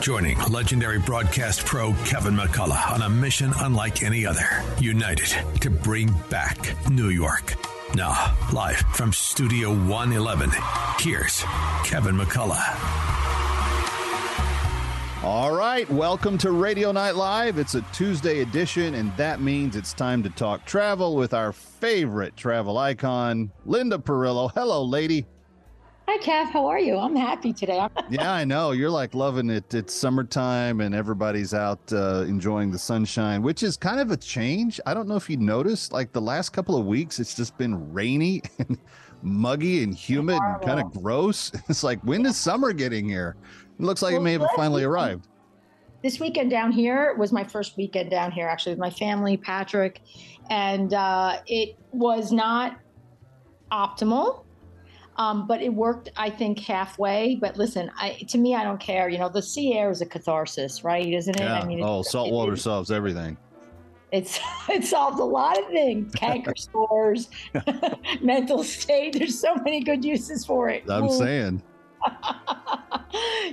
joining 0.00 0.38
legendary 0.50 0.98
broadcast 0.98 1.64
pro 1.64 1.92
Kevin 2.04 2.34
McCullough 2.34 2.92
on 2.92 3.02
a 3.02 3.08
mission 3.08 3.52
unlike 3.58 4.02
any 4.02 4.24
other. 4.24 4.62
United 4.78 5.60
to 5.60 5.70
bring 5.70 6.14
back 6.30 6.76
New 6.88 7.08
York. 7.08 7.54
Now, 7.94 8.36
live 8.52 8.78
from 8.94 9.12
Studio 9.12 9.70
111, 9.70 10.50
here's 11.00 11.42
Kevin 11.84 12.16
McCullough. 12.16 13.08
All 15.24 15.52
right, 15.52 15.88
welcome 15.90 16.38
to 16.38 16.52
Radio 16.52 16.92
Night 16.92 17.16
Live. 17.16 17.58
It's 17.58 17.74
a 17.74 17.82
Tuesday 17.92 18.40
edition, 18.40 18.94
and 18.94 19.14
that 19.16 19.40
means 19.40 19.74
it's 19.74 19.92
time 19.92 20.22
to 20.22 20.30
talk 20.30 20.64
travel 20.64 21.16
with 21.16 21.34
our 21.34 21.52
favorite 21.52 22.36
travel 22.36 22.78
icon, 22.78 23.50
Linda 23.64 23.98
Perillo. 23.98 24.52
Hello, 24.54 24.84
lady. 24.84 25.26
Hi, 26.10 26.16
Kev. 26.16 26.50
How 26.50 26.66
are 26.66 26.78
you? 26.78 26.96
I'm 26.96 27.14
happy 27.14 27.52
today. 27.52 27.86
yeah, 28.08 28.32
I 28.32 28.42
know. 28.42 28.70
You're 28.70 28.88
like 28.88 29.14
loving 29.14 29.50
it. 29.50 29.74
It's 29.74 29.92
summertime 29.92 30.80
and 30.80 30.94
everybody's 30.94 31.52
out 31.52 31.80
uh, 31.92 32.24
enjoying 32.26 32.70
the 32.70 32.78
sunshine, 32.78 33.42
which 33.42 33.62
is 33.62 33.76
kind 33.76 34.00
of 34.00 34.10
a 34.10 34.16
change. 34.16 34.80
I 34.86 34.94
don't 34.94 35.06
know 35.06 35.16
if 35.16 35.28
you 35.28 35.36
noticed, 35.36 35.92
like 35.92 36.12
the 36.12 36.20
last 36.22 36.54
couple 36.54 36.78
of 36.78 36.86
weeks, 36.86 37.20
it's 37.20 37.34
just 37.34 37.58
been 37.58 37.92
rainy 37.92 38.40
and 38.58 38.78
muggy 39.20 39.82
and 39.82 39.94
humid 39.94 40.40
and 40.42 40.62
kind 40.62 40.80
of 40.80 40.90
gross. 40.94 41.52
It's 41.68 41.84
like, 41.84 42.00
when 42.04 42.24
is 42.24 42.38
summer 42.38 42.72
getting 42.72 43.06
here? 43.06 43.36
It 43.78 43.84
looks 43.84 44.00
like 44.00 44.12
well, 44.12 44.22
it 44.22 44.24
may 44.24 44.32
have 44.32 44.48
finally 44.56 44.84
arrived. 44.84 45.28
This 46.02 46.18
weekend 46.18 46.50
down 46.50 46.72
here 46.72 47.16
was 47.18 47.32
my 47.32 47.44
first 47.44 47.76
weekend 47.76 48.10
down 48.10 48.32
here, 48.32 48.48
actually, 48.48 48.72
with 48.72 48.80
my 48.80 48.88
family, 48.88 49.36
Patrick, 49.36 50.00
and 50.48 50.94
uh, 50.94 51.42
it 51.46 51.76
was 51.92 52.32
not 52.32 52.78
optimal 53.70 54.46
um, 55.18 55.48
but 55.48 55.60
it 55.60 55.74
worked, 55.74 56.10
I 56.16 56.30
think, 56.30 56.60
halfway. 56.60 57.34
But 57.34 57.56
listen, 57.56 57.90
I, 57.96 58.10
to 58.28 58.38
me, 58.38 58.54
I 58.54 58.62
don't 58.62 58.78
care. 58.78 59.08
You 59.08 59.18
know, 59.18 59.28
the 59.28 59.42
sea 59.42 59.74
air 59.74 59.90
is 59.90 60.00
a 60.00 60.06
catharsis, 60.06 60.84
right? 60.84 61.06
Isn't 61.06 61.38
it? 61.38 61.42
Yeah. 61.42 61.60
I 61.60 61.66
mean, 61.66 61.82
oh, 61.82 62.02
salt 62.02 62.32
water 62.32 62.56
solves 62.56 62.92
everything. 62.92 63.36
It's 64.12 64.40
it 64.68 64.84
solves 64.84 65.18
a 65.18 65.24
lot 65.24 65.58
of 65.58 65.66
things. 65.66 66.14
Canker 66.14 66.54
sores, 66.56 67.28
mental 68.22 68.62
state. 68.62 69.18
There's 69.18 69.38
so 69.38 69.56
many 69.56 69.82
good 69.82 70.04
uses 70.04 70.46
for 70.46 70.68
it. 70.68 70.88
I'm 70.88 71.04
Ooh. 71.04 71.18
saying. 71.18 71.62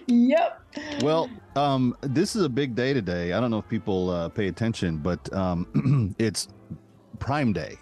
yep. 0.06 0.62
Well, 1.02 1.32
um, 1.56 1.98
this 2.02 2.36
is 2.36 2.44
a 2.44 2.50
big 2.50 2.76
day 2.76 2.94
today. 2.94 3.34
I 3.34 3.40
don't 3.42 3.50
know 3.50 3.58
if 3.58 3.68
people 3.68 4.12
uh, 4.12 4.30
pay 4.30 4.48
attention, 4.48 4.98
but 4.98 5.34
um, 5.34 6.14
it's 6.20 6.48
Prime 7.18 7.54
Day, 7.54 7.78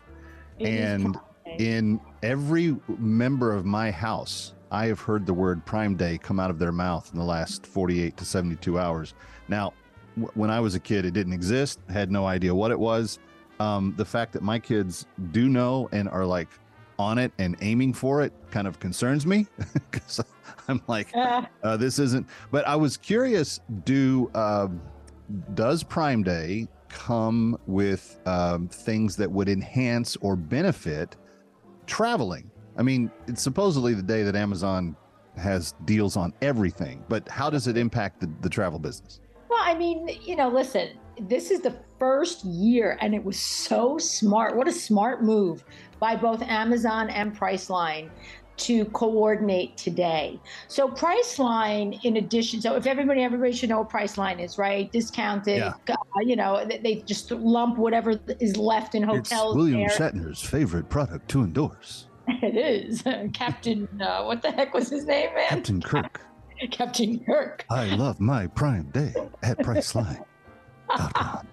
it 0.57 0.67
and 0.67 1.17
in 1.57 1.99
every 2.23 2.75
member 2.97 3.53
of 3.53 3.65
my 3.65 3.91
house, 3.91 4.53
I 4.71 4.87
have 4.87 4.99
heard 4.99 5.27
the 5.27 5.33
word 5.33 5.63
Prime 5.65 5.95
Day 5.95 6.17
come 6.17 6.39
out 6.39 6.49
of 6.49 6.57
their 6.57 6.71
mouth 6.71 7.11
in 7.13 7.19
the 7.19 7.25
last 7.25 7.67
48 7.67 8.17
to 8.17 8.25
72 8.25 8.79
hours. 8.79 9.13
Now, 9.49 9.73
w- 10.15 10.31
when 10.33 10.49
I 10.49 10.59
was 10.59 10.73
a 10.73 10.79
kid, 10.79 11.05
it 11.05 11.11
didn't 11.11 11.33
exist, 11.33 11.79
had 11.89 12.09
no 12.09 12.25
idea 12.25 12.55
what 12.55 12.71
it 12.71 12.79
was. 12.79 13.19
Um, 13.59 13.93
the 13.97 14.05
fact 14.05 14.33
that 14.33 14.41
my 14.41 14.57
kids 14.57 15.05
do 15.31 15.47
know 15.47 15.89
and 15.91 16.09
are 16.09 16.25
like 16.25 16.47
on 16.97 17.17
it 17.17 17.31
and 17.37 17.55
aiming 17.61 17.93
for 17.93 18.21
it 18.21 18.33
kind 18.49 18.67
of 18.67 18.79
concerns 18.79 19.27
me 19.27 19.45
because 19.91 20.19
I'm 20.67 20.81
like, 20.87 21.11
uh. 21.15 21.43
uh, 21.61 21.77
this 21.77 21.99
isn't. 21.99 22.25
But 22.49 22.67
I 22.67 22.75
was 22.75 22.97
curious 22.97 23.59
do, 23.83 24.31
uh, 24.33 24.69
does 25.53 25.83
Prime 25.83 26.23
Day 26.23 26.67
come 26.87 27.57
with 27.67 28.19
um, 28.25 28.67
things 28.69 29.15
that 29.17 29.29
would 29.29 29.49
enhance 29.49 30.15
or 30.21 30.35
benefit 30.35 31.15
traveling. 31.87 32.49
I 32.77 32.83
mean, 32.83 33.11
it's 33.27 33.41
supposedly 33.41 33.93
the 33.93 34.03
day 34.03 34.23
that 34.23 34.35
Amazon 34.35 34.95
has 35.37 35.73
deals 35.85 36.15
on 36.17 36.33
everything, 36.41 37.03
but 37.09 37.27
how 37.29 37.49
does 37.49 37.67
it 37.67 37.77
impact 37.77 38.19
the, 38.19 38.29
the 38.41 38.49
travel 38.49 38.79
business? 38.79 39.19
Well, 39.49 39.61
I 39.61 39.73
mean, 39.75 40.09
you 40.23 40.35
know, 40.35 40.49
listen, 40.49 40.97
this 41.19 41.51
is 41.51 41.61
the 41.61 41.75
first 41.99 42.43
year, 42.43 42.97
and 43.01 43.13
it 43.13 43.23
was 43.23 43.37
so 43.37 43.97
smart. 43.97 44.55
What 44.55 44.67
a 44.67 44.71
smart 44.71 45.23
move 45.23 45.63
by 45.99 46.15
both 46.15 46.41
Amazon 46.41 47.09
and 47.09 47.37
Priceline 47.37 48.09
to 48.57 48.85
coordinate 48.85 49.77
today. 49.77 50.39
So 50.67 50.87
Priceline, 50.87 51.99
in 52.03 52.17
addition, 52.17 52.61
so 52.61 52.75
if 52.75 52.85
everybody, 52.85 53.21
everybody 53.21 53.51
should 53.51 53.69
know 53.69 53.79
what 53.79 53.89
Priceline 53.89 54.39
is, 54.39 54.57
right? 54.57 54.91
Discounted, 54.91 55.57
yeah. 55.57 55.73
uh, 55.89 56.19
you 56.21 56.35
know, 56.35 56.65
they 56.65 57.03
just 57.05 57.31
lump 57.31 57.77
whatever 57.77 58.19
is 58.39 58.57
left 58.57 58.95
in 58.95 59.03
hotels. 59.03 59.53
It's 59.53 59.55
William 59.55 59.79
there. 59.79 59.89
Shatner's 59.89 60.41
favorite 60.41 60.89
product 60.89 61.29
to 61.29 61.43
endorse. 61.43 62.07
It 62.41 62.55
is 62.55 63.03
Captain. 63.33 63.87
Uh, 64.01 64.23
what 64.23 64.41
the 64.41 64.51
heck 64.51 64.73
was 64.73 64.89
his 64.89 65.05
name, 65.05 65.33
man? 65.33 65.49
Captain 65.49 65.81
Kirk. 65.81 66.21
Captain 66.71 67.19
Kirk. 67.25 67.65
I 67.69 67.95
love 67.95 68.19
my 68.19 68.47
Prime 68.47 68.89
Day 68.91 69.13
at 69.41 69.57
Priceline.com. 69.57 71.47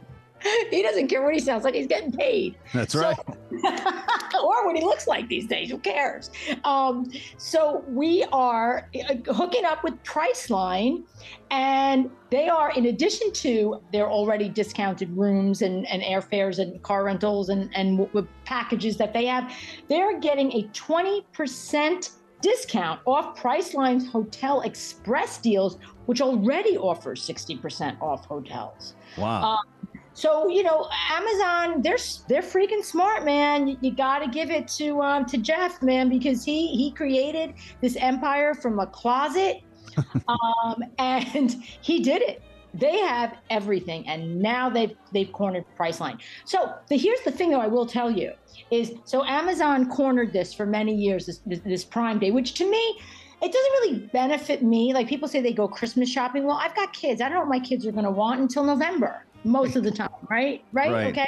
he 0.71 0.83
doesn't 0.83 1.09
care 1.09 1.23
what 1.23 1.35
he 1.35 1.41
sounds 1.41 1.65
like. 1.65 1.75
He's 1.75 1.89
getting 1.89 2.13
paid. 2.13 2.57
That's 2.73 2.93
so, 2.93 3.01
right. 3.01 3.19
or 4.43 4.67
what 4.67 4.77
he 4.77 4.83
looks 4.83 5.07
like 5.07 5.29
these 5.29 5.47
days. 5.47 5.71
Who 5.71 5.79
cares? 5.79 6.31
Um, 6.65 7.11
so 7.37 7.85
we 7.89 8.25
are 8.33 8.89
uh, 9.09 9.33
hooking 9.33 9.65
up 9.65 9.85
with 9.85 10.03
Priceline, 10.05 11.05
and 11.51 12.11
they 12.31 12.49
are, 12.49 12.71
in 12.73 12.87
addition 12.87 13.33
to 13.33 13.83
their 13.93 14.09
already 14.09 14.49
discounted 14.49 15.17
rooms 15.17 15.63
and, 15.63 15.87
and 15.89 16.03
airfares 16.03 16.59
and 16.59 16.83
car 16.83 17.05
rentals 17.05 17.49
and, 17.49 17.71
and 17.75 17.99
w- 17.99 18.29
packages 18.45 18.97
that 18.99 19.13
they 19.13 19.27
have, 19.27 19.53
they're 19.89 20.19
getting 20.21 20.53
a 20.53 20.63
20% 20.69 22.11
discount 22.41 23.01
off 23.07 23.37
Priceline's 23.37 24.09
Hotel 24.11 24.63
Express 24.63 25.39
deals, 25.39 25.79
which 26.07 26.21
already 26.21 26.77
offers 26.79 27.27
60% 27.27 28.01
off 28.01 28.25
hotels. 28.25 28.95
Wow. 29.19 29.43
Um, 29.43 29.80
so 30.21 30.49
you 30.49 30.63
know, 30.63 30.87
Amazon, 31.11 31.81
they're 31.81 31.97
they're 32.29 32.43
freaking 32.43 32.85
smart, 32.85 33.25
man. 33.25 33.67
You, 33.67 33.79
you 33.81 33.91
got 33.91 34.19
to 34.19 34.29
give 34.29 34.51
it 34.51 34.69
to 34.69 35.01
um, 35.01 35.25
to 35.25 35.39
Jeff, 35.39 35.81
man, 35.83 36.11
because 36.11 36.45
he 36.45 36.67
he 36.77 36.91
created 36.91 37.55
this 37.81 37.97
empire 37.97 38.53
from 38.53 38.81
a 38.81 38.87
closet, 38.87 39.63
um, 40.29 40.85
and 40.99 41.53
he 41.81 42.03
did 42.03 42.21
it. 42.21 42.43
They 42.75 42.99
have 42.99 43.35
everything, 43.49 44.07
and 44.07 44.43
now 44.43 44.69
they've 44.69 44.95
they've 45.11 45.33
cornered 45.33 45.65
Priceline. 45.79 46.21
So 46.45 46.75
the, 46.89 46.99
here's 46.99 47.23
the 47.23 47.33
thing, 47.33 47.51
though, 47.51 47.61
I 47.61 47.67
will 47.67 47.87
tell 47.87 48.11
you 48.11 48.35
is 48.71 48.93
so 49.07 49.25
Amazon 49.25 49.89
cornered 49.89 50.35
this 50.35 50.53
for 50.53 50.67
many 50.67 50.95
years, 50.95 51.27
this, 51.27 51.61
this 51.65 51.83
Prime 51.83 52.19
Day, 52.19 52.31
which 52.31 52.53
to 52.55 52.71
me 52.71 53.01
it 53.43 53.51
doesn't 53.51 53.73
really 53.73 54.07
benefit 54.13 54.63
me. 54.63 54.93
Like 54.93 55.09
people 55.09 55.27
say 55.27 55.41
they 55.41 55.55
go 55.55 55.67
Christmas 55.67 56.11
shopping. 56.11 56.45
Well, 56.45 56.59
I've 56.61 56.77
got 56.77 56.93
kids. 56.93 57.23
I 57.23 57.25
don't 57.31 57.37
know 57.37 57.41
what 57.41 57.49
my 57.49 57.59
kids 57.59 57.87
are 57.87 57.93
going 57.93 58.05
to 58.05 58.11
want 58.11 58.39
until 58.39 58.65
November 58.65 59.25
most 59.45 59.77
of 59.77 59.83
the 59.83 59.91
time, 59.91 60.09
right? 60.29 60.65
right? 60.73 60.93
Right. 60.93 61.07
Okay. 61.09 61.27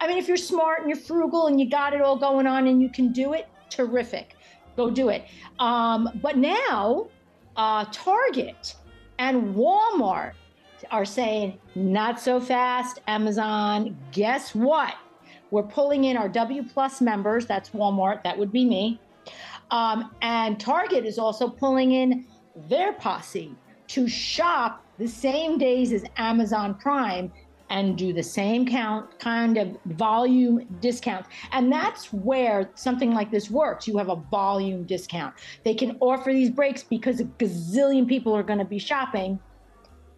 I 0.00 0.06
mean, 0.06 0.18
if 0.18 0.28
you're 0.28 0.36
smart 0.36 0.80
and 0.80 0.88
you're 0.88 0.98
frugal 0.98 1.46
and 1.46 1.60
you 1.60 1.68
got 1.68 1.92
it 1.92 2.00
all 2.00 2.16
going 2.16 2.46
on 2.46 2.66
and 2.68 2.80
you 2.80 2.88
can 2.88 3.12
do 3.12 3.32
it, 3.32 3.48
terrific. 3.68 4.36
Go 4.76 4.90
do 4.90 5.08
it. 5.08 5.24
Um, 5.58 6.08
but 6.22 6.36
now, 6.36 7.08
uh, 7.56 7.84
Target 7.92 8.76
and 9.18 9.54
Walmart 9.54 10.32
are 10.90 11.04
saying, 11.04 11.58
not 11.74 12.20
so 12.20 12.40
fast, 12.40 13.00
Amazon. 13.06 13.96
Guess 14.12 14.54
what? 14.54 14.94
We're 15.50 15.64
pulling 15.64 16.04
in 16.04 16.16
our 16.16 16.28
W 16.28 16.62
Plus 16.62 17.00
members. 17.00 17.46
That's 17.46 17.70
Walmart. 17.70 18.22
That 18.22 18.38
would 18.38 18.52
be 18.52 18.64
me. 18.64 19.00
Um, 19.70 20.14
and 20.22 20.58
Target 20.58 21.04
is 21.04 21.18
also 21.18 21.48
pulling 21.48 21.92
in 21.92 22.26
their 22.68 22.92
posse 22.94 23.54
to 23.88 24.08
shop 24.08 24.84
the 24.98 25.08
same 25.08 25.58
days 25.58 25.92
as 25.92 26.04
Amazon 26.16 26.74
Prime 26.74 27.32
and 27.70 27.96
do 27.96 28.12
the 28.12 28.22
same 28.22 28.66
count 28.66 29.18
kind 29.20 29.56
of 29.56 29.76
volume 29.86 30.66
discount. 30.80 31.24
And 31.52 31.72
that's 31.72 32.12
where 32.12 32.68
something 32.74 33.14
like 33.14 33.30
this 33.30 33.50
works. 33.50 33.86
You 33.86 33.96
have 33.98 34.08
a 34.08 34.16
volume 34.16 34.84
discount. 34.84 35.34
They 35.64 35.74
can 35.74 35.96
offer 36.00 36.32
these 36.32 36.50
breaks 36.50 36.82
because 36.82 37.20
a 37.20 37.24
gazillion 37.24 38.08
people 38.08 38.36
are 38.36 38.42
going 38.42 38.58
to 38.58 38.64
be 38.64 38.78
shopping 38.78 39.38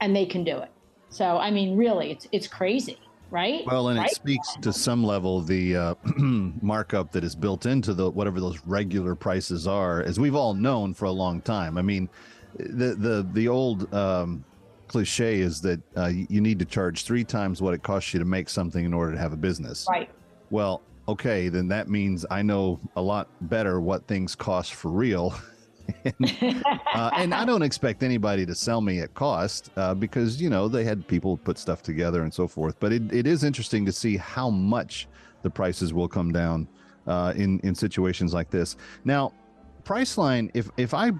and 0.00 0.16
they 0.16 0.26
can 0.26 0.42
do 0.44 0.58
it. 0.58 0.70
So 1.10 1.36
I 1.36 1.50
mean 1.50 1.76
really 1.76 2.10
it's 2.10 2.26
it's 2.32 2.48
crazy. 2.48 2.98
right? 3.30 3.64
Well, 3.66 3.88
and 3.88 3.98
right? 3.98 4.10
it 4.10 4.14
speaks 4.14 4.56
to 4.62 4.72
some 4.72 5.04
level 5.04 5.42
the 5.42 5.76
uh, 5.76 5.94
markup 6.16 7.12
that 7.12 7.22
is 7.22 7.34
built 7.34 7.66
into 7.66 7.92
the 7.92 8.10
whatever 8.10 8.40
those 8.40 8.60
regular 8.66 9.14
prices 9.14 9.66
are, 9.66 10.02
as 10.02 10.18
we've 10.18 10.34
all 10.34 10.54
known 10.54 10.94
for 10.94 11.04
a 11.06 11.10
long 11.10 11.40
time. 11.42 11.76
I 11.76 11.82
mean, 11.82 12.08
the 12.58 12.94
the 12.94 13.26
the 13.32 13.48
old 13.48 13.92
um, 13.94 14.44
cliche 14.92 15.40
is 15.40 15.60
that 15.62 15.80
uh, 15.96 16.10
you 16.28 16.40
need 16.42 16.58
to 16.58 16.66
charge 16.66 17.04
three 17.04 17.24
times 17.24 17.62
what 17.62 17.72
it 17.72 17.82
costs 17.82 18.12
you 18.12 18.20
to 18.20 18.26
make 18.26 18.48
something 18.50 18.84
in 18.84 18.92
order 18.92 19.12
to 19.12 19.18
have 19.18 19.32
a 19.32 19.36
business. 19.36 19.86
Right. 19.88 20.10
Well, 20.50 20.82
okay, 21.08 21.48
then 21.48 21.66
that 21.68 21.88
means 21.88 22.26
I 22.30 22.42
know 22.42 22.78
a 22.94 23.02
lot 23.02 23.28
better 23.48 23.80
what 23.80 24.06
things 24.06 24.34
cost 24.34 24.74
for 24.74 24.90
real. 24.90 25.34
and, 26.04 26.62
uh, 26.94 27.10
and, 27.16 27.34
I 27.34 27.44
don't 27.44 27.62
expect 27.62 28.02
anybody 28.02 28.46
to 28.46 28.54
sell 28.54 28.80
me 28.80 29.00
at 29.00 29.14
cost 29.14 29.70
uh, 29.76 29.94
because 29.94 30.40
you 30.40 30.48
know 30.48 30.68
they 30.68 30.84
had 30.84 31.08
people 31.08 31.36
put 31.36 31.58
stuff 31.58 31.82
together 31.82 32.22
and 32.22 32.32
so 32.32 32.46
forth. 32.46 32.76
But 32.78 32.92
it, 32.92 33.12
it 33.12 33.26
is 33.26 33.42
interesting 33.42 33.84
to 33.86 33.92
see 33.92 34.16
how 34.16 34.48
much 34.48 35.08
the 35.42 35.50
prices 35.50 35.92
will 35.92 36.06
come 36.06 36.32
down 36.32 36.68
uh, 37.06 37.32
in 37.34 37.58
in 37.60 37.74
situations 37.74 38.32
like 38.32 38.50
this. 38.50 38.76
Now, 39.04 39.32
Priceline, 39.84 40.50
if 40.54 40.70
if 40.76 40.94
I 40.94 41.10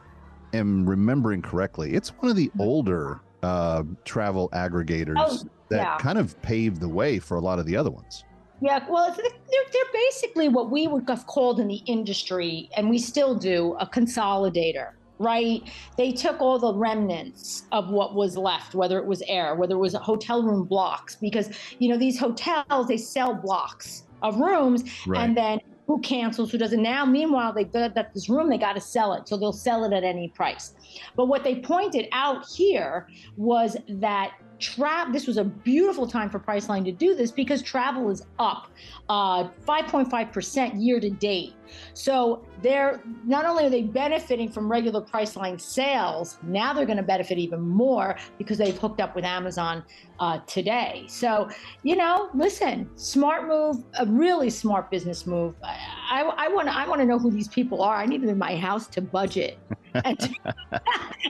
am 0.53 0.89
remembering 0.89 1.43
correctly, 1.43 1.95
it's 1.95 2.11
one 2.11 2.31
of 2.31 2.37
the 2.37 2.51
older 2.59 3.21
uh, 3.43 3.83
travel 4.05 4.49
aggregators 4.51 5.15
oh, 5.17 5.39
that 5.69 5.77
yeah. 5.77 5.99
kind 5.99 6.19
of 6.19 6.41
paved 6.43 6.81
the 6.81 6.89
way 6.89 7.19
for 7.19 7.37
a 7.37 7.41
lot 7.41 7.59
of 7.59 7.67
the 7.67 7.77
other 7.77 7.91
ones. 7.91 8.25
Yeah, 8.61 8.85
well, 8.89 9.11
they're, 9.11 9.25
they're 9.73 9.93
basically 9.93 10.49
what 10.49 10.71
we 10.71 10.87
would 10.87 11.09
have 11.09 11.27
called 11.27 11.59
in 11.59 11.67
the 11.67 11.83
industry, 11.87 12.71
and 12.77 12.89
we 12.89 12.99
still 12.99 13.35
do, 13.35 13.77
a 13.81 13.87
consolidator 13.87 14.93
right? 15.19 15.63
They 15.97 16.11
took 16.13 16.41
all 16.41 16.59
the 16.59 16.75
remnants 16.75 17.65
of 17.71 17.91
what 17.91 18.15
was 18.15 18.37
left, 18.37 18.75
whether 18.75 18.99
it 18.99 19.07
was 19.07 19.23
air, 19.29 19.55
whether 19.55 19.75
it 19.75 19.79
was 19.79 19.95
hotel 19.95 20.43
room 20.43 20.65
blocks, 20.65 21.15
because 21.15 21.51
you 21.79 21.89
know 21.89 21.97
these 21.97 22.19
hotels 22.19 22.89
they 22.89 22.97
sell 22.97 23.33
blocks 23.35 24.03
of 24.23 24.39
rooms, 24.41 24.85
right. 25.07 25.23
and 25.23 25.37
then 25.37 25.61
who 25.87 26.01
cancels, 26.01 26.51
who 26.51 26.59
doesn't. 26.59 26.83
Now, 26.83 27.05
meanwhile, 27.05 27.53
they 27.53 27.65
got 27.65 27.95
this 28.15 28.29
room, 28.29 28.49
they 28.49 28.59
got 28.59 28.75
to 28.75 28.81
sell 28.81 29.13
it, 29.15 29.29
so 29.29 29.37
they'll 29.37 29.53
sell 29.53 29.85
it 29.85 29.93
at 29.93 30.05
any 30.05 30.29
price. 30.29 30.75
But 31.17 31.27
what 31.27 31.45
they 31.45 31.57
pointed 31.57 32.09
out 32.13 32.47
here 32.49 33.09
was 33.37 33.77
that 33.89 34.33
travel 34.63 35.13
this 35.13 35.27
was 35.27 35.37
a 35.37 35.45
beautiful 35.45 36.07
time 36.07 36.31
for 36.31 36.39
priceline 36.39 36.85
to 36.85 36.93
do 36.93 37.15
this 37.15 37.31
because 37.31 37.61
travel 37.61 38.09
is 38.11 38.25
up 38.39 38.71
uh, 39.09 39.49
5.5% 39.67 40.83
year 40.83 41.01
to 41.01 41.11
date 41.11 41.55
so 41.95 42.45
they're 42.63 43.03
not 43.25 43.45
only 43.45 43.67
are 43.67 43.71
they 43.71 43.83
benefiting 43.83 44.51
from 44.51 44.71
regular 44.71 45.01
Priceline 45.01 45.61
sales, 45.61 46.39
now 46.43 46.73
they're 46.73 46.87
going 46.87 46.97
to 46.97 47.03
benefit 47.03 47.39
even 47.39 47.61
more 47.61 48.17
because 48.39 48.59
they've 48.59 48.77
hooked 48.77 49.01
up 49.01 49.15
with 49.15 49.25
Amazon 49.25 49.85
uh, 50.21 50.39
today. 50.47 51.05
So, 51.09 51.49
you 51.83 51.97
know, 51.97 52.31
listen, 52.35 52.89
smart 52.97 53.47
move, 53.47 53.83
a 53.99 54.07
really 54.07 54.51
smart 54.51 54.91
business 54.91 55.27
move. 55.27 55.55
I 55.63 56.49
want 56.49 56.69
I 56.69 56.87
want 56.87 57.01
to 57.01 57.07
know 57.07 57.19
who 57.19 57.31
these 57.31 57.49
people 57.49 57.83
are. 57.83 57.97
I 57.97 58.07
need 58.07 58.23
them 58.23 58.29
in 58.29 58.39
my 58.39 58.57
house 58.57 58.87
to 58.89 59.01
budget 59.01 59.59
and 60.05 60.19
to, 60.19 60.35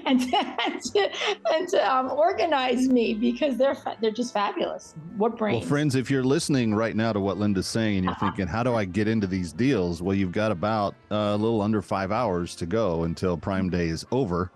and 0.07 0.21
to, 0.21 0.37
and 0.37 0.83
to, 0.83 1.11
and 1.53 1.69
to 1.69 1.95
um, 1.95 2.11
organize 2.11 2.89
me 2.89 3.15
because 3.15 3.57
they're 3.57 3.77
they're 4.01 4.11
just 4.11 4.33
fabulous. 4.33 4.95
What 5.17 5.37
brains? 5.37 5.61
Well, 5.61 5.69
friends, 5.69 5.95
if 5.95 6.11
you're 6.11 6.25
listening 6.25 6.75
right 6.75 6.97
now 6.97 7.13
to 7.13 7.21
what 7.21 7.39
Linda's 7.39 7.67
saying 7.67 7.99
and 7.99 8.05
you're 8.05 8.15
thinking, 8.17 8.47
how 8.47 8.63
do 8.63 8.75
I 8.75 8.85
get 8.85 9.09
into 9.09 9.27
these 9.27 9.53
deals? 9.53 10.03
Well, 10.03 10.15
you've 10.15 10.33
got 10.33 10.53
about 10.53 10.95
uh, 11.11 11.35
a 11.35 11.37
little 11.37 11.63
under 11.63 11.83
five 11.83 12.13
hours 12.13 12.55
to 12.57 12.67
go 12.67 13.05
until 13.05 13.37
Prime 13.37 13.71
Day 13.71 13.89
is 13.89 14.05
over. 14.11 14.51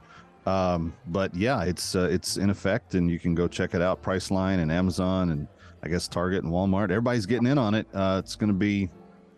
Um, 0.47 0.94
but 1.09 1.35
yeah, 1.35 1.64
it's 1.64 1.94
uh, 1.94 2.09
it's 2.11 2.37
in 2.37 2.50
effect, 2.50 2.94
and 2.94 3.11
you 3.11 3.19
can 3.19 3.35
go 3.35 3.49
check 3.49 3.75
it 3.75 3.82
out. 3.82 4.02
Priceline 4.02 4.61
and 4.61 4.70
Amazon 4.70 5.31
and 5.31 5.49
I 5.82 5.88
guess 5.88 6.09
Target 6.09 6.44
and 6.44 6.52
Walmart. 6.52 6.85
Everybody's 6.85 7.26
getting 7.26 7.47
in 7.47 7.59
on 7.59 7.75
it. 7.75 7.87
Uh, 7.93 8.20
it's 8.23 8.37
going 8.37 8.49
to 8.49 8.55
be 8.55 8.91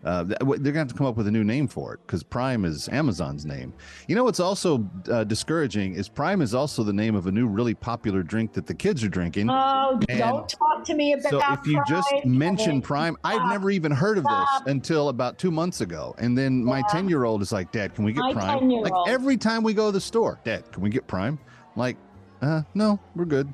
uh, 0.04 0.22
they're 0.24 0.36
going 0.38 0.62
to 0.62 0.78
have 0.78 0.88
to 0.88 0.94
come 0.94 1.06
up 1.06 1.16
with 1.16 1.26
a 1.26 1.30
new 1.30 1.42
name 1.42 1.66
for 1.66 1.94
it 1.94 2.00
because 2.06 2.22
Prime 2.22 2.64
is 2.64 2.88
Amazon's 2.90 3.44
name. 3.44 3.72
You 4.06 4.14
know 4.14 4.24
what's 4.24 4.38
also 4.38 4.88
uh, 5.10 5.24
discouraging 5.24 5.94
is 5.94 6.08
Prime 6.08 6.40
is 6.40 6.54
also 6.54 6.84
the 6.84 6.92
name 6.92 7.16
of 7.16 7.26
a 7.26 7.32
new 7.32 7.48
really 7.48 7.74
popular 7.74 8.22
drink 8.22 8.52
that 8.52 8.66
the 8.66 8.74
kids 8.74 9.02
are 9.02 9.08
drinking. 9.08 9.50
Oh, 9.50 9.98
and 10.08 10.18
don't 10.18 10.48
talk 10.48 10.84
to 10.84 10.94
me 10.94 11.14
about. 11.14 11.30
So 11.30 11.42
if 11.52 11.66
you 11.66 11.74
Prime. 11.74 11.84
just 11.88 12.24
mention 12.24 12.80
Prime, 12.80 13.16
I've 13.24 13.48
never 13.48 13.70
even 13.70 13.90
heard 13.90 14.18
of 14.18 14.24
this 14.24 14.48
until 14.66 15.08
about 15.08 15.36
two 15.38 15.50
months 15.50 15.80
ago, 15.80 16.14
and 16.18 16.38
then 16.38 16.64
my 16.64 16.82
ten-year-old 16.90 17.42
is 17.42 17.50
like, 17.50 17.72
"Dad, 17.72 17.94
can 17.94 18.04
we 18.04 18.12
get 18.12 18.20
my 18.20 18.32
Prime?" 18.32 18.68
Like 18.68 18.92
every 19.08 19.36
time 19.36 19.64
we 19.64 19.74
go 19.74 19.86
to 19.86 19.92
the 19.92 20.00
store, 20.00 20.38
Dad, 20.44 20.70
can 20.70 20.82
we 20.82 20.90
get 20.90 21.06
Prime? 21.08 21.38
I'm 21.74 21.80
like, 21.80 21.96
uh, 22.40 22.62
no, 22.74 23.00
we're 23.16 23.24
good. 23.24 23.52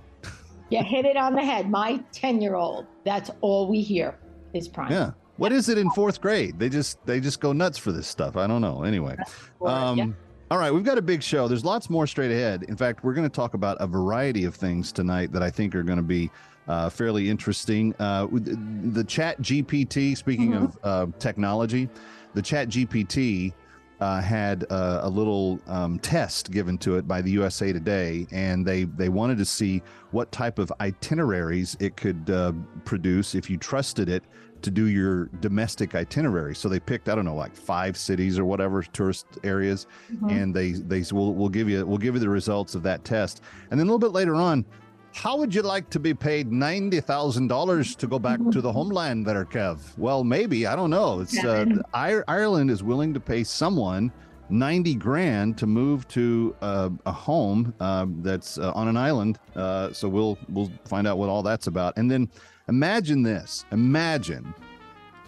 you 0.68 0.82
hit 0.82 1.06
it 1.06 1.16
on 1.16 1.34
the 1.34 1.42
head. 1.42 1.70
My 1.70 2.00
ten-year-old. 2.12 2.86
That's 3.04 3.30
all 3.40 3.66
we 3.66 3.80
hear 3.80 4.18
is 4.52 4.68
Prime. 4.68 4.92
Yeah. 4.92 5.12
What 5.36 5.52
is 5.52 5.68
it 5.68 5.78
in 5.78 5.90
fourth 5.90 6.20
grade? 6.20 6.58
They 6.58 6.68
just 6.68 7.04
they 7.06 7.20
just 7.20 7.40
go 7.40 7.52
nuts 7.52 7.78
for 7.78 7.92
this 7.92 8.06
stuff. 8.06 8.36
I 8.36 8.46
don't 8.46 8.60
know. 8.60 8.84
Anyway, 8.84 9.16
um, 9.62 9.98
yeah. 9.98 10.06
all 10.50 10.58
right, 10.58 10.72
we've 10.72 10.84
got 10.84 10.96
a 10.96 11.02
big 11.02 11.22
show. 11.22 11.48
There's 11.48 11.64
lots 11.64 11.90
more 11.90 12.06
straight 12.06 12.30
ahead. 12.30 12.64
In 12.64 12.76
fact, 12.76 13.02
we're 13.02 13.14
going 13.14 13.28
to 13.28 13.34
talk 13.34 13.54
about 13.54 13.76
a 13.80 13.86
variety 13.86 14.44
of 14.44 14.54
things 14.54 14.92
tonight 14.92 15.32
that 15.32 15.42
I 15.42 15.50
think 15.50 15.74
are 15.74 15.82
going 15.82 15.98
to 15.98 16.04
be 16.04 16.30
uh, 16.68 16.88
fairly 16.88 17.28
interesting. 17.28 17.94
Uh, 17.98 18.28
the 18.30 19.04
Chat 19.04 19.40
GPT. 19.42 20.16
Speaking 20.16 20.52
mm-hmm. 20.52 20.64
of 20.64 20.78
uh, 20.84 21.18
technology, 21.18 21.88
the 22.34 22.42
Chat 22.42 22.68
GPT. 22.68 23.52
Uh, 24.00 24.20
had 24.20 24.66
uh, 24.70 25.00
a 25.04 25.08
little 25.08 25.60
um, 25.68 26.00
test 26.00 26.50
given 26.50 26.76
to 26.76 26.96
it 26.98 27.06
by 27.06 27.22
the 27.22 27.30
USA 27.30 27.72
Today, 27.72 28.26
and 28.32 28.66
they 28.66 28.84
they 28.84 29.08
wanted 29.08 29.38
to 29.38 29.44
see 29.44 29.80
what 30.10 30.30
type 30.32 30.58
of 30.58 30.70
itineraries 30.80 31.76
it 31.78 31.96
could 31.96 32.28
uh, 32.28 32.52
produce 32.84 33.36
if 33.36 33.48
you 33.48 33.56
trusted 33.56 34.08
it 34.08 34.24
to 34.64 34.70
do 34.70 34.86
your 34.86 35.26
domestic 35.40 35.94
itinerary. 35.94 36.54
So 36.54 36.68
they 36.68 36.80
picked, 36.80 37.08
I 37.08 37.14
don't 37.14 37.24
know, 37.24 37.34
like 37.34 37.54
five 37.54 37.96
cities 37.96 38.38
or 38.38 38.44
whatever 38.44 38.82
tourist 38.82 39.26
areas, 39.44 39.86
mm-hmm. 40.12 40.30
and 40.30 40.54
they 40.54 40.72
they 40.72 41.04
will 41.12 41.34
we'll 41.34 41.48
give 41.48 41.68
you 41.68 41.86
we'll 41.86 41.98
give 41.98 42.14
you 42.14 42.20
the 42.20 42.28
results 42.28 42.74
of 42.74 42.82
that 42.82 43.04
test. 43.04 43.42
And 43.70 43.78
then 43.78 43.86
a 43.86 43.90
little 43.90 43.98
bit 43.98 44.12
later 44.12 44.34
on, 44.34 44.64
how 45.12 45.36
would 45.36 45.54
you 45.54 45.62
like 45.62 45.90
to 45.90 46.00
be 46.00 46.14
paid 46.14 46.50
ninety 46.50 47.00
thousand 47.00 47.48
dollars 47.48 47.94
to 47.96 48.06
go 48.06 48.18
back 48.18 48.40
to 48.50 48.60
the 48.60 48.72
homeland 48.72 49.26
there, 49.26 49.44
Kev? 49.44 49.96
Well, 49.98 50.24
maybe 50.24 50.66
I 50.66 50.74
don't 50.74 50.90
know. 50.90 51.20
It's 51.20 51.44
uh, 51.44 51.66
Ireland 51.92 52.70
is 52.70 52.82
willing 52.82 53.14
to 53.14 53.20
pay 53.20 53.44
someone. 53.44 54.10
90 54.54 54.94
grand 54.94 55.58
to 55.58 55.66
move 55.66 56.08
to 56.08 56.54
uh, 56.62 56.90
a 57.06 57.12
home 57.12 57.74
uh, 57.80 58.06
that's 58.20 58.58
uh, 58.58 58.72
on 58.72 58.88
an 58.88 58.96
island. 58.96 59.38
Uh, 59.54 59.92
so 59.92 60.08
we'll 60.08 60.38
we'll 60.48 60.70
find 60.86 61.06
out 61.06 61.18
what 61.18 61.28
all 61.28 61.42
that's 61.42 61.66
about. 61.66 61.96
And 61.96 62.10
then 62.10 62.30
Imagine 62.68 63.22
this. 63.22 63.64
Imagine 63.72 64.54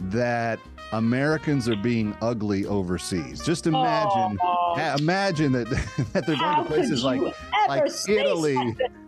that 0.00 0.58
Americans 0.92 1.68
are 1.68 1.76
being 1.76 2.16
ugly 2.22 2.64
overseas. 2.64 3.44
Just 3.44 3.66
imagine, 3.66 4.38
oh, 4.42 4.96
imagine 4.98 5.52
that, 5.52 5.68
that 6.12 6.26
they're 6.26 6.36
going 6.36 6.56
to 6.56 6.64
places 6.64 7.04
like 7.04 7.20
like 7.68 7.90
Italy. 8.08 8.56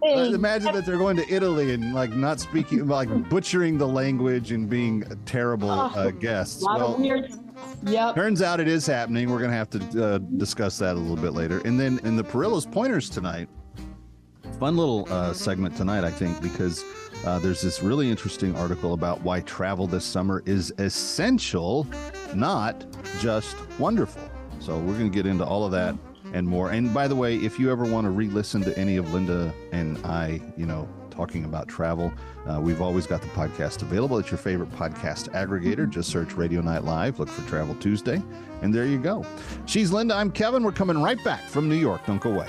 Imagine 0.03 0.75
that 0.75 0.85
they're 0.85 0.99
going 0.99 1.17
to 1.17 1.33
Italy 1.33 1.73
and 1.73 1.95
like 1.95 2.11
not 2.11 2.41
speaking, 2.41 2.87
like 2.87 3.09
butchering 3.31 3.79
the 3.79 3.89
language 3.89 4.53
and 4.53 4.69
being 4.69 5.05
terrible 5.25 5.71
uh, 5.71 6.11
guests. 6.11 6.63
Well, 6.63 6.99
Yep. 7.85 8.15
Turns 8.15 8.43
out 8.43 8.61
it 8.61 8.69
is 8.69 8.87
happening. 8.87 9.31
We're 9.31 9.39
going 9.39 9.51
to 9.51 9.57
have 9.57 9.71
to 9.71 10.05
uh, 10.05 10.19
discuss 10.19 10.79
that 10.79 10.97
a 10.97 10.99
little 10.99 11.17
bit 11.17 11.33
later. 11.33 11.61
And 11.65 11.79
then 11.79 12.01
in 12.05 12.17
the 12.17 12.25
Perillo's 12.25 12.67
Pointers 12.67 13.09
tonight, 13.09 13.49
fun 14.59 14.77
little 14.77 15.07
uh, 15.13 15.33
segment 15.33 15.77
tonight, 15.77 16.05
I 16.05 16.11
think, 16.11 16.41
because 16.43 16.85
uh, 17.25 17.39
there's 17.39 17.63
this 17.63 17.83
really 17.83 18.11
interesting 18.11 18.57
article 18.57 18.95
about 18.95 19.23
why 19.23 19.41
travel 19.43 19.87
this 19.87 20.05
summer 20.05 20.43
is 20.47 20.73
essential, 20.79 21.87
not 22.35 22.85
just 23.21 23.57
wonderful. 23.79 24.23
So 24.61 24.77
we're 24.79 24.99
going 24.99 25.11
to 25.11 25.15
get 25.15 25.27
into 25.27 25.45
all 25.45 25.65
of 25.65 25.73
that 25.73 25.95
and 26.33 26.47
more. 26.47 26.73
And 26.73 26.93
by 26.93 27.09
the 27.09 27.17
way, 27.17 27.37
if 27.37 27.59
you 27.59 27.71
ever 27.71 27.85
want 27.85 28.05
to 28.05 28.11
re-listen 28.11 28.63
to 28.63 28.77
any 28.79 28.97
of 28.97 29.13
Linda 29.13 29.55
and 29.73 29.99
I, 30.05 30.41
you 30.57 30.67
know, 30.67 30.89
talking 31.19 31.45
about 31.45 31.67
travel, 31.67 32.13
uh, 32.47 32.61
we've 32.61 32.81
always 32.81 33.05
got 33.05 33.21
the 33.21 33.27
podcast 33.29 33.83
available 33.83 34.21
at 34.21 34.31
your 34.31 34.39
favorite 34.39 34.71
podcast 34.71 35.29
aggregator. 35.31 35.91
Just 35.91 36.11
search 36.11 36.35
Radio 36.35 36.61
Night 36.61 36.85
Live, 36.85 37.19
look 37.19 37.29
for 37.29 37.47
Travel 37.49 37.75
Tuesday, 37.81 38.23
and 38.63 38.73
there 38.73 38.87
you 38.87 38.99
go. 38.99 39.27
She's 39.67 39.91
Linda. 39.91 40.15
I'm 40.15 40.31
Kevin. 40.31 40.63
We're 40.63 40.71
coming 40.71 41.03
right 41.03 41.23
back 41.25 41.43
from 41.43 41.69
New 41.69 41.75
York. 41.75 42.07
Don't 42.07 42.23
go 42.23 42.33
away. 42.33 42.49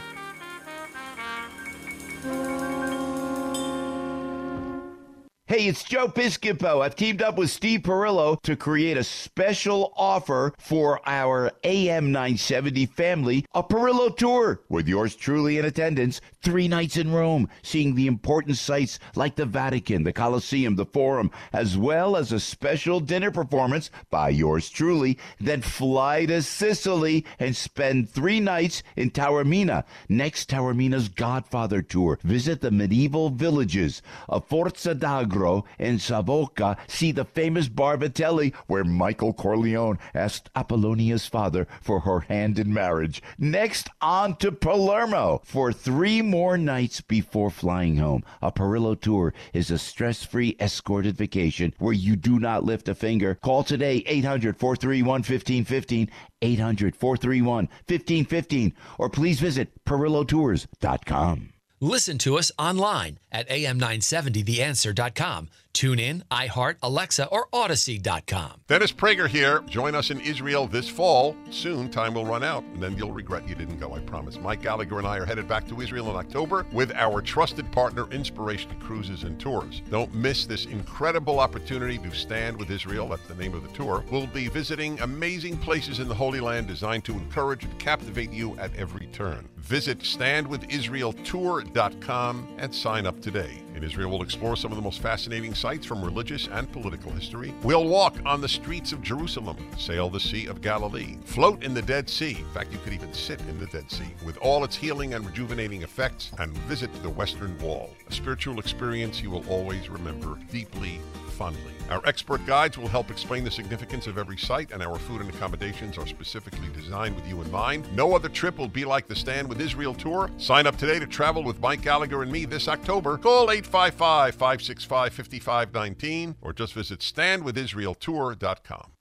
Hey, 5.50 5.65
it's 5.65 5.84
Joe 5.84 6.08
Piscopo. 6.08 6.84
I've 6.84 6.96
teamed 6.96 7.24
up 7.24 7.36
with 7.36 7.50
Steve 7.50 7.79
Perillo 7.79 8.39
to 8.44 8.56
create 8.56 8.98
a 8.98 9.03
special 9.03 9.91
offer 9.98 10.53
for 10.60 11.00
our 11.08 11.51
AM 11.63 12.12
970 12.12 12.86
family, 12.86 13.44
a 13.56 13.63
Perillo 13.63 14.15
tour 14.15 14.62
with 14.70 14.88
yours 14.88 15.15
truly 15.15 15.58
in 15.58 15.65
attendance, 15.65 16.22
three 16.44 16.68
nights 16.68 16.98
in 16.98 17.12
Rome, 17.12 17.50
seeing 17.63 17.96
the 17.96 18.06
important 18.06 18.58
sites 18.58 19.00
like 19.15 19.38
the 19.38 19.48
Vatican, 19.48 20.03
the 20.03 20.13
Colosseum, 20.13 20.75
the 20.75 20.86
Forum, 20.86 21.32
as 21.51 21.75
well 21.75 22.15
as 22.15 22.32
a 22.32 22.39
special 22.39 23.00
dinner 23.00 23.32
performance 23.32 23.89
by 24.12 24.29
yours 24.29 24.70
truly. 24.70 25.18
Then 25.39 25.63
fly 25.63 26.27
to 26.27 26.44
Sicily 26.44 27.25
and 27.39 27.56
spend 27.56 28.08
three 28.08 28.39
nights 28.39 28.84
in 28.96 29.10
Taormina. 29.10 29.84
Next, 30.10 30.51
Taormina's 30.51 31.10
Godfather 31.10 31.82
tour. 31.82 32.20
Visit 32.22 32.62
the 32.62 32.70
medieval 32.70 33.32
villages 33.32 34.03
of 34.27 34.46
Forza 34.46 34.94
d'Agro 34.94 35.38
Allegro 35.39 35.63
in 35.77 36.00
Savoca, 36.00 36.77
see 36.88 37.12
the 37.12 37.24
famous 37.24 37.69
Bar 37.69 37.98
Vitelli, 37.98 38.53
where 38.67 38.84
Michael 38.84 39.34
Corleone 39.34 39.98
asked 40.13 40.50
Apollonia's 40.53 41.27
father 41.27 41.65
for 41.81 42.01
her 42.01 42.22
hand 42.22 42.60
in 42.60 42.74
marriage. 42.74 43.22
Next, 43.38 43.89
on 44.01 44.36
to 44.38 44.51
Palermo 44.51 45.41
for 45.46 45.72
three 45.72 46.22
more 46.22 46.58
nights 46.58 47.00
before 47.01 47.50
flying 47.50 47.98
home. 47.98 48.24
A 48.41 48.51
Perillo 48.51 49.00
tour 49.00 49.34
is 49.53 49.72
a 49.72 49.77
stress 49.77 50.24
free 50.24 50.58
escorted 50.60 51.15
vacation 51.15 51.74
where 51.79 51.93
you 51.93 52.15
do 52.15 52.39
not 52.39 52.65
lift 52.65 52.89
a 52.89 52.96
finger. 52.96 53.36
Call 53.36 53.63
today 53.63 54.03
800 54.05 54.58
431 54.58 55.19
1515, 55.19 56.10
800 56.41 56.96
431 56.96 57.65
1515, 57.88 58.74
or 58.98 59.10
please 59.10 59.39
visit 59.39 59.72
PerilloTours.com. 59.86 61.53
Listen 61.82 62.18
to 62.20 62.38
us 62.38 62.52
online 62.58 63.20
at 63.32 63.48
am970theanswer.com 63.48 65.48
Tune 65.80 66.00
in, 66.00 66.24
iHeart, 66.32 66.76
Alexa, 66.82 67.28
or 67.28 67.48
Audacy.com. 67.54 68.62
Dennis 68.68 68.92
Prager 68.92 69.28
here. 69.28 69.62
Join 69.62 69.96
us 69.96 70.10
in 70.10 70.20
Israel 70.20 70.68
this 70.68 70.90
fall. 70.90 71.36
Soon, 71.52 71.90
time 71.90 72.16
will 72.16 72.26
run 72.26 72.44
out, 72.44 72.64
and 72.74 72.82
then 72.82 72.98
you'll 72.98 73.14
regret 73.14 73.48
you 73.48 73.56
didn't 73.56 73.80
go, 73.80 73.94
I 73.94 74.00
promise. 74.00 74.40
Mike 74.40 74.62
Gallagher 74.62 74.98
and 74.98 75.08
I 75.08 75.18
are 75.18 75.26
headed 75.26 75.48
back 75.48 75.68
to 75.70 75.80
Israel 75.80 76.10
in 76.10 76.16
October 76.16 76.66
with 76.74 76.92
our 76.96 77.22
trusted 77.22 77.72
partner, 77.72 78.12
Inspiration 78.12 78.78
Cruises 78.80 79.24
and 79.24 79.40
Tours. 79.40 79.82
Don't 79.90 80.14
miss 80.14 80.46
this 80.46 80.66
incredible 80.66 81.40
opportunity 81.40 81.98
to 82.00 82.14
stand 82.14 82.58
with 82.58 82.72
Israel. 82.72 83.08
That's 83.08 83.28
the 83.28 83.36
name 83.36 83.54
of 83.54 83.62
the 83.62 83.70
tour. 83.70 84.04
We'll 84.12 84.28
be 84.28 84.50
visiting 84.50 85.00
amazing 85.02 85.58
places 85.60 86.00
in 86.00 86.08
the 86.08 86.16
Holy 86.16 86.40
Land 86.40 86.68
designed 86.68 87.06
to 87.06 87.14
encourage 87.14 87.64
and 87.64 87.80
captivate 87.80 88.32
you 88.32 88.58
at 88.58 88.76
every 88.76 89.08
turn. 89.08 89.48
Visit 89.60 90.00
standwithisraeltour.com 90.00 92.48
and 92.58 92.74
sign 92.74 93.06
up 93.06 93.22
today. 93.22 93.62
In 93.75 93.84
Israel, 93.84 94.10
we'll 94.10 94.24
explore 94.24 94.58
some 94.58 94.72
of 94.72 94.78
the 94.78 94.82
most 94.82 95.01
fascinating 95.01 95.54
sites 95.54 95.86
from 95.86 96.04
religious 96.04 96.48
and 96.48 96.72
political 96.72 97.12
history. 97.12 97.54
We'll 97.63 97.88
walk 97.88 98.18
on 98.25 98.42
the 98.42 98.50
streets 98.50 98.92
of 98.94 99.01
Jerusalem, 99.01 99.58
sail 99.78 100.10
the 100.10 100.20
Sea 100.20 100.48
of 100.48 100.62
Galilee, 100.62 101.18
float 101.25 101.63
in 101.63 101.74
the 101.74 101.82
Dead 101.82 102.10
Sea. 102.10 102.38
In 102.39 102.50
fact, 102.50 102.72
you 102.72 102.78
could 102.80 102.94
even 102.94 103.13
sit 103.13 103.39
in 103.42 103.60
the 103.60 103.68
Dead 103.68 103.92
Sea 103.92 104.16
with 104.25 104.38
all 104.38 104.63
its 104.63 104.75
healing 104.75 105.13
and 105.13 105.25
rejuvenating 105.25 105.84
effects, 105.84 106.32
and 106.39 106.58
visit 106.60 106.92
the 107.04 107.10
Western 107.10 107.58
Wall. 107.60 107.94
A 108.08 108.13
spiritual 108.13 108.60
experience 108.60 109.22
you 109.22 109.30
will 109.30 109.48
always 109.50 109.89
remember 109.89 110.38
deeply 110.51 111.00
fondly. 111.39 111.72
Our 111.89 112.01
expert 112.05 112.46
guides 112.46 112.77
will 112.77 112.89
help 112.89 113.10
explain 113.10 113.46
the 113.46 113.50
significance 113.50 114.08
of 114.08 114.17
every 114.17 114.38
site, 114.38 114.72
and 114.72 114.84
our 114.84 115.00
food 115.00 115.22
and 115.22 115.29
accommodations 115.29 115.98
are 115.98 116.05
specifically 116.05 116.67
designed 116.75 117.15
with 117.15 117.25
you 117.27 117.41
in 117.41 117.50
mind. 117.50 117.88
No 117.96 118.13
other 118.13 118.27
trip 118.27 118.58
will 118.58 118.67
be 118.67 118.84
like 118.84 119.08
the 119.08 119.15
Stand 119.15 119.48
with 119.48 119.62
Israel 119.62 119.93
tour. 119.93 120.29
Sign 120.38 120.67
up 120.67 120.75
today 120.75 121.00
to 121.00 121.08
travel 121.08 121.46
with 121.46 121.62
Mike 121.62 121.81
Gallagher 121.81 122.24
and 122.24 122.31
me 122.31 122.43
this 122.43 122.67
October. 122.67 123.17
Call 123.17 123.50
855 123.50 124.36
565 124.36 125.13
5519 125.13 126.36
or 126.41 126.51
just 126.51 126.74
visit 126.74 127.00
standwithisraeltour.com. 127.00 128.99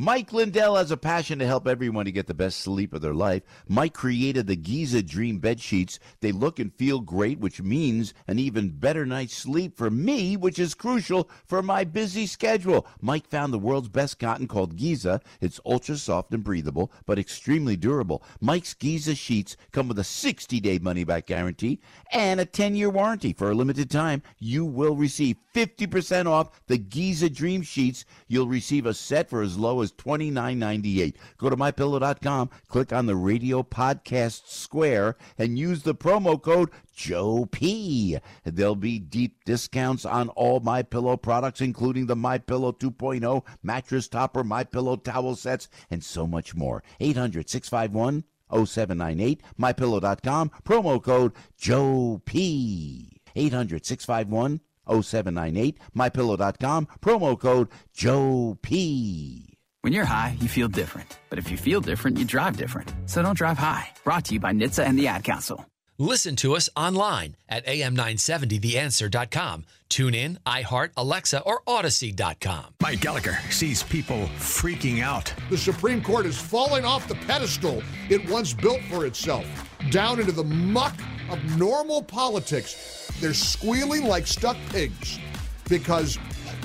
Mike 0.00 0.32
Lindell 0.32 0.76
has 0.76 0.92
a 0.92 0.96
passion 0.96 1.40
to 1.40 1.46
help 1.46 1.66
everyone 1.66 2.04
to 2.04 2.12
get 2.12 2.28
the 2.28 2.32
best 2.32 2.60
sleep 2.60 2.94
of 2.94 3.00
their 3.00 3.12
life. 3.12 3.42
Mike 3.66 3.94
created 3.94 4.46
the 4.46 4.54
Giza 4.54 5.02
Dream 5.02 5.40
bed 5.40 5.60
sheets. 5.60 5.98
They 6.20 6.30
look 6.30 6.60
and 6.60 6.72
feel 6.72 7.00
great, 7.00 7.40
which 7.40 7.60
means 7.60 8.14
an 8.28 8.38
even 8.38 8.70
better 8.70 9.04
night's 9.04 9.36
sleep 9.36 9.76
for 9.76 9.90
me, 9.90 10.36
which 10.36 10.60
is 10.60 10.72
crucial 10.72 11.28
for 11.44 11.64
my 11.64 11.82
busy 11.82 12.28
schedule. 12.28 12.86
Mike 13.00 13.26
found 13.26 13.52
the 13.52 13.58
world's 13.58 13.88
best 13.88 14.20
cotton 14.20 14.46
called 14.46 14.76
Giza. 14.76 15.20
It's 15.40 15.58
ultra 15.66 15.96
soft 15.96 16.32
and 16.32 16.44
breathable, 16.44 16.92
but 17.04 17.18
extremely 17.18 17.74
durable. 17.74 18.22
Mike's 18.40 18.74
Giza 18.74 19.16
sheets 19.16 19.56
come 19.72 19.88
with 19.88 19.98
a 19.98 20.02
60-day 20.02 20.78
money-back 20.78 21.26
guarantee 21.26 21.80
and 22.12 22.38
a 22.38 22.46
10-year 22.46 22.90
warranty. 22.90 23.32
For 23.32 23.50
a 23.50 23.54
limited 23.56 23.90
time, 23.90 24.22
you 24.38 24.64
will 24.64 24.94
receive 24.94 25.38
50% 25.56 26.26
off 26.26 26.64
the 26.68 26.78
Giza 26.78 27.28
Dream 27.28 27.62
sheets. 27.62 28.04
You'll 28.28 28.46
receive 28.46 28.86
a 28.86 28.94
set 28.94 29.28
for 29.28 29.42
as 29.42 29.58
low 29.58 29.82
as 29.82 29.87
$29.98. 29.92 31.14
Go 31.36 31.50
to 31.50 31.56
mypillow.com, 31.56 32.50
click 32.68 32.92
on 32.92 33.06
the 33.06 33.16
radio 33.16 33.62
podcast 33.62 34.48
square, 34.48 35.16
and 35.36 35.58
use 35.58 35.82
the 35.82 35.94
promo 35.94 36.40
code 36.40 36.70
Joe 36.94 37.46
P. 37.50 38.18
There'll 38.44 38.74
be 38.76 38.98
deep 38.98 39.44
discounts 39.44 40.04
on 40.04 40.28
all 40.30 40.60
My 40.60 40.82
Pillow 40.82 41.16
products, 41.16 41.60
including 41.60 42.06
the 42.06 42.16
My 42.16 42.38
Pillow 42.38 42.72
2.0 42.72 43.44
mattress 43.62 44.08
topper, 44.08 44.42
My 44.44 44.64
Pillow 44.64 44.96
towel 44.96 45.36
sets, 45.36 45.68
and 45.90 46.02
so 46.02 46.26
much 46.26 46.54
more. 46.54 46.82
800 47.00 47.48
651 47.48 48.24
0798 48.50 49.42
mypillow.com 49.60 50.50
promo 50.64 51.02
code 51.02 51.32
Joe 51.56 52.22
P. 52.24 53.20
800 53.36 53.84
651 53.84 54.60
0798 54.88 55.78
mypillow.com 55.94 56.88
promo 57.00 57.38
code 57.38 57.68
Joe 57.92 58.58
P. 58.62 59.57
When 59.88 59.94
you're 59.94 60.04
high, 60.04 60.36
you 60.38 60.48
feel 60.48 60.68
different. 60.68 61.18
But 61.30 61.38
if 61.38 61.50
you 61.50 61.56
feel 61.56 61.80
different, 61.80 62.18
you 62.18 62.26
drive 62.26 62.58
different. 62.58 62.92
So 63.06 63.22
don't 63.22 63.38
drive 63.38 63.56
high. 63.56 63.88
Brought 64.04 64.26
to 64.26 64.34
you 64.34 64.38
by 64.38 64.52
NHTSA 64.52 64.84
and 64.84 64.98
the 64.98 65.08
Ad 65.08 65.24
Council. 65.24 65.64
Listen 65.96 66.36
to 66.36 66.56
us 66.56 66.68
online 66.76 67.36
at 67.48 67.64
am970theanswer.com. 67.64 69.64
Tune 69.88 70.14
in, 70.14 70.38
iHeart, 70.44 70.90
Alexa, 70.94 71.40
or 71.40 71.62
Audacy.com. 71.66 72.74
Mike 72.82 73.00
Gallagher 73.00 73.38
sees 73.48 73.82
people 73.82 74.26
freaking 74.36 75.02
out. 75.02 75.32
The 75.48 75.56
Supreme 75.56 76.02
Court 76.02 76.26
is 76.26 76.38
falling 76.38 76.84
off 76.84 77.08
the 77.08 77.14
pedestal 77.14 77.82
it 78.10 78.28
once 78.28 78.52
built 78.52 78.82
for 78.90 79.06
itself, 79.06 79.46
down 79.90 80.20
into 80.20 80.32
the 80.32 80.44
muck 80.44 81.00
of 81.30 81.42
normal 81.58 82.02
politics. 82.02 83.10
They're 83.22 83.32
squealing 83.32 84.04
like 84.04 84.26
stuck 84.26 84.58
pigs 84.68 85.18
because, 85.66 86.18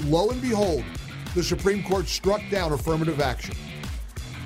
lo 0.08 0.30
and 0.30 0.42
behold, 0.42 0.84
the 1.34 1.44
Supreme 1.44 1.84
Court 1.84 2.08
struck 2.08 2.42
down 2.50 2.74
affirmative 2.74 3.20
action. 3.20 3.56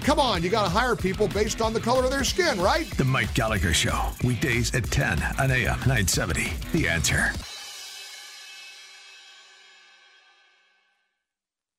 Come 0.02 0.20
on, 0.20 0.42
you 0.42 0.50
got 0.50 0.64
to 0.64 0.70
hire 0.70 0.96
people 0.96 1.28
based 1.28 1.62
on 1.62 1.74
the 1.74 1.82
color 1.82 2.06
of 2.06 2.12
their 2.12 2.24
skin, 2.24 2.62
right? 2.62 2.90
The 2.92 3.04
Mike 3.04 3.34
Gallagher 3.34 3.74
Show, 3.74 4.10
weekdays 4.24 4.74
at 4.74 4.86
10 4.86 5.22
on 5.38 5.52
AM 5.52 5.80
970. 5.80 6.54
The 6.72 6.88
answer. 6.88 7.32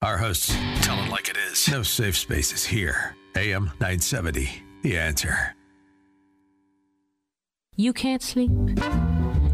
Our 0.02 0.18
hosts 0.18 0.54
tell 0.82 1.02
it 1.02 1.10
like 1.10 1.28
it 1.28 1.36
is. 1.50 1.68
No 1.68 1.82
safe 1.82 2.16
spaces 2.16 2.64
here. 2.64 3.16
AM 3.34 3.64
970. 3.80 4.62
The 4.82 4.98
answer. 4.98 5.54
You 7.76 7.92
can't 7.92 8.22
sleep. 8.22 8.50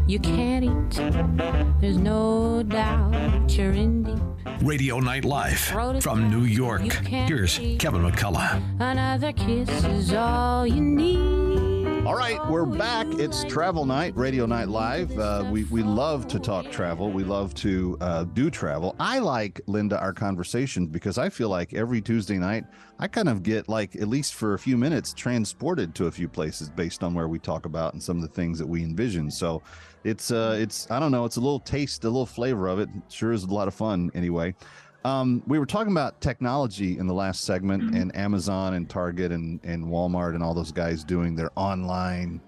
You 0.07 0.19
can't 0.19 0.63
eat. 0.63 1.81
There's 1.81 1.97
no 1.97 2.61
doubt 2.61 3.57
you're 3.57 3.71
in 3.71 4.03
deep. 4.03 4.21
Radio 4.61 4.99
Night 4.99 5.25
Live 5.25 5.59
from 6.03 6.29
New 6.29 6.43
York. 6.43 6.93
Here's 6.93 7.57
Kevin 7.79 8.03
McCullough. 8.03 8.61
Another 8.79 9.33
kiss 9.33 9.67
is 9.83 10.13
all 10.13 10.67
you 10.67 10.79
need. 10.79 12.05
All 12.05 12.13
right, 12.13 12.39
we're 12.47 12.67
back. 12.67 13.07
It's 13.13 13.43
Travel 13.45 13.83
Night, 13.83 14.15
Radio 14.15 14.45
Night 14.45 14.67
Live. 14.67 15.17
Uh, 15.17 15.49
we 15.51 15.63
we 15.65 15.81
love 15.81 16.27
to 16.27 16.39
talk 16.39 16.69
travel. 16.69 17.09
We 17.09 17.23
love 17.23 17.55
to 17.55 17.97
uh, 17.99 18.25
do 18.25 18.51
travel. 18.51 18.95
I 18.99 19.17
like 19.17 19.59
Linda 19.65 19.99
our 19.99 20.13
conversations 20.13 20.87
because 20.87 21.17
I 21.17 21.29
feel 21.29 21.49
like 21.49 21.73
every 21.73 21.99
Tuesday 21.99 22.37
night 22.37 22.65
I 22.99 23.07
kind 23.07 23.27
of 23.27 23.41
get 23.41 23.67
like 23.67 23.95
at 23.95 24.07
least 24.07 24.35
for 24.35 24.53
a 24.53 24.59
few 24.59 24.77
minutes 24.77 25.15
transported 25.15 25.95
to 25.95 26.05
a 26.05 26.11
few 26.11 26.29
places 26.29 26.69
based 26.69 27.03
on 27.03 27.15
where 27.15 27.27
we 27.27 27.39
talk 27.39 27.65
about 27.65 27.93
and 27.93 28.03
some 28.03 28.17
of 28.17 28.21
the 28.21 28.29
things 28.29 28.59
that 28.59 28.67
we 28.67 28.83
envision. 28.83 29.31
So 29.31 29.63
it's 30.05 30.31
uh 30.31 30.55
it's 30.59 30.89
I 30.89 30.99
don't 30.99 31.11
know, 31.11 31.25
it's 31.25 31.35
a 31.35 31.41
little 31.41 31.59
taste, 31.59 32.03
a 32.05 32.07
little 32.07 32.25
flavor 32.25 32.67
of 32.67 32.79
it. 32.79 32.89
Sure 33.09 33.33
is 33.33 33.43
a 33.43 33.47
lot 33.47 33.67
of 33.67 33.73
fun 33.73 34.11
anyway. 34.13 34.55
Um, 35.03 35.43
we 35.45 35.59
were 35.59 35.67
talking 35.67 35.91
about 35.91 36.19
technology 36.19 36.97
in 36.97 37.05
the 37.05 37.13
last 37.13 37.43
segment 37.43 37.83
mm-hmm. 37.83 37.95
and 37.95 38.15
Amazon 38.15 38.73
and 38.73 38.89
Target 38.89 39.31
and, 39.31 39.59
and 39.63 39.85
Walmart 39.85 40.33
and 40.33 40.41
all 40.41 40.55
those 40.55 40.71
guys 40.71 41.03
doing 41.03 41.35
their 41.35 41.51
online 41.55 42.41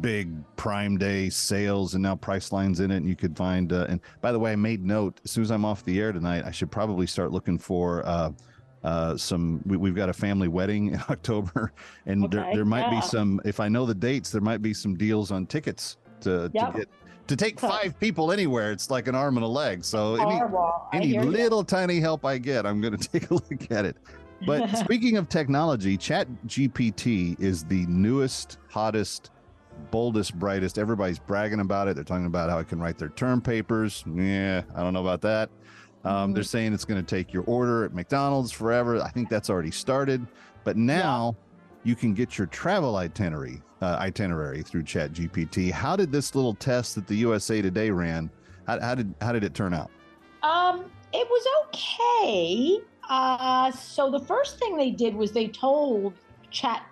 big 0.00 0.30
prime 0.56 0.98
day 0.98 1.28
sales 1.30 1.94
and 1.94 2.02
now 2.02 2.14
Priceline's 2.14 2.80
in 2.80 2.90
it 2.90 2.98
and 2.98 3.08
you 3.08 3.16
could 3.16 3.36
find 3.36 3.72
uh, 3.72 3.86
and 3.88 4.00
by 4.20 4.32
the 4.32 4.38
way 4.38 4.52
i 4.52 4.56
made 4.56 4.84
note 4.84 5.20
as 5.24 5.30
soon 5.30 5.44
as 5.44 5.50
i'm 5.50 5.64
off 5.64 5.84
the 5.84 6.00
air 6.00 6.12
tonight 6.12 6.44
i 6.44 6.50
should 6.50 6.70
probably 6.70 7.06
start 7.06 7.30
looking 7.30 7.56
for 7.56 8.04
uh, 8.04 8.30
uh, 8.82 9.16
some 9.16 9.62
we, 9.64 9.88
have 9.88 9.96
got 9.96 10.08
a 10.08 10.12
family 10.12 10.48
wedding 10.48 10.88
in 10.88 11.00
october 11.08 11.72
and 12.04 12.24
okay, 12.24 12.36
there, 12.36 12.54
there 12.56 12.64
might 12.64 12.92
yeah. 12.92 13.00
be 13.00 13.06
some 13.06 13.40
if 13.44 13.60
i 13.60 13.68
know 13.68 13.86
the 13.86 13.94
dates 13.94 14.30
there 14.30 14.40
might 14.40 14.60
be 14.60 14.74
some 14.74 14.96
deals 14.96 15.30
on 15.30 15.46
tickets 15.46 15.96
to, 16.22 16.50
yep. 16.54 16.72
to 16.72 16.78
get 16.78 16.88
to 17.26 17.36
take 17.36 17.58
five 17.58 17.98
people 17.98 18.32
anywhere, 18.32 18.72
it's 18.72 18.90
like 18.90 19.08
an 19.08 19.14
arm 19.14 19.36
and 19.36 19.44
a 19.44 19.48
leg. 19.48 19.84
So 19.84 20.16
any, 20.16 21.14
any 21.16 21.18
little 21.18 21.60
you. 21.60 21.64
tiny 21.64 22.00
help 22.00 22.24
I 22.24 22.38
get, 22.38 22.66
I'm 22.66 22.80
going 22.80 22.96
to 22.98 23.08
take 23.08 23.30
a 23.30 23.34
look 23.34 23.70
at 23.70 23.84
it. 23.84 23.96
But 24.46 24.76
speaking 24.76 25.16
of 25.16 25.28
technology, 25.28 25.96
Chat 25.96 26.28
GPT 26.46 27.38
is 27.40 27.64
the 27.64 27.86
newest, 27.86 28.58
hottest, 28.68 29.30
boldest, 29.90 30.38
brightest. 30.38 30.78
Everybody's 30.78 31.18
bragging 31.18 31.60
about 31.60 31.88
it. 31.88 31.94
They're 31.94 32.04
talking 32.04 32.26
about 32.26 32.50
how 32.50 32.58
it 32.58 32.68
can 32.68 32.78
write 32.78 32.98
their 32.98 33.10
term 33.10 33.40
papers. 33.40 34.04
Yeah, 34.14 34.62
I 34.74 34.82
don't 34.82 34.92
know 34.92 35.00
about 35.00 35.22
that. 35.22 35.50
Um, 36.04 36.12
mm-hmm. 36.12 36.32
They're 36.34 36.42
saying 36.44 36.72
it's 36.74 36.84
going 36.84 37.04
to 37.04 37.16
take 37.16 37.32
your 37.32 37.44
order 37.44 37.84
at 37.84 37.94
McDonald's 37.94 38.52
forever. 38.52 39.00
I 39.02 39.10
think 39.10 39.28
that's 39.28 39.50
already 39.50 39.70
started. 39.70 40.26
But 40.64 40.76
now 40.76 41.36
yeah. 41.36 41.45
You 41.86 41.94
can 41.94 42.14
get 42.14 42.36
your 42.36 42.48
travel 42.48 42.96
itinerary 42.96 43.62
uh, 43.80 43.96
itinerary 44.00 44.62
through 44.62 44.82
Chat 44.82 45.12
GPT. 45.12 45.70
How 45.70 45.94
did 45.94 46.10
this 46.10 46.34
little 46.34 46.54
test 46.54 46.96
that 46.96 47.06
the 47.06 47.14
USA 47.16 47.62
Today 47.62 47.90
ran? 47.90 48.28
How, 48.66 48.80
how 48.80 48.94
did 48.94 49.14
how 49.20 49.32
did 49.32 49.44
it 49.44 49.54
turn 49.54 49.72
out? 49.72 49.90
Um, 50.42 50.86
it 51.12 51.28
was 51.28 51.46
okay. 51.66 52.78
Uh, 53.08 53.70
so 53.70 54.10
the 54.10 54.18
first 54.18 54.58
thing 54.58 54.76
they 54.76 54.90
did 54.90 55.14
was 55.14 55.30
they 55.30 55.46
told 55.46 56.14
Chat 56.50 56.84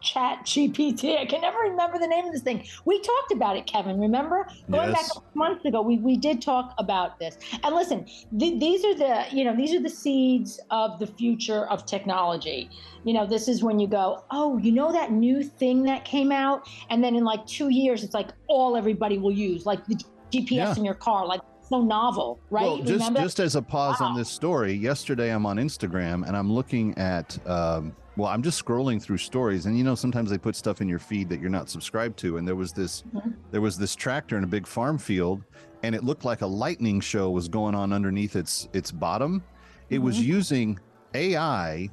Chat 0.00 0.44
GPT. 0.44 1.18
I 1.18 1.26
can 1.26 1.40
never 1.40 1.58
remember 1.58 1.98
the 1.98 2.06
name 2.06 2.26
of 2.26 2.32
this 2.32 2.42
thing. 2.42 2.64
We 2.84 3.00
talked 3.00 3.32
about 3.32 3.56
it, 3.56 3.66
Kevin. 3.66 3.98
Remember 3.98 4.46
going 4.70 4.90
Yes. 4.90 5.14
back 5.14 5.22
months 5.34 5.64
ago, 5.64 5.82
we, 5.82 5.98
we 5.98 6.16
did 6.16 6.40
talk 6.42 6.74
about 6.78 7.18
this. 7.18 7.38
And 7.64 7.74
listen, 7.74 8.06
th- 8.38 8.60
these 8.60 8.84
are 8.84 8.94
the 8.94 9.24
you 9.32 9.44
know 9.44 9.56
these 9.56 9.74
are 9.74 9.80
the 9.80 9.88
seeds 9.90 10.60
of 10.70 10.98
the 10.98 11.06
future 11.06 11.66
of 11.68 11.86
technology. 11.86 12.70
You 13.04 13.14
know, 13.14 13.26
this 13.26 13.48
is 13.48 13.62
when 13.62 13.78
you 13.78 13.86
go, 13.88 14.24
oh, 14.30 14.58
you 14.58 14.72
know 14.72 14.92
that 14.92 15.12
new 15.12 15.42
thing 15.42 15.82
that 15.84 16.04
came 16.04 16.32
out, 16.32 16.68
and 16.90 17.02
then 17.02 17.14
in 17.16 17.24
like 17.24 17.46
two 17.46 17.68
years, 17.68 18.02
it's 18.04 18.14
like 18.14 18.28
all 18.48 18.76
everybody 18.76 19.18
will 19.18 19.32
use, 19.32 19.64
like 19.66 19.84
the 19.86 19.94
GPS 20.32 20.50
Yeah. 20.50 20.74
in 20.76 20.84
your 20.84 20.94
car, 20.94 21.26
like 21.26 21.40
so 21.68 21.82
novel, 21.82 22.38
right? 22.50 22.62
Well, 22.64 22.76
just 22.78 22.92
Remember? 22.92 23.20
just 23.22 23.40
as 23.40 23.56
a 23.56 23.62
pause 23.62 24.00
on 24.00 24.16
this 24.16 24.28
story, 24.28 24.72
yesterday 24.72 25.30
I'm 25.30 25.46
on 25.46 25.56
Instagram 25.56 26.26
and 26.26 26.36
I'm 26.36 26.52
looking 26.52 26.96
at 26.98 27.36
um, 27.48 27.94
well, 28.16 28.28
I'm 28.28 28.42
just 28.42 28.64
scrolling 28.64 29.00
through 29.02 29.18
stories, 29.18 29.66
and 29.66 29.76
you 29.76 29.84
know 29.84 29.94
sometimes 29.94 30.30
they 30.30 30.38
put 30.38 30.56
stuff 30.56 30.80
in 30.80 30.88
your 30.88 30.98
feed 30.98 31.28
that 31.28 31.40
you're 31.40 31.50
not 31.50 31.68
subscribed 31.68 32.16
to, 32.18 32.36
and 32.38 32.46
there 32.48 32.56
was 32.56 32.72
this 32.72 33.02
Mm-hmm. 33.14 33.30
there 33.50 33.60
was 33.60 33.76
this 33.78 33.94
tractor 33.94 34.36
in 34.38 34.44
a 34.44 34.46
big 34.46 34.66
farm 34.66 34.98
field, 34.98 35.42
and 35.82 35.94
it 35.94 36.02
looked 36.04 36.24
like 36.24 36.40
a 36.42 36.46
lightning 36.46 37.00
show 37.00 37.30
was 37.30 37.48
going 37.48 37.74
on 37.74 37.92
underneath 37.92 38.36
its 38.36 38.68
its 38.72 38.90
bottom. 38.90 39.42
It 39.90 39.98
was 39.98 40.16
Mm-hmm. 40.16 40.28
using 40.28 40.78
AI 41.14 41.90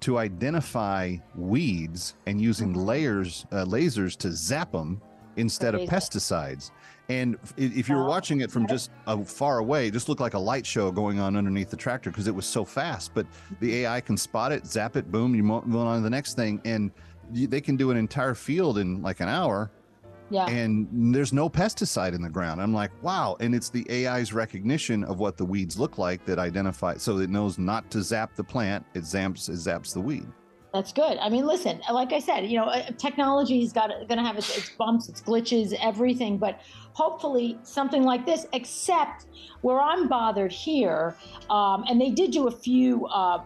to 0.00 0.18
identify 0.18 1.16
weeds 1.34 2.14
and 2.26 2.40
using 2.40 2.70
Mm-hmm. 2.72 2.84
layers 2.84 3.46
uh, 3.52 3.64
lasers 3.64 4.16
to 4.18 4.32
zap 4.32 4.72
them 4.72 5.00
instead 5.36 5.74
of 5.74 5.80
pesticides. 5.88 6.70
And 7.08 7.36
if, 7.58 7.88
you 7.88 7.96
were 7.96 8.06
watching 8.06 8.40
it 8.40 8.50
from 8.50 8.66
just 8.66 8.90
uh, 9.06 9.18
far 9.18 9.58
away, 9.58 9.88
it 9.88 9.92
just 9.92 10.08
looked 10.08 10.22
like 10.22 10.34
a 10.34 10.38
light 10.38 10.64
show 10.64 10.90
going 10.90 11.20
on 11.20 11.36
underneath 11.36 11.68
the 11.68 11.76
tractor 11.76 12.10
because 12.10 12.26
it 12.26 12.34
was 12.34 12.46
so 12.46 12.64
fast. 12.64 13.12
But 13.12 13.26
the 13.60 13.80
AI 13.80 14.00
can 14.00 14.16
spot 14.16 14.52
it, 14.52 14.66
zap 14.66 14.96
it, 14.96 15.12
boom, 15.12 15.34
you 15.34 15.42
mo- 15.42 15.62
move 15.66 15.82
on 15.82 15.98
to 15.98 16.02
the 16.02 16.10
next 16.10 16.34
thing, 16.34 16.62
and 16.64 16.90
they 17.30 17.60
can 17.60 17.76
do 17.76 17.90
an 17.90 17.96
entire 17.96 18.34
field 18.34 18.78
in 18.78 19.02
like 19.02 19.20
an 19.20 19.28
hour, 19.28 19.70
yeah. 20.30 20.46
and 20.46 21.14
there's 21.14 21.32
no 21.32 21.48
pesticide 21.48 22.14
in 22.14 22.22
the 22.22 22.28
ground. 22.28 22.60
I'm 22.60 22.74
like, 22.74 22.90
wow! 23.02 23.36
And 23.40 23.54
it's 23.54 23.70
the 23.70 23.86
AI's 23.90 24.32
recognition 24.32 25.04
of 25.04 25.18
what 25.18 25.36
the 25.36 25.44
weeds 25.44 25.78
look 25.78 25.98
like 25.98 26.24
that 26.26 26.38
identify, 26.38 26.96
so 26.96 27.18
it 27.18 27.30
knows 27.30 27.58
not 27.58 27.90
to 27.90 28.02
zap 28.02 28.34
the 28.34 28.44
plant. 28.44 28.84
It 28.94 29.02
zaps, 29.02 29.48
it 29.48 29.56
zaps 29.56 29.92
the 29.92 30.00
weed. 30.00 30.26
That's 30.74 30.92
good. 30.92 31.18
I 31.18 31.28
mean, 31.28 31.46
listen, 31.46 31.80
like 31.88 32.12
I 32.12 32.18
said, 32.18 32.46
you 32.46 32.58
know, 32.58 32.64
uh, 32.64 32.90
technology's 32.98 33.72
got 33.72 33.90
going 34.08 34.18
to 34.18 34.24
have 34.24 34.36
its, 34.36 34.58
its 34.58 34.70
bumps, 34.70 35.08
its 35.08 35.22
glitches, 35.22 35.72
everything. 35.80 36.36
But 36.36 36.60
hopefully, 36.94 37.56
something 37.62 38.02
like 38.02 38.26
this, 38.26 38.48
except 38.52 39.26
where 39.60 39.80
I'm 39.80 40.08
bothered 40.08 40.50
here, 40.50 41.16
um, 41.48 41.84
and 41.88 42.00
they 42.00 42.10
did 42.10 42.32
do 42.32 42.48
a 42.48 42.50
few 42.50 43.06
uh, 43.06 43.44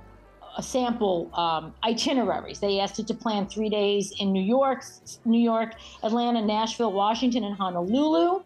sample 0.63 1.31
um, 1.35 1.75
itineraries. 1.85 2.61
They 2.61 2.81
asked 2.81 2.99
it 2.99 3.07
to 3.09 3.15
plan 3.15 3.47
three 3.47 3.69
days 3.69 4.15
in 4.19 4.33
New 4.33 4.43
York, 4.43 4.83
New 5.27 5.39
York, 5.39 5.75
Atlanta, 6.03 6.41
Nashville, 6.41 6.93
Washington, 6.93 7.45
and 7.45 7.55
Honolulu. 7.55 8.43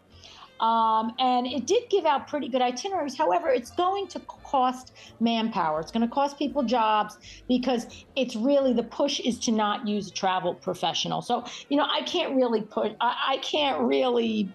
Um, 0.59 1.13
and 1.19 1.45
it 1.45 1.65
did 1.65 1.89
give 1.89 2.05
out 2.05 2.27
pretty 2.27 2.47
good 2.47 2.61
itineraries. 2.61 3.17
However, 3.17 3.49
it's 3.49 3.71
going 3.71 4.07
to 4.07 4.19
cost 4.21 4.93
manpower. 5.19 5.79
It's 5.81 5.91
going 5.91 6.07
to 6.07 6.13
cost 6.13 6.37
people 6.37 6.63
jobs 6.63 7.17
because 7.49 8.05
it's 8.15 8.35
really 8.35 8.71
the 8.71 8.83
push 8.83 9.19
is 9.19 9.37
to 9.39 9.51
not 9.51 9.87
use 9.87 10.07
a 10.07 10.11
travel 10.11 10.53
professional. 10.53 11.21
So, 11.21 11.43
you 11.69 11.77
know, 11.77 11.87
I 11.89 12.01
can't 12.03 12.35
really 12.35 12.61
put, 12.61 12.95
I, 13.01 13.15
I 13.31 13.37
can't 13.37 13.81
really 13.81 14.49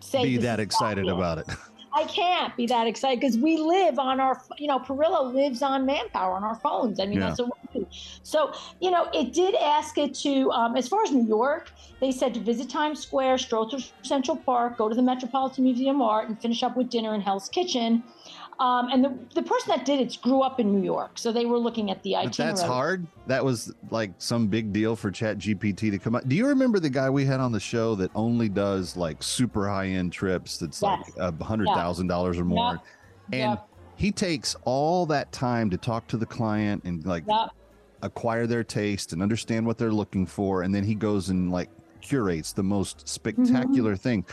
say 0.00 0.22
Be 0.24 0.36
that 0.38 0.60
excited 0.60 1.08
about 1.08 1.38
it. 1.38 1.46
I 1.94 2.04
can't 2.04 2.54
be 2.56 2.66
that 2.66 2.86
excited 2.86 3.20
because 3.20 3.38
we 3.38 3.56
live 3.56 3.98
on 3.98 4.20
our, 4.20 4.42
you 4.58 4.66
know, 4.66 4.78
Perillo 4.78 5.32
lives 5.32 5.62
on 5.62 5.86
manpower 5.86 6.36
on 6.36 6.44
our 6.44 6.56
phones. 6.56 7.00
I 7.00 7.06
mean, 7.06 7.18
Yeah. 7.18 7.28
that's 7.28 7.40
what. 7.40 7.56
So, 8.22 8.52
you 8.80 8.90
know, 8.90 9.08
it 9.14 9.32
did 9.32 9.54
ask 9.54 9.98
it 9.98 10.14
to, 10.16 10.50
um, 10.50 10.76
as 10.76 10.88
far 10.88 11.02
as 11.04 11.12
New 11.12 11.26
York, 11.26 11.70
they 12.00 12.10
said 12.12 12.34
to 12.34 12.40
visit 12.40 12.68
Times 12.68 13.00
Square, 13.00 13.38
stroll 13.38 13.68
through 13.70 13.80
Central 14.02 14.36
Park, 14.36 14.76
go 14.78 14.88
to 14.88 14.94
the 14.94 15.02
Metropolitan 15.02 15.64
Museum 15.64 15.96
of 16.02 16.08
Art, 16.08 16.28
and 16.28 16.40
finish 16.40 16.62
up 16.62 16.76
with 16.76 16.90
dinner 16.90 17.14
in 17.14 17.20
Hell's 17.20 17.48
Kitchen. 17.48 18.02
Um, 18.58 18.88
and 18.90 19.04
the, 19.04 19.18
the 19.34 19.42
person 19.42 19.68
that 19.68 19.84
did 19.84 20.00
it 20.00 20.16
grew 20.22 20.40
up 20.40 20.58
in 20.60 20.72
New 20.72 20.82
York, 20.82 21.18
so 21.18 21.30
they 21.30 21.44
were 21.44 21.58
looking 21.58 21.90
at 21.90 22.02
the 22.02 22.12
But 22.14 22.26
itinerary. 22.28 22.56
that's 22.56 22.62
hard. 22.62 23.06
That 23.26 23.44
was 23.44 23.72
like 23.90 24.12
some 24.18 24.46
big 24.46 24.72
deal 24.72 24.96
for 24.96 25.10
Chat 25.10 25.36
GPT 25.38 25.90
to 25.90 25.98
come 25.98 26.16
out. 26.16 26.26
Do 26.26 26.34
you 26.34 26.46
remember 26.46 26.80
the 26.80 26.88
guy 26.88 27.10
we 27.10 27.26
had 27.26 27.38
on 27.40 27.52
the 27.52 27.60
show 27.60 27.94
that 27.96 28.10
only 28.14 28.48
does 28.48 28.96
like 28.96 29.22
super 29.22 29.68
high 29.68 29.88
end 29.88 30.12
trips 30.12 30.56
that's 30.56 30.80
Yes. 30.82 31.02
like 31.18 31.32
a 31.40 31.44
hundred 31.44 31.68
thousand 31.68 32.06
dollars 32.06 32.38
or 32.38 32.46
more? 32.46 32.80
And 33.30 33.52
Yep. 33.52 33.68
he 33.96 34.10
takes 34.10 34.56
all 34.64 35.04
that 35.06 35.32
time 35.32 35.68
to 35.70 35.76
talk 35.76 36.06
to 36.08 36.16
the 36.16 36.26
client 36.26 36.84
and 36.84 37.04
like 37.04 37.24
Yep. 37.28 37.50
Acquire 38.06 38.46
their 38.46 38.64
taste 38.64 39.12
and 39.12 39.22
understand 39.22 39.66
what 39.66 39.76
they're 39.78 39.92
looking 39.92 40.26
for. 40.26 40.62
And 40.62 40.74
then 40.74 40.84
he 40.84 40.94
goes 40.94 41.28
and 41.28 41.50
like 41.52 41.68
curates 42.00 42.52
the 42.52 42.62
most 42.62 43.06
spectacular 43.08 43.92
Mm-hmm. 43.92 44.02
thing. 44.02 44.24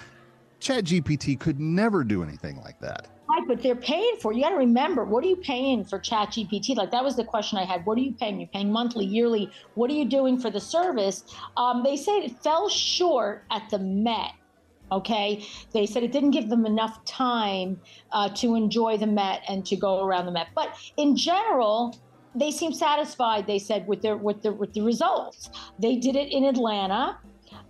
Chat 0.59 0.85
GPT 0.85 1.37
could 1.37 1.59
never 1.59 2.03
do 2.05 2.23
anything 2.23 2.57
like 2.61 2.79
that. 2.79 3.07
Right, 3.29 3.47
but 3.47 3.61
they're 3.61 3.75
paying 3.75 4.15
for 4.21 4.31
it. 4.31 4.35
You 4.37 4.43
got 4.43 4.49
to 4.51 4.57
remember, 4.57 5.03
what 5.05 5.23
are 5.23 5.27
you 5.27 5.35
paying 5.37 5.83
for 5.83 5.97
Chat 5.99 6.29
GPT? 6.29 6.75
Like 6.75 6.91
that 6.91 7.03
was 7.03 7.15
the 7.15 7.23
question 7.25 7.57
I 7.57 7.65
had. 7.65 7.85
What 7.85 7.97
are 7.97 8.01
you 8.01 8.13
paying? 8.13 8.39
You're 8.39 8.47
paying 8.49 8.71
monthly, 8.71 9.05
yearly. 9.05 9.49
What 9.75 9.89
are 9.89 9.93
you 9.93 10.05
doing 10.05 10.37
for 10.39 10.49
the 10.49 10.59
service? 10.61 11.23
Um, 11.57 11.83
they 11.83 11.95
say 11.97 12.11
it 12.13 12.37
fell 12.43 12.69
short 12.69 13.43
at 13.51 13.69
the 13.69 13.79
Met. 13.79 14.31
Okay, 14.91 15.43
they 15.71 15.85
said 15.87 16.03
it 16.03 16.11
didn't 16.11 16.31
give 16.31 16.49
them 16.49 16.65
enough 16.67 17.03
time 17.05 17.79
uh, 18.11 18.29
to 18.35 18.53
enjoy 18.55 18.95
the 18.97 19.07
Met 19.07 19.41
and 19.47 19.65
to 19.65 19.75
go 19.75 20.05
around 20.05 20.27
the 20.27 20.31
Met. 20.31 20.49
But 20.53 20.75
in 20.97 21.15
general, 21.15 21.97
they 22.35 22.51
seem 22.51 22.73
satisfied. 22.73 23.47
They 23.47 23.59
said 23.59 23.87
with 23.87 24.01
their 24.01 24.17
with 24.17 24.41
the 24.41 24.53
with 24.53 24.73
the 24.73 24.81
results. 24.81 25.49
They 25.79 25.95
did 25.95 26.15
it 26.15 26.31
in 26.31 26.45
Atlanta 26.45 27.17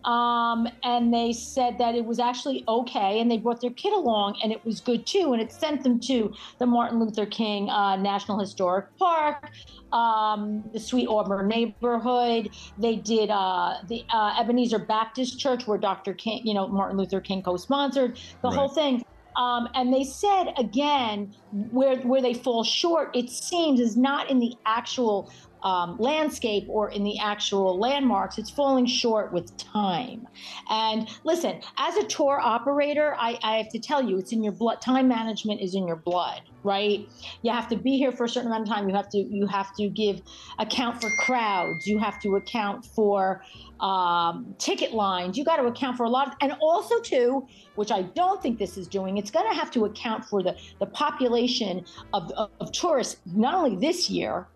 um, 0.05 0.67
and 0.83 1.13
they 1.13 1.31
said 1.31 1.77
that 1.77 1.95
it 1.95 2.03
was 2.03 2.19
actually 2.19 2.63
okay, 2.67 3.19
and 3.19 3.31
they 3.31 3.37
brought 3.37 3.61
their 3.61 3.71
kid 3.71 3.93
along, 3.93 4.37
and 4.43 4.51
it 4.51 4.63
was 4.65 4.81
good 4.81 5.05
too, 5.05 5.33
and 5.33 5.41
it 5.41 5.51
sent 5.51 5.83
them 5.83 5.99
to 6.01 6.33
the 6.59 6.65
Martin 6.65 6.99
Luther 6.99 7.25
King 7.25 7.69
uh, 7.69 7.95
National 7.95 8.37
Historic 8.39 8.95
Park, 8.97 9.49
um, 9.93 10.63
the 10.73 10.79
Sweet 10.79 11.07
Auburn 11.07 11.47
neighborhood. 11.47 12.49
They 12.77 12.97
did 12.97 13.29
uh, 13.29 13.75
the 13.87 14.03
uh, 14.09 14.35
Ebenezer 14.39 14.79
Baptist 14.79 15.39
Church, 15.39 15.67
where 15.67 15.77
Dr. 15.77 16.13
King, 16.13 16.45
you 16.45 16.53
know, 16.53 16.67
Martin 16.67 16.97
Luther 16.97 17.21
King 17.21 17.41
co-sponsored 17.41 18.19
the 18.41 18.49
whole 18.49 18.69
thing. 18.69 19.03
Um, 19.35 19.67
and 19.73 19.93
they 19.93 20.03
said 20.03 20.53
again, 20.57 21.33
where 21.71 21.97
where 21.97 22.21
they 22.21 22.33
fall 22.33 22.63
short, 22.63 23.15
it 23.15 23.29
seems, 23.29 23.79
is 23.79 23.97
not 23.97 24.29
in 24.29 24.39
the 24.39 24.55
actual 24.65 25.31
um, 25.63 25.97
landscape 25.97 26.65
or 26.67 26.91
in 26.91 27.03
the 27.03 27.17
actual 27.19 27.79
landmarks. 27.79 28.37
It's 28.37 28.49
falling 28.49 28.85
short 28.85 29.31
with 29.31 29.55
time. 29.57 30.27
And 30.69 31.09
listen, 31.23 31.61
as 31.77 31.95
a 31.95 32.03
tour 32.03 32.39
operator, 32.39 33.15
I, 33.17 33.39
I 33.41 33.57
have 33.57 33.69
to 33.69 33.79
tell 33.79 34.03
you, 34.03 34.17
it's 34.17 34.31
in 34.31 34.43
your 34.43 34.53
blood. 34.53 34.81
Time 34.81 35.07
management 35.07 35.61
is 35.61 35.73
in 35.73 35.87
your 35.87 35.95
blood, 35.95 36.41
right? 36.63 37.07
You 37.41 37.51
have 37.51 37.67
to 37.69 37.77
be 37.77 37.97
here 37.97 38.11
for 38.11 38.25
a 38.25 38.29
certain 38.29 38.51
amount 38.51 38.67
of 38.67 38.73
time. 38.73 38.89
You 38.89 38.95
have 38.95 39.09
to 39.09 39.17
you 39.17 39.47
have 39.47 39.73
to 39.75 39.87
give 39.89 40.21
account 40.59 41.01
for 41.01 41.09
crowds. 41.19 41.87
You 41.87 41.97
have 41.99 42.19
to 42.21 42.35
account 42.35 42.85
for 42.85 43.41
um, 43.79 44.55
ticket 44.59 44.93
lines. 44.93 45.37
You 45.37 45.45
got 45.45 45.57
to 45.57 45.65
account 45.65 45.97
for 45.97 46.05
a 46.05 46.09
lot, 46.09 46.27
of, 46.27 46.33
and 46.41 46.53
also 46.61 46.99
too, 47.01 47.47
which 47.75 47.91
I 47.91 48.01
don't 48.01 48.41
think 48.41 48.59
this 48.59 48.77
is 48.77 48.87
doing. 48.87 49.17
It's 49.17 49.31
going 49.31 49.49
to 49.49 49.55
have 49.55 49.71
to 49.71 49.85
account 49.85 50.25
for 50.25 50.43
the 50.43 50.57
the 50.79 50.85
population 50.87 51.85
of, 52.13 52.31
of, 52.31 52.49
of 52.59 52.71
tourists, 52.71 53.17
not 53.25 53.53
only 53.53 53.75
this 53.75 54.09
year, 54.09 54.47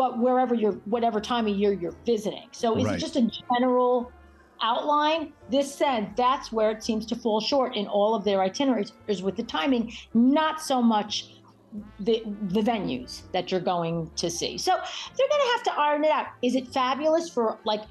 but 0.00 0.18
wherever 0.18 0.54
you're, 0.54 0.80
whatever 0.86 1.20
time 1.20 1.46
of 1.46 1.54
year 1.54 1.74
you're 1.74 1.98
visiting. 2.06 2.48
So 2.52 2.78
is 2.78 2.86
Right. 2.86 2.96
it 2.96 3.00
just 3.00 3.16
a 3.16 3.30
general 3.52 4.10
outline? 4.62 5.34
This 5.50 5.74
said, 5.74 6.14
that's 6.16 6.50
where 6.50 6.70
it 6.70 6.82
seems 6.82 7.04
to 7.08 7.16
fall 7.16 7.38
short 7.38 7.76
in 7.76 7.86
all 7.86 8.14
of 8.14 8.24
their 8.24 8.40
itineraries 8.40 8.94
is 9.08 9.22
with 9.22 9.36
the 9.36 9.42
timing, 9.42 9.92
not 10.14 10.62
so 10.62 10.80
much 10.80 11.28
the 11.98 12.22
the 12.54 12.62
venues 12.62 13.30
that 13.34 13.52
you're 13.52 13.60
going 13.74 14.10
to 14.16 14.30
see. 14.30 14.56
So 14.56 14.72
they're 14.72 15.32
going 15.34 15.44
to 15.46 15.52
have 15.54 15.62
to 15.64 15.72
iron 15.78 16.04
it 16.04 16.10
out. 16.10 16.28
Is 16.42 16.54
it 16.54 16.68
fabulous 16.72 17.28
for 17.28 17.58
like 17.66 17.82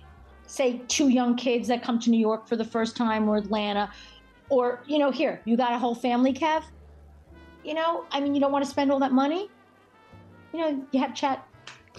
say 0.47 0.81
two 0.87 1.09
young 1.09 1.35
kids 1.35 1.67
that 1.67 1.83
come 1.83 1.99
to 1.99 2.09
New 2.09 2.19
York 2.19 2.49
for 2.49 2.55
the 2.55 2.65
first 2.65 2.97
time 2.97 3.29
or 3.29 3.37
Atlanta 3.37 3.87
or 4.49 4.83
you 4.87 4.97
know 4.97 5.11
here, 5.11 5.43
you 5.45 5.55
got 5.55 5.73
a 5.73 5.77
whole 5.77 5.93
family 5.93 6.33
Kev? 6.33 6.63
You 7.63 7.75
know, 7.75 8.05
I 8.11 8.19
mean 8.19 8.33
you 8.33 8.41
don't 8.41 8.51
want 8.51 8.65
to 8.65 8.71
spend 8.71 8.91
all 8.91 8.99
that 8.99 9.11
money? 9.11 9.47
You 10.53 10.59
know, 10.59 10.87
you 10.91 10.99
have 10.99 11.13
chat 11.13 11.45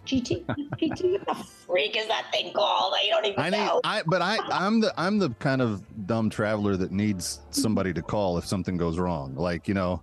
GT 0.07 0.45
PT 0.79 1.05
what 1.05 1.27
the 1.27 1.35
freak 1.67 1.97
is 1.97 2.07
that 2.09 2.27
thing 2.33 2.53
called? 2.53 2.95
I 2.97 3.09
don't 3.11 3.27
even 3.27 3.39
I 3.41 3.51
need, 3.51 3.57
know. 3.59 3.81
I, 3.85 4.03
but 4.07 4.23
I, 4.23 4.39
I'm 4.51 4.81
the, 4.81 4.93
I'm 4.97 5.19
the 5.19 5.31
kind 5.39 5.61
of 5.61 5.83
dumb 6.07 6.31
traveler 6.31 6.77
that 6.77 6.91
needs 6.91 7.41
somebody 7.51 7.93
to 7.93 8.03
call 8.03 8.39
if 8.39 8.47
something 8.47 8.77
goes 8.77 8.99
wrong. 8.99 9.35
Like, 9.35 9.69
you 9.69 9.75
know, 9.75 10.03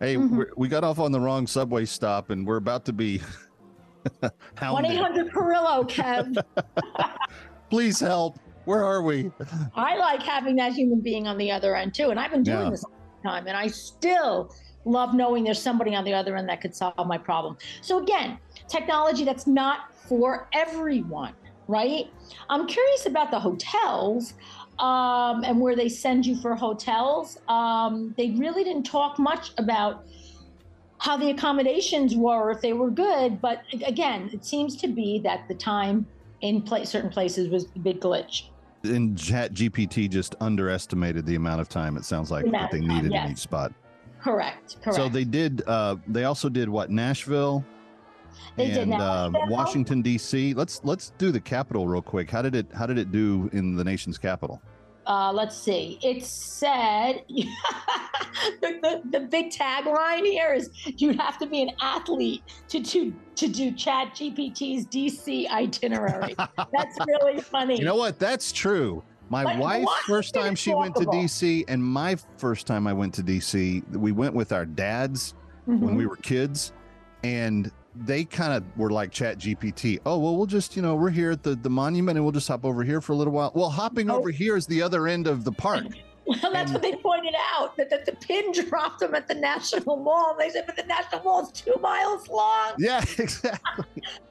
hey, 0.00 0.16
Mhm. 0.16 0.30
we're, 0.30 0.50
we 0.56 0.68
got 0.68 0.82
off 0.82 0.98
on 0.98 1.12
the 1.12 1.20
wrong 1.20 1.46
subway 1.46 1.84
stop 1.84 2.30
and 2.30 2.46
we're 2.46 2.56
about 2.56 2.84
to 2.86 2.92
be. 2.92 3.20
One 4.60 4.84
eight 4.84 4.98
hundred 4.98 5.30
Perillo, 5.32 5.88
Kev. 5.88 6.36
Please 7.70 7.98
help. 8.00 8.38
Where 8.66 8.84
are 8.84 9.02
we? 9.02 9.30
I 9.74 9.96
like 9.96 10.22
having 10.22 10.56
that 10.56 10.72
human 10.72 11.00
being 11.00 11.26
on 11.26 11.36
the 11.38 11.50
other 11.50 11.76
end 11.76 11.94
too, 11.94 12.10
and 12.10 12.18
I've 12.20 12.30
been 12.30 12.42
doing 12.42 12.64
Yeah. 12.64 12.70
this 12.70 12.84
all 12.84 12.92
the 13.22 13.28
time, 13.28 13.46
and 13.46 13.56
I 13.56 13.66
still 13.66 14.54
love 14.86 15.14
knowing 15.14 15.44
there's 15.44 15.60
somebody 15.60 15.94
on 15.94 16.04
the 16.04 16.12
other 16.14 16.36
end 16.36 16.48
that 16.48 16.60
could 16.60 16.74
solve 16.74 16.94
my 17.06 17.16
problem. 17.18 17.56
So 17.80 18.02
again, 18.02 18.38
technology 18.68 19.24
that's 19.24 19.46
not 19.46 19.92
for 20.08 20.48
everyone, 20.52 21.34
right? 21.68 22.06
I'm 22.48 22.66
curious 22.66 23.06
about 23.06 23.30
the 23.30 23.40
hotels 23.40 24.34
um, 24.78 25.44
and 25.44 25.60
where 25.60 25.76
they 25.76 25.88
send 25.88 26.26
you 26.26 26.36
for 26.36 26.54
hotels. 26.54 27.38
Um, 27.48 28.14
they 28.16 28.30
really 28.30 28.64
didn't 28.64 28.84
talk 28.84 29.18
much 29.18 29.52
about 29.58 30.04
how 30.98 31.16
the 31.16 31.30
accommodations 31.30 32.16
were, 32.16 32.50
if 32.50 32.60
they 32.60 32.72
were 32.72 32.90
good. 32.90 33.40
But 33.40 33.62
again, 33.84 34.30
it 34.32 34.44
seems 34.44 34.76
to 34.76 34.88
be 34.88 35.18
that 35.20 35.46
the 35.48 35.54
time 35.54 36.06
in 36.40 36.62
place, 36.62 36.90
certain 36.90 37.10
places 37.10 37.48
was 37.48 37.66
a 37.76 37.78
big 37.78 38.00
glitch. 38.00 38.44
And 38.84 39.16
Chat 39.16 39.54
GPT 39.54 40.10
just 40.10 40.34
underestimated 40.40 41.24
the 41.24 41.36
amount 41.36 41.60
of 41.60 41.68
time 41.68 41.96
it 41.96 42.04
sounds 42.04 42.30
like 42.30 42.50
that 42.50 42.70
they 42.70 42.80
needed 42.80 43.12
yes. 43.12 43.26
in 43.26 43.32
each 43.32 43.38
spot. 43.38 43.72
Correct. 44.20 44.76
Correct. 44.82 44.96
So 44.96 45.08
they 45.08 45.24
did. 45.24 45.62
Uh, 45.66 45.96
they 46.06 46.24
also 46.24 46.48
did 46.48 46.68
what 46.68 46.90
Nashville. 46.90 47.64
They 48.56 48.68
did 48.68 48.88
and 48.88 48.94
uh, 48.94 49.30
Washington 49.48 50.02
D.C. 50.02 50.54
Let's 50.54 50.80
let's 50.84 51.10
do 51.18 51.30
the 51.32 51.40
capital 51.40 51.86
real 51.88 52.02
quick. 52.02 52.30
How 52.30 52.42
did 52.42 52.54
it 52.54 52.66
How 52.74 52.86
did 52.86 52.98
it 52.98 53.10
do 53.12 53.48
in 53.52 53.74
the 53.76 53.84
nation's 53.84 54.18
capital? 54.18 54.60
uh, 55.06 55.30
let's 55.32 55.54
see. 55.56 55.98
It 56.02 56.24
said 56.24 57.24
the, 57.28 58.78
the, 58.80 59.02
the 59.10 59.20
big 59.20 59.50
tagline 59.50 60.24
here 60.24 60.54
is 60.54 60.70
You'd 60.96 61.20
have 61.20 61.36
to 61.38 61.46
be 61.46 61.62
an 61.62 61.70
athlete 61.80 62.42
to 62.68 62.80
do 62.80 63.14
to 63.36 63.48
do 63.48 63.72
Chat 63.72 64.14
GPT's 64.14 64.86
DC 64.86 65.48
itinerary. 65.48 66.34
That's 66.38 66.96
really 67.06 67.40
funny. 67.52 67.78
You 67.78 67.84
know 67.84 67.96
what? 67.96 68.18
That's 68.18 68.52
true. 68.52 69.02
My 69.30 69.44
But 69.44 69.58
wife's 69.58 69.92
first 70.06 70.34
time 70.34 70.54
she 70.54 70.74
went 70.74 70.94
to? 70.96 71.04
DC, 71.04 71.64
and 71.68 71.82
my 71.82 72.16
first 72.36 72.66
time 72.66 72.86
I 72.86 72.92
went 72.92 73.14
to 73.14 73.22
DC, 73.22 73.86
we 73.96 74.12
went 74.12 74.34
with 74.34 74.52
our 74.52 74.64
dads 74.66 75.34
when 75.66 75.80
Mhm. 75.80 75.96
we 75.96 76.06
were 76.06 76.16
kids, 76.16 76.72
and 77.24 77.70
they 77.96 78.24
kind 78.24 78.52
of 78.52 78.64
were 78.76 78.90
like 78.90 79.10
Chat 79.12 79.38
GPT. 79.38 80.00
Oh 80.04 80.18
well, 80.18 80.36
we'll 80.36 80.46
just 80.46 80.76
you 80.76 80.82
know 80.82 80.94
we're 80.96 81.10
here 81.10 81.30
at 81.30 81.42
the 81.42 81.54
the 81.54 81.70
monument, 81.70 82.16
and 82.18 82.24
we'll 82.24 82.32
just 82.32 82.48
hop 82.48 82.64
over 82.64 82.82
here 82.84 83.00
for 83.00 83.12
a 83.12 83.16
little 83.16 83.32
while. 83.32 83.52
Well, 83.54 83.70
hopping 83.70 84.10
Oh. 84.10 84.16
over 84.16 84.30
here 84.30 84.56
is 84.56 84.66
the 84.66 84.82
other 84.82 85.06
end 85.06 85.26
of 85.26 85.44
the 85.44 85.52
park. 85.52 85.84
Well, 86.26 86.52
that's 86.54 86.72
what 86.72 86.80
they 86.80 86.94
pointed 86.96 87.34
out 87.54 87.76
that, 87.76 87.90
that 87.90 88.06
the 88.06 88.12
pin 88.12 88.50
dropped 88.68 89.00
them 89.00 89.14
at 89.14 89.28
the 89.28 89.34
National 89.34 89.96
Mall. 89.98 90.34
They 90.38 90.48
said, 90.48 90.64
but 90.64 90.74
the 90.74 90.84
National 90.84 91.22
Mall 91.22 91.42
is 91.42 91.50
two 91.52 91.74
miles 91.82 92.26
long. 92.28 92.72
yeah, 92.78 93.02
exactly. 93.18 93.84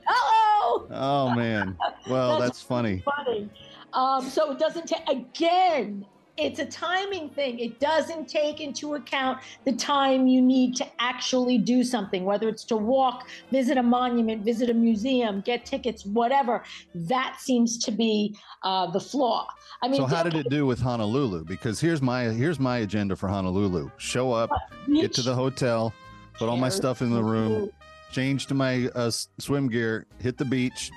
Hello. 0.03 0.87
Oh 0.89 1.35
man. 1.35 1.77
Well, 2.09 2.39
that's 2.39 2.63
funny. 2.63 3.03
funny. 3.05 3.47
Um, 3.93 4.27
so 4.27 4.51
it 4.51 4.57
doesn't 4.57 4.87
take 4.87 5.07
again. 5.07 6.03
It's 6.35 6.57
a 6.59 6.65
timing 6.65 7.29
thing. 7.29 7.59
It 7.59 7.79
doesn't 7.79 8.27
take 8.27 8.59
into 8.59 8.95
account 8.95 9.39
the 9.65 9.73
time 9.73 10.25
you 10.25 10.41
need 10.41 10.75
to 10.77 10.87
actually 10.99 11.59
do 11.59 11.83
something, 11.83 12.25
whether 12.25 12.49
it's 12.49 12.63
to 12.65 12.77
walk, 12.77 13.27
visit 13.51 13.77
a 13.77 13.83
monument, 13.83 14.43
visit 14.43 14.71
a 14.71 14.73
museum, 14.73 15.41
get 15.41 15.63
tickets, 15.63 16.05
whatever. 16.07 16.63
That 16.95 17.37
seems 17.39 17.77
to 17.79 17.91
be 17.91 18.35
uh, 18.63 18.89
the 18.89 18.99
flaw. 18.99 19.47
I 19.83 19.87
mean, 19.87 19.97
So 19.97 20.05
how 20.07 20.23
did 20.23 20.33
it 20.33 20.49
do 20.49 20.65
with 20.65 20.79
Honolulu? 20.79 21.45
Because 21.45 21.79
here's 21.79 22.01
my 22.01 22.23
here's 22.23 22.59
my 22.59 22.79
agenda 22.79 23.15
for 23.15 23.27
Honolulu. 23.29 23.91
Show 23.97 24.31
up, 24.31 24.49
get 24.87 25.13
to 25.13 25.21
the 25.21 25.35
hotel, 25.35 25.93
put 26.33 26.49
all 26.49 26.57
my 26.57 26.69
stuff 26.69 27.03
in 27.03 27.11
the 27.11 27.23
room, 27.23 27.69
change 28.11 28.47
to 28.47 28.55
my 28.55 28.89
uh, 28.95 29.11
swim 29.37 29.69
gear, 29.69 30.07
hit 30.19 30.37
the 30.37 30.45
beach, 30.45 30.89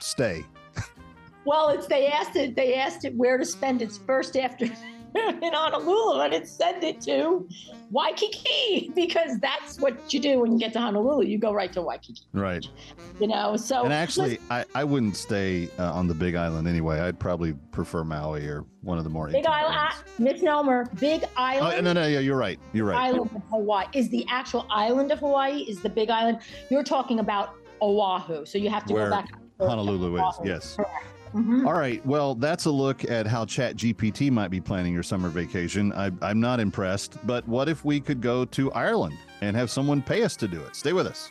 stay. 0.00 0.42
Well, 1.48 1.70
it's 1.70 1.86
they 1.86 2.08
asked 2.08 2.36
it. 2.36 2.54
They 2.56 2.74
asked 2.74 3.06
it 3.06 3.14
where 3.14 3.38
to 3.38 3.44
spend 3.46 3.80
its 3.80 3.96
first 3.96 4.36
afternoon 4.36 4.76
in 5.14 5.54
Honolulu, 5.54 6.20
and 6.20 6.34
it 6.34 6.46
sent 6.46 6.84
it 6.84 7.00
to 7.02 7.48
Waikiki 7.90 8.92
because 8.94 9.38
that's 9.38 9.80
what 9.80 10.12
you 10.12 10.20
do 10.20 10.40
when 10.40 10.52
you 10.52 10.58
get 10.58 10.74
to 10.74 10.78
Honolulu. 10.78 11.24
You 11.24 11.38
go 11.38 11.54
right 11.54 11.72
to 11.72 11.80
Waikiki. 11.80 12.20
Right. 12.34 12.66
You 13.18 13.28
know. 13.28 13.56
So 13.56 13.82
And 13.84 13.94
actually, 13.94 14.38
I, 14.50 14.66
I 14.74 14.84
wouldn't 14.84 15.16
stay 15.16 15.70
uh, 15.78 15.90
on 15.90 16.06
the 16.06 16.12
Big 16.12 16.34
Island 16.34 16.68
anyway. 16.68 17.00
I'd 17.00 17.18
probably 17.18 17.54
prefer 17.72 18.04
Maui 18.04 18.46
or 18.46 18.66
one 18.82 18.98
of 18.98 19.04
the 19.04 19.10
more. 19.10 19.28
Big 19.28 19.46
Island, 19.46 19.74
ones. 19.74 19.94
uh, 20.04 20.22
misnomer. 20.22 20.84
Big 21.00 21.24
Island. 21.38 21.76
Oh, 21.78 21.80
no, 21.80 21.92
no, 21.94 22.06
yeah, 22.06 22.18
you're 22.18 22.36
right. 22.36 22.60
You're 22.74 22.88
right. 22.88 23.06
Island 23.06 23.30
of 23.34 23.42
Hawaii 23.48 23.86
is 23.94 24.10
the 24.10 24.26
actual 24.28 24.66
island 24.68 25.12
of 25.12 25.20
Hawaii. 25.20 25.60
Is 25.62 25.80
the 25.80 25.88
Big 25.88 26.10
Island? 26.10 26.40
You're 26.68 26.84
talking 26.84 27.20
about 27.20 27.54
Oahu, 27.80 28.44
so 28.44 28.58
you 28.58 28.68
have 28.68 28.84
to 28.84 28.92
Where 28.92 29.06
go 29.06 29.12
back. 29.12 29.30
Honolulu 29.58 30.18
is, 30.18 30.34
yes. 30.44 30.76
Mhm. 31.34 31.66
All 31.66 31.74
right. 31.74 32.04
Well, 32.06 32.34
that's 32.34 32.64
a 32.64 32.70
look 32.70 33.08
at 33.08 33.26
how 33.26 33.44
Chat 33.44 33.76
GPT 33.76 34.30
might 34.30 34.50
be 34.50 34.60
planning 34.60 34.94
your 34.94 35.02
summer 35.02 35.28
vacation. 35.28 35.92
I, 35.92 36.10
I'm 36.22 36.40
not 36.40 36.60
impressed, 36.60 37.18
but 37.26 37.46
what 37.46 37.68
if 37.68 37.84
we 37.84 38.00
could 38.00 38.20
go 38.20 38.44
to 38.46 38.72
Ireland 38.72 39.16
and 39.40 39.56
have 39.56 39.70
someone 39.70 40.02
pay 40.02 40.22
us 40.22 40.36
to 40.36 40.48
do 40.48 40.60
it? 40.62 40.74
Stay 40.74 40.92
with 40.92 41.06
us. 41.06 41.30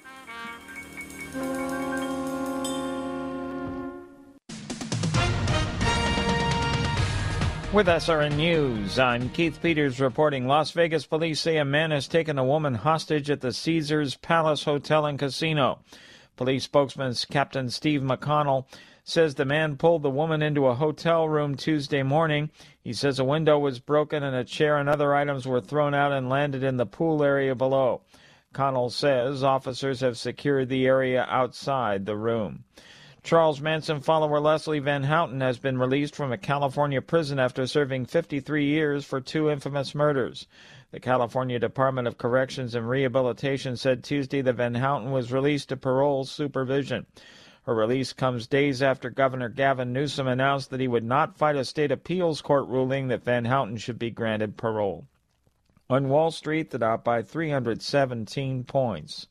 With 7.73 7.87
SRN 7.87 8.37
News, 8.37 8.97
I'm 8.97 9.29
Keith 9.29 9.61
Peters 9.61 9.99
reporting 9.99 10.47
Las 10.47 10.71
Vegas 10.71 11.05
police 11.05 11.41
say 11.41 11.57
a 11.57 11.65
man 11.65 11.91
has 11.91 12.07
taken 12.07 12.39
a 12.39 12.43
woman 12.43 12.73
hostage 12.73 13.29
at 13.29 13.41
the 13.41 13.51
Caesars 13.51 14.15
Palace 14.15 14.63
Hotel 14.63 15.05
and 15.05 15.19
Casino. 15.19 15.79
Police 16.37 16.63
spokesman 16.63 17.13
Captain 17.29 17.69
Steve 17.69 18.01
McConnell 18.01 18.65
says 19.09 19.35
the 19.35 19.45
man 19.45 19.77
pulled 19.77 20.03
the 20.03 20.09
woman 20.09 20.41
into 20.41 20.67
a 20.67 20.75
hotel 20.75 21.29
room 21.29 21.55
Tuesday 21.55 22.03
morning. 22.03 22.49
He 22.83 22.91
says 22.91 23.19
a 23.19 23.23
window 23.23 23.57
was 23.57 23.79
broken 23.79 24.21
and 24.21 24.35
a 24.35 24.43
chair 24.43 24.75
and 24.75 24.89
other 24.89 25.15
items 25.15 25.47
were 25.47 25.61
thrown 25.61 25.93
out 25.93 26.11
and 26.11 26.27
landed 26.27 26.61
in 26.61 26.75
the 26.75 26.85
pool 26.85 27.23
area 27.23 27.55
below. 27.55 28.01
Connell 28.51 28.89
says 28.89 29.45
officers 29.45 30.01
have 30.01 30.17
secured 30.17 30.67
the 30.67 30.85
area 30.85 31.25
outside 31.29 32.05
the 32.05 32.17
room. 32.17 32.65
Charles 33.23 33.61
Manson 33.61 34.01
follower 34.01 34.41
Leslie 34.41 34.79
Van 34.79 35.03
Houten 35.03 35.39
has 35.39 35.57
been 35.57 35.77
released 35.77 36.13
from 36.13 36.33
a 36.33 36.37
California 36.37 37.01
prison 37.01 37.39
after 37.39 37.65
serving 37.65 38.07
53 38.07 38.65
years 38.65 39.05
for 39.05 39.21
two 39.21 39.49
infamous 39.49 39.95
murders. 39.95 40.47
The 40.91 40.99
California 40.99 41.59
Department 41.59 42.09
of 42.09 42.17
Corrections 42.17 42.75
and 42.75 42.89
Rehabilitation 42.89 43.77
said 43.77 44.03
Tuesday 44.03 44.41
that 44.41 44.55
Van 44.55 44.75
Houten 44.75 45.11
was 45.11 45.31
released 45.31 45.69
to 45.69 45.77
parole 45.77 46.25
supervision. 46.25 47.05
Her 47.67 47.75
release 47.75 48.13
comes 48.13 48.47
days 48.47 48.81
after 48.81 49.09
Governor 49.09 49.49
Gavin 49.49 49.91
Newsom 49.91 50.25
announced 50.25 50.69
that 50.69 50.79
he 50.79 50.87
would 50.87 51.03
not 51.03 51.37
fight 51.37 51.57
a 51.57 51.65
state 51.65 51.91
appeals 51.91 52.41
court 52.41 52.65
ruling 52.69 53.09
that 53.09 53.25
Van 53.25 53.43
Houten 53.43 53.75
should 53.75 53.99
be 53.99 54.09
granted 54.09 54.55
parole. 54.55 55.05
On 55.89 56.07
Wall 56.07 56.31
Street, 56.31 56.69
the 56.69 56.79
Dow 56.79 56.95
by 56.95 57.21
317 57.21 58.63
points. 58.63 59.27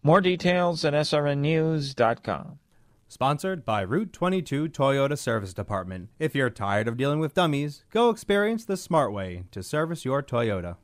More 0.00 0.20
details 0.20 0.84
at 0.84 0.94
srnnews.com. 0.94 2.60
Sponsored 3.08 3.64
by 3.64 3.80
Route 3.80 4.12
22 4.12 4.68
Toyota 4.68 5.18
Service 5.18 5.52
Department. 5.52 6.10
If 6.20 6.36
you're 6.36 6.50
tired 6.50 6.86
of 6.86 6.96
dealing 6.96 7.18
with 7.18 7.34
dummies, 7.34 7.82
go 7.90 8.10
experience 8.10 8.64
the 8.64 8.76
smart 8.76 9.12
way 9.12 9.42
to 9.50 9.64
service 9.64 10.04
your 10.04 10.22
Toyota. 10.22 10.76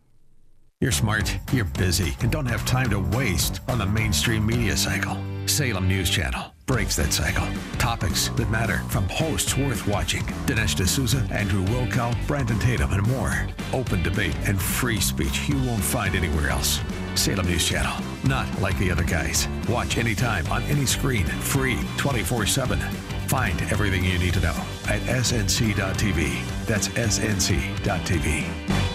You're 0.80 0.90
smart, 0.90 1.38
you're 1.52 1.64
busy, 1.64 2.16
and 2.22 2.32
don't 2.32 2.46
have 2.46 2.66
time 2.66 2.90
to 2.90 2.98
waste 3.16 3.60
on 3.68 3.78
the 3.78 3.86
mainstream 3.86 4.44
media 4.44 4.76
cycle. 4.76 5.16
Salem 5.52 5.86
News 5.86 6.08
Channel 6.08 6.54
breaks 6.64 6.96
that 6.96 7.12
cycle. 7.12 7.46
Topics 7.76 8.28
that 8.36 8.48
matter 8.48 8.78
from 8.88 9.06
hosts 9.10 9.54
worth 9.54 9.86
watching 9.86 10.22
Dinesh 10.46 10.74
D'Souza, 10.74 11.28
Andrew 11.30 11.62
Wilkow, 11.66 12.16
Brandon 12.26 12.58
Tatum, 12.58 12.90
and 12.90 13.06
more. 13.08 13.46
Open 13.74 14.02
debate 14.02 14.34
and 14.46 14.60
free 14.60 14.98
speech 14.98 15.50
you 15.50 15.56
won't 15.64 15.84
find 15.84 16.14
anywhere 16.14 16.48
else. 16.48 16.80
Salem 17.14 17.46
News 17.46 17.68
Channel, 17.68 17.92
not 18.24 18.48
like 18.62 18.78
the 18.78 18.90
other 18.90 19.04
guys. 19.04 19.46
Watch 19.68 19.98
anytime 19.98 20.46
on 20.46 20.62
any 20.62 20.86
screen, 20.86 21.26
free 21.26 21.78
24 21.98 22.46
7. 22.46 22.78
Find 23.28 23.60
everything 23.70 24.04
you 24.04 24.18
need 24.18 24.32
to 24.32 24.40
know 24.40 24.56
at 24.88 25.02
snc.tv. 25.02 26.64
That's 26.64 26.88
snc.tv. 26.88 28.91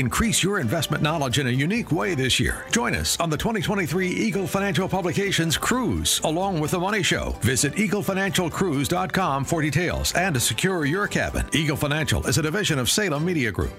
Increase 0.00 0.40
your 0.44 0.60
investment 0.60 1.02
knowledge 1.02 1.40
in 1.40 1.48
a 1.48 1.50
unique 1.50 1.90
way 1.90 2.14
this 2.14 2.38
year. 2.38 2.64
Join 2.70 2.94
us 2.94 3.18
on 3.18 3.28
the 3.28 3.36
2023 3.36 4.06
Eagle 4.06 4.46
Financial 4.46 4.88
Publications 4.88 5.56
Cruise, 5.56 6.20
along 6.22 6.60
with 6.60 6.70
the 6.70 6.78
Money 6.78 7.02
Show. 7.02 7.30
Visit 7.40 7.72
eaglefinancialcruise.com 7.74 9.44
for 9.44 9.62
details 9.62 10.12
and 10.14 10.32
to 10.36 10.40
secure 10.40 10.84
your 10.84 11.08
cabin. 11.08 11.44
Eagle 11.52 11.76
Financial 11.76 12.24
is 12.28 12.38
a 12.38 12.42
division 12.42 12.78
of 12.78 12.88
Salem 12.88 13.24
Media 13.24 13.50
Group. 13.50 13.72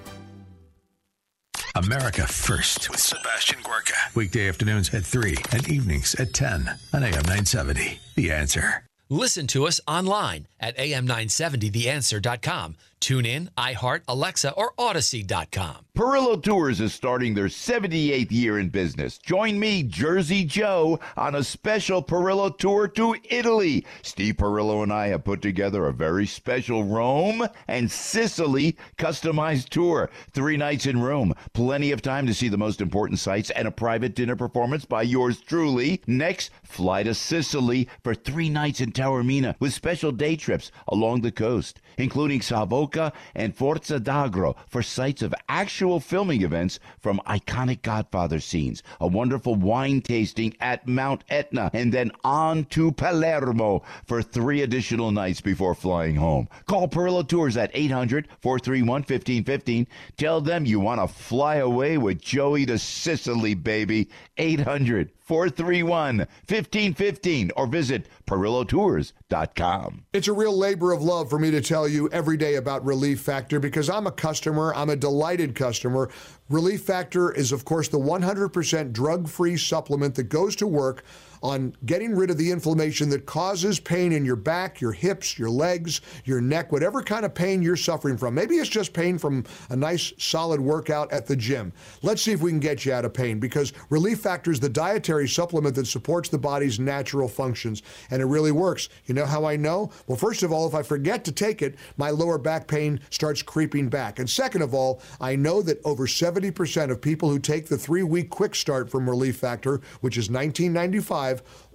America 1.75 2.27
First 2.27 2.89
with 2.89 2.99
Sebastian 2.99 3.59
Gorka. 3.63 3.93
Weekday 4.13 4.49
afternoons 4.49 4.93
at 4.93 5.05
3 5.05 5.37
and 5.53 5.65
evenings 5.69 6.13
at 6.15 6.33
10 6.33 6.77
on 6.91 7.03
AM 7.03 7.13
970. 7.23 8.01
The 8.15 8.33
answer. 8.33 8.83
Listen 9.07 9.47
to 9.47 9.65
us 9.65 9.79
online 9.87 10.47
at 10.59 10.77
am970theanswer.com. 10.77 12.75
Tune 13.01 13.25
in, 13.25 13.49
iHeart, 13.57 14.01
Alexa, 14.07 14.51
or 14.51 14.73
Audacy.com. 14.75 15.85
Perillo 15.97 16.41
Tours 16.41 16.79
is 16.79 16.93
starting 16.93 17.33
their 17.33 17.47
78th 17.47 18.31
year 18.31 18.59
in 18.59 18.69
business. 18.69 19.17
Join 19.17 19.59
me, 19.59 19.83
Jersey 19.83 20.45
Joe, 20.45 20.99
on 21.17 21.35
a 21.35 21.43
special 21.43 22.01
Perillo 22.01 22.55
tour 22.55 22.87
to 22.89 23.15
Italy. 23.29 23.85
Steve 24.03 24.35
Perillo 24.35 24.83
and 24.83 24.93
I 24.93 25.07
have 25.07 25.23
put 25.23 25.41
together 25.41 25.87
a 25.87 25.93
very 25.93 26.27
special 26.27 26.83
Rome 26.83 27.45
and 27.67 27.91
Sicily 27.91 28.77
customized 28.97 29.69
tour. 29.69 30.09
Three 30.31 30.55
nights 30.55 30.85
in 30.85 31.01
Rome, 31.01 31.33
plenty 31.53 31.91
of 31.91 32.01
time 32.01 32.27
to 32.27 32.33
see 32.33 32.49
the 32.49 32.57
most 32.57 32.81
important 32.81 33.19
sights, 33.19 33.49
and 33.49 33.67
a 33.67 33.71
private 33.71 34.15
dinner 34.15 34.35
performance 34.35 34.85
by 34.85 35.01
yours 35.01 35.41
truly. 35.41 36.01
Next, 36.05 36.51
fly 36.63 37.03
to 37.03 37.15
Sicily 37.15 37.89
for 38.03 38.13
three 38.13 38.49
nights 38.49 38.79
in 38.79 38.91
Taormina 38.91 39.55
with 39.59 39.73
special 39.73 40.11
day 40.11 40.35
trips 40.35 40.71
along 40.87 41.21
the 41.21 41.31
coast, 41.31 41.81
including 41.97 42.41
Savoca 42.41 42.90
and 43.35 43.55
Forza 43.55 43.99
d'Agro 43.99 44.55
for 44.67 44.83
sites 44.83 45.21
of 45.21 45.33
actual 45.47 45.99
filming 45.99 46.41
events 46.41 46.79
from 46.99 47.21
iconic 47.27 47.81
Godfather 47.81 48.39
scenes, 48.39 48.83
a 48.99 49.07
wonderful 49.07 49.55
wine 49.55 50.01
tasting 50.01 50.55
at 50.59 50.87
Mount 50.87 51.23
Etna, 51.29 51.69
and 51.73 51.93
then 51.93 52.11
on 52.23 52.65
to 52.65 52.91
Palermo 52.91 53.83
for 54.05 54.21
three 54.21 54.61
additional 54.61 55.11
nights 55.11 55.41
before 55.41 55.75
flying 55.75 56.15
home. 56.15 56.47
Call 56.67 56.87
Perillo 56.87 57.27
Tours 57.27 57.57
at 57.57 57.71
800 57.73 58.27
431 58.41 59.01
1515. 59.01 59.87
Tell 60.17 60.41
them 60.41 60.65
you 60.65 60.79
want 60.79 61.01
to 61.01 61.07
fly 61.07 61.55
away 61.55 61.97
with 61.97 62.21
Joey 62.21 62.65
to 62.65 62.77
Sicily, 62.77 63.53
baby. 63.53 64.09
800 64.37 65.11
431 65.31 66.17
1515 66.17 67.51
or 67.55 67.67
visit 67.67 68.07
PerilloTours.com. 68.25 70.05
It's 70.13 70.27
a 70.27 70.33
real 70.33 70.57
labor 70.57 70.91
of 70.91 71.01
love 71.01 71.29
for 71.29 71.39
me 71.39 71.51
to 71.51 71.61
tell 71.61 71.87
you 71.87 72.09
every 72.09 72.37
day 72.37 72.55
about 72.55 72.80
Relief 72.85 73.19
Factor 73.19 73.59
because 73.59 73.89
I'm 73.89 74.07
a 74.07 74.11
customer. 74.11 74.73
I'm 74.75 74.89
a 74.89 74.95
delighted 74.95 75.55
customer. 75.55 76.09
Relief 76.49 76.81
Factor 76.81 77.31
is, 77.31 77.51
of 77.51 77.65
course, 77.65 77.87
the 77.87 77.99
100% 77.99 78.91
drug 78.91 79.27
free 79.27 79.57
supplement 79.57 80.15
that 80.15 80.23
goes 80.23 80.55
to 80.57 80.67
work 80.67 81.03
on 81.41 81.75
getting 81.85 82.15
rid 82.15 82.29
of 82.29 82.37
the 82.37 82.51
inflammation 82.51 83.09
that 83.09 83.25
causes 83.25 83.79
pain 83.79 84.11
in 84.11 84.23
your 84.25 84.35
back, 84.35 84.79
your 84.79 84.91
hips, 84.91 85.37
your 85.39 85.49
legs, 85.49 86.01
your 86.25 86.41
neck, 86.41 86.71
whatever 86.71 87.01
kind 87.01 87.25
of 87.25 87.33
pain 87.33 87.61
you're 87.61 87.75
suffering 87.75 88.17
from. 88.17 88.33
Maybe 88.33 88.55
it's 88.55 88.69
just 88.69 88.93
pain 88.93 89.17
from 89.17 89.43
a 89.69 89.75
nice 89.75 90.13
solid 90.17 90.59
workout 90.59 91.11
at 91.11 91.25
the 91.25 91.35
gym. 91.35 91.73
Let's 92.01 92.21
see 92.21 92.31
if 92.31 92.41
we 92.41 92.51
can 92.51 92.59
get 92.59 92.85
you 92.85 92.93
out 92.93 93.05
of 93.05 93.13
pain 93.13 93.39
because 93.39 93.73
Relief 93.89 94.19
Factor 94.19 94.51
is 94.51 94.59
the 94.59 94.69
dietary 94.69 95.27
supplement 95.27 95.75
that 95.75 95.87
supports 95.87 96.29
the 96.29 96.37
body's 96.37 96.79
natural 96.79 97.27
functions 97.27 97.81
and 98.09 98.21
it 98.21 98.25
really 98.25 98.51
works. 98.51 98.89
You 99.05 99.15
know 99.15 99.25
how 99.25 99.45
I 99.45 99.55
know? 99.55 99.91
Well, 100.07 100.17
first 100.17 100.43
of 100.43 100.51
all, 100.51 100.67
if 100.67 100.75
I 100.75 100.83
forget 100.83 101.23
to 101.25 101.31
take 101.31 101.61
it, 101.61 101.75
my 101.97 102.09
lower 102.09 102.37
back 102.37 102.67
pain 102.67 102.99
starts 103.09 103.41
creeping 103.41 103.89
back. 103.89 104.19
And 104.19 104.29
second 104.29 104.61
of 104.61 104.73
all, 104.73 105.01
I 105.19 105.35
know 105.35 105.61
that 105.61 105.81
over 105.85 106.05
70% 106.07 106.91
of 106.91 107.01
people 107.01 107.29
who 107.29 107.39
take 107.39 107.67
the 107.67 107.75
3-week 107.75 108.29
quick 108.29 108.55
start 108.55 108.89
from 108.89 109.09
Relief 109.09 109.37
Factor, 109.37 109.81
which 110.01 110.17
is 110.17 110.29
1995 110.29 111.30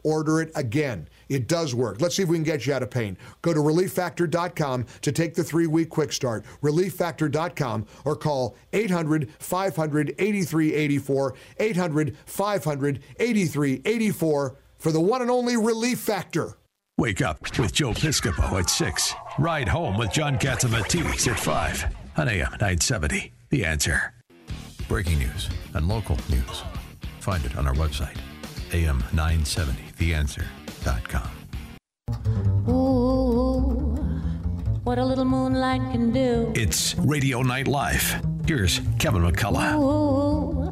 order 0.06 0.40
it 0.40 0.52
again. 0.54 1.08
It 1.28 1.48
does 1.48 1.74
work. 1.74 2.00
Let's 2.00 2.14
see 2.14 2.22
if 2.22 2.28
we 2.28 2.36
can 2.36 2.44
get 2.44 2.66
you 2.66 2.72
out 2.72 2.82
of 2.82 2.90
pain. 2.90 3.18
Go 3.42 3.52
to 3.52 3.60
relieffactor.com 3.60 4.86
to 5.02 5.12
take 5.12 5.34
the 5.34 5.44
three 5.44 5.66
week 5.66 5.90
quick 5.90 6.12
start. 6.12 6.44
Relieffactor.com 6.62 7.86
or 8.04 8.16
call 8.16 8.56
800 8.72 9.30
500 9.38 10.14
8384. 10.18 11.34
800 11.58 12.16
500 12.24 13.00
8384 13.18 14.56
for 14.76 14.92
the 14.92 15.00
one 15.00 15.22
and 15.22 15.30
only 15.30 15.56
Relief 15.56 15.98
Factor. 15.98 16.56
Wake 16.98 17.20
up 17.20 17.58
with 17.58 17.74
Joe 17.74 17.92
Piscopo 17.92 18.58
at 18.58 18.70
6. 18.70 19.14
Ride 19.38 19.68
home 19.68 19.98
with 19.98 20.12
John 20.12 20.38
Catsimatidis 20.38 21.28
at 21.28 21.38
5 21.38 21.84
on 22.16 22.28
AM 22.28 22.52
970. 22.52 23.32
The 23.50 23.64
answer. 23.64 24.14
Breaking 24.88 25.18
news 25.18 25.50
and 25.74 25.88
local 25.88 26.16
news. 26.30 26.62
Find 27.20 27.44
it 27.44 27.56
on 27.56 27.66
our 27.66 27.74
website 27.74 28.16
am970theanswer.com. 28.70 31.30
Ooh, 32.68 33.96
what 34.84 34.98
a 34.98 35.04
little 35.04 35.24
moonlight 35.24 35.80
can 35.92 36.12
do. 36.12 36.52
It's 36.54 36.94
Radio 36.98 37.42
Night 37.42 37.68
Live. 37.68 38.20
Here's 38.46 38.80
Kevin 38.98 39.22
McCullough. 39.22 39.74
Ooh, 39.74 40.70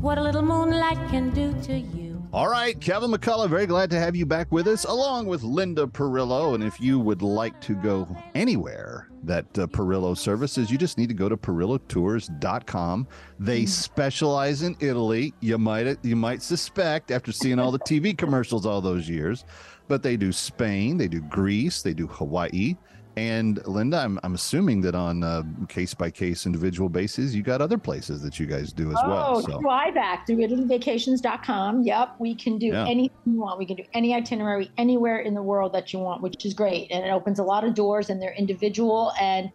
what 0.00 0.18
a 0.18 0.22
little 0.22 0.42
moonlight 0.42 0.98
can 1.10 1.30
do 1.30 1.52
to 1.62 1.78
you. 1.78 2.22
All 2.32 2.48
right, 2.48 2.78
Kevin 2.80 3.10
McCullough, 3.10 3.48
very 3.48 3.66
glad 3.66 3.90
to 3.90 3.98
have 3.98 4.14
you 4.14 4.26
back 4.26 4.52
with 4.52 4.66
us, 4.66 4.84
along 4.84 5.26
with 5.26 5.42
Linda 5.42 5.86
Perillo. 5.86 6.54
And 6.54 6.62
if 6.62 6.78
you 6.80 7.00
would 7.00 7.22
like 7.22 7.58
to 7.62 7.74
go 7.74 8.06
anywhere 8.34 9.05
that 9.26 9.46
uh, 9.58 9.66
Perillo 9.66 10.16
services, 10.16 10.70
you 10.70 10.78
just 10.78 10.98
need 10.98 11.08
to 11.08 11.14
go 11.14 11.28
to 11.28 11.36
perillotours.com. 11.36 13.06
They 13.38 13.62
mm. 13.62 13.68
specialize 13.68 14.62
in 14.62 14.76
Italy. 14.80 15.34
You 15.40 15.58
might 15.58 15.98
you 16.02 16.16
might 16.16 16.42
suspect 16.42 17.10
after 17.10 17.32
seeing 17.32 17.58
all 17.58 17.70
the 17.70 17.78
TV 17.80 18.16
commercials 18.16 18.64
all 18.66 18.80
those 18.80 19.08
years, 19.08 19.44
but 19.88 20.02
they 20.02 20.16
do 20.16 20.32
Spain, 20.32 20.96
they 20.96 21.08
do 21.08 21.20
Greece, 21.20 21.82
they 21.82 21.94
do 21.94 22.06
Hawaii. 22.06 22.76
And 23.16 23.66
Linda, 23.66 23.96
I'm, 23.96 24.20
I'm 24.22 24.34
assuming 24.34 24.82
that 24.82 24.94
on 24.94 25.22
a 25.22 25.42
case 25.68 25.94
by 25.94 26.10
case 26.10 26.44
individual 26.44 26.90
basis, 26.90 27.32
you 27.32 27.42
got 27.42 27.62
other 27.62 27.78
places 27.78 28.20
that 28.22 28.38
you 28.38 28.44
guys 28.44 28.74
do 28.74 28.88
as 28.88 28.94
well. 28.94 29.04
oh, 29.04 29.32
well. 29.32 29.42
So 29.42 29.60
fly 29.60 29.90
back 29.90 30.26
to 30.26 30.34
ItalyVacations.com. 30.34 31.82
Yep, 31.82 32.16
we 32.18 32.34
can 32.34 32.58
do 32.58 32.66
yeah. 32.66 32.86
anything 32.86 33.16
you 33.24 33.40
want. 33.40 33.58
We 33.58 33.64
can 33.64 33.76
do 33.76 33.84
any 33.94 34.14
itinerary 34.14 34.70
anywhere 34.76 35.20
in 35.20 35.32
the 35.32 35.42
world 35.42 35.72
that 35.72 35.94
you 35.94 35.98
want, 35.98 36.20
which 36.20 36.44
is 36.44 36.52
great, 36.52 36.92
and 36.92 37.06
it 37.06 37.08
opens 37.08 37.38
a 37.38 37.42
lot 37.42 37.64
of 37.64 37.72
doors. 37.72 38.10
And 38.10 38.20
they're 38.20 38.34
individual, 38.34 39.12
and 39.18 39.50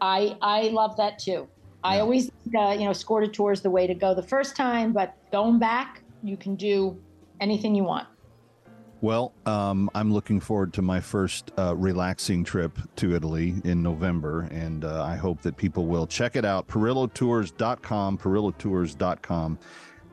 I 0.00 0.36
I 0.42 0.62
love 0.68 0.96
that 0.96 1.20
too. 1.20 1.30
Yeah. 1.30 1.44
I 1.84 2.00
always 2.00 2.28
uh, 2.58 2.72
you 2.72 2.86
know 2.86 2.90
escorted 2.90 3.32
tours 3.32 3.60
the 3.60 3.70
way 3.70 3.86
to 3.86 3.94
go 3.94 4.14
the 4.14 4.22
first 4.22 4.56
time, 4.56 4.92
but 4.92 5.14
going 5.30 5.60
back, 5.60 6.02
you 6.24 6.36
can 6.36 6.56
do 6.56 7.00
anything 7.40 7.76
you 7.76 7.84
want. 7.84 8.08
Well, 9.02 9.34
um, 9.44 9.90
I'm 9.94 10.12
looking 10.12 10.40
forward 10.40 10.72
to 10.74 10.82
my 10.82 11.00
first 11.00 11.52
uh, 11.58 11.76
relaxing 11.76 12.44
trip 12.44 12.78
to 12.96 13.14
Italy 13.14 13.54
in 13.64 13.82
November, 13.82 14.48
and 14.50 14.84
uh, 14.84 15.04
I 15.04 15.16
hope 15.16 15.42
that 15.42 15.56
people 15.56 15.86
will 15.86 16.06
check 16.06 16.34
it 16.34 16.44
out. 16.44 16.66
PerilloTours.com, 16.68 18.18
PerilloTours.com. 18.18 19.58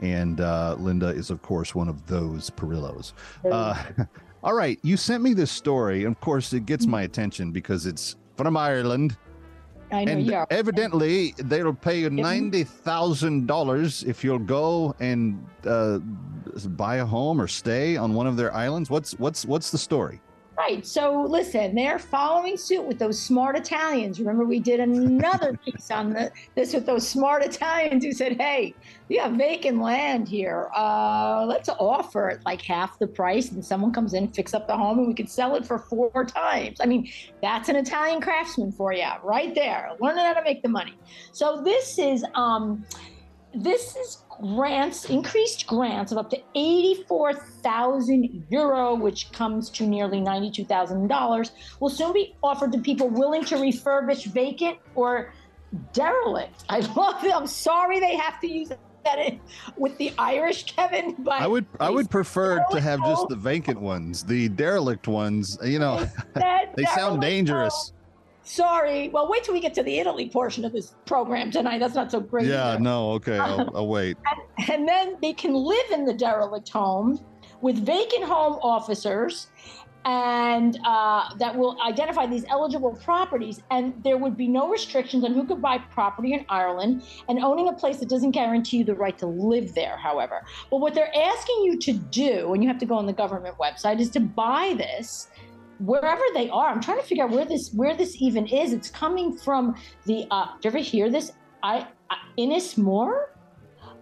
And 0.01 0.41
uh, 0.41 0.75
Linda 0.79 1.07
is, 1.07 1.29
of 1.29 1.41
course, 1.41 1.73
one 1.73 1.87
of 1.87 2.05
those 2.07 2.49
Perillos. 2.49 3.13
Uh, 3.49 3.81
all 4.43 4.53
right, 4.53 4.77
you 4.83 4.97
sent 4.97 5.23
me 5.23 5.33
this 5.33 5.51
story. 5.51 6.03
Of 6.03 6.19
course, 6.19 6.51
it 6.51 6.65
gets 6.65 6.85
my 6.85 7.03
attention 7.03 7.51
because 7.51 7.85
it's 7.85 8.17
from 8.35 8.57
Ireland. 8.57 9.15
I 9.93 10.05
know, 10.05 10.11
and 10.11 10.25
yeah. 10.25 10.45
evidently, 10.49 11.35
they'll 11.37 11.73
pay 11.73 11.99
you 11.99 12.09
ninety 12.09 12.63
thousand 12.63 13.47
dollars 13.47 14.03
if 14.03 14.23
you'll 14.23 14.39
go 14.39 14.95
and 14.99 15.45
uh, 15.65 15.99
buy 16.69 16.97
a 16.97 17.05
home 17.05 17.39
or 17.39 17.47
stay 17.47 17.95
on 17.95 18.13
one 18.13 18.25
of 18.25 18.35
their 18.35 18.53
islands. 18.53 18.89
What's 18.89 19.13
what's 19.19 19.45
what's 19.45 19.69
the 19.69 19.77
story? 19.77 20.19
Right. 20.55 20.85
So 20.85 21.23
listen, 21.23 21.73
they're 21.73 21.97
following 21.97 22.57
suit 22.57 22.83
with 22.83 22.99
those 22.99 23.19
smart 23.19 23.57
Italians. 23.57 24.19
Remember, 24.19 24.45
we 24.45 24.59
did 24.59 24.79
another 24.79 25.57
piece 25.65 25.89
on 25.89 26.13
the, 26.13 26.31
this 26.53 26.75
with 26.75 26.85
those 26.85 27.07
smart 27.07 27.43
Italians 27.43 28.05
who 28.05 28.11
said, 28.11 28.39
"Hey, 28.39 28.75
we 29.09 29.17
have 29.17 29.31
vacant 29.31 29.81
land 29.81 30.27
here. 30.27 30.69
Uh, 30.75 31.45
let's 31.47 31.69
offer 31.69 32.29
it 32.29 32.41
like 32.45 32.61
half 32.61 32.99
the 32.99 33.07
price, 33.07 33.51
and 33.51 33.65
someone 33.65 33.91
comes 33.91 34.13
in, 34.13 34.27
fix 34.27 34.53
up 34.53 34.67
the 34.67 34.77
home, 34.77 34.99
and 34.99 35.07
we 35.07 35.15
can 35.15 35.25
sell 35.27 35.55
it 35.55 35.65
for 35.65 35.79
four 35.79 36.23
times." 36.23 36.79
I 36.79 36.85
mean, 36.85 37.11
that's 37.41 37.67
an 37.69 37.75
Italian 37.75 38.21
craftsman 38.21 38.71
for 38.71 38.93
you, 38.93 39.09
right 39.23 39.55
there, 39.55 39.93
learning 39.99 40.23
how 40.23 40.33
to 40.33 40.43
make 40.43 40.61
the 40.61 40.69
money. 40.69 40.93
So 41.31 41.63
this 41.63 41.97
is. 41.97 42.23
Um, 42.35 42.85
this 43.53 43.95
is 43.95 44.23
grants, 44.29 45.05
increased 45.05 45.67
grants 45.67 46.11
of 46.11 46.17
up 46.17 46.29
to 46.31 46.41
84,000 46.55 48.45
euro, 48.49 48.95
which 48.95 49.31
comes 49.31 49.69
to 49.71 49.85
nearly 49.85 50.19
$92,000, 50.19 51.51
will 51.79 51.89
soon 51.89 52.13
be 52.13 52.35
offered 52.41 52.71
to 52.71 52.79
people 52.79 53.09
willing 53.09 53.45
to 53.45 53.55
refurbish 53.55 54.25
vacant 54.25 54.77
or 54.95 55.33
derelict. 55.93 56.63
I 56.69 56.79
love 56.79 57.23
it. 57.23 57.33
I'm 57.33 57.47
sorry 57.47 57.99
they 57.99 58.15
have 58.15 58.39
to 58.41 58.47
use 58.47 58.69
that 58.69 59.39
with 59.77 59.97
the 59.97 60.13
Irish, 60.17 60.65
Kevin. 60.65 61.15
But 61.19 61.41
I 61.41 61.47
would 61.47 61.65
I 61.79 61.89
would 61.89 62.09
prefer 62.09 62.63
to 62.71 62.79
have 62.79 62.99
just 63.01 63.27
the 63.27 63.35
vacant 63.35 63.79
ones. 63.79 64.23
The 64.23 64.49
derelict 64.49 65.07
ones, 65.07 65.57
you 65.63 65.79
know, 65.79 66.07
they 66.35 66.83
sound 66.95 67.21
dangerous. 67.21 67.91
Sorry. 68.43 69.09
Well, 69.09 69.29
wait 69.29 69.43
till 69.43 69.53
we 69.53 69.59
get 69.59 69.73
to 69.75 69.83
the 69.83 69.99
Italy 69.99 70.29
portion 70.29 70.65
of 70.65 70.73
this 70.73 70.95
program 71.05 71.49
tonight. 71.49 71.79
That's 71.79 71.95
not 71.95 72.11
so 72.11 72.19
great. 72.19 72.47
Yeah, 72.47 72.71
either. 72.71 72.79
no, 72.79 73.11
okay. 73.13 73.39
I'll, 73.39 73.75
I'll 73.75 73.87
wait. 73.87 74.17
And, 74.57 74.69
and 74.69 74.87
then 74.87 75.17
they 75.21 75.33
can 75.33 75.53
live 75.53 75.91
in 75.91 76.05
the 76.05 76.13
derelict 76.13 76.69
home 76.69 77.19
with 77.61 77.77
vacant 77.85 78.25
home 78.25 78.59
officers 78.61 79.47
and 80.05 80.77
uh, 80.85 81.33
that 81.37 81.55
will 81.55 81.77
identify 81.81 82.25
these 82.25 82.43
eligible 82.49 82.91
properties. 83.03 83.61
And 83.71 83.93
there 84.03 84.17
would 84.17 84.35
be 84.35 84.47
no 84.47 84.69
restrictions 84.69 85.23
on 85.23 85.33
who 85.33 85.45
could 85.45 85.61
buy 85.61 85.77
property 85.77 86.33
in 86.33 86.45
Ireland 86.49 87.03
and 87.29 87.39
owning 87.39 87.69
a 87.69 87.73
place 87.73 87.97
that 87.97 88.09
doesn't 88.09 88.31
guarantee 88.31 88.77
you 88.77 88.83
the 88.83 88.95
right 88.95 89.17
to 89.19 89.27
live 89.27 89.73
there, 89.75 89.97
however. 89.97 90.43
But 90.69 90.77
what 90.77 90.93
they're 90.93 91.15
asking 91.15 91.63
you 91.63 91.79
to 91.79 91.93
do, 91.93 92.53
and 92.53 92.61
you 92.61 92.69
have 92.69 92.79
to 92.79 92.85
go 92.85 92.95
on 92.95 93.05
the 93.05 93.13
government 93.13 93.57
website, 93.57 93.99
is 93.99 94.09
to 94.11 94.19
buy 94.19 94.75
this 94.77 95.29
wherever 95.79 96.21
they 96.33 96.49
are. 96.49 96.69
I'm 96.69 96.81
trying 96.81 96.99
to 96.99 97.03
figure 97.03 97.23
out 97.23 97.31
where 97.31 97.45
this 97.45 97.71
where 97.73 97.95
this 97.95 98.21
even 98.21 98.47
is. 98.47 98.73
It's 98.73 98.89
coming 98.89 99.37
from 99.37 99.75
the. 100.05 100.27
Uh, 100.31 100.45
do 100.45 100.51
you 100.63 100.69
ever 100.69 100.77
hear 100.79 101.09
this? 101.09 101.31
I, 101.61 101.87
I 102.09 102.17
Inishmore. 102.37 103.25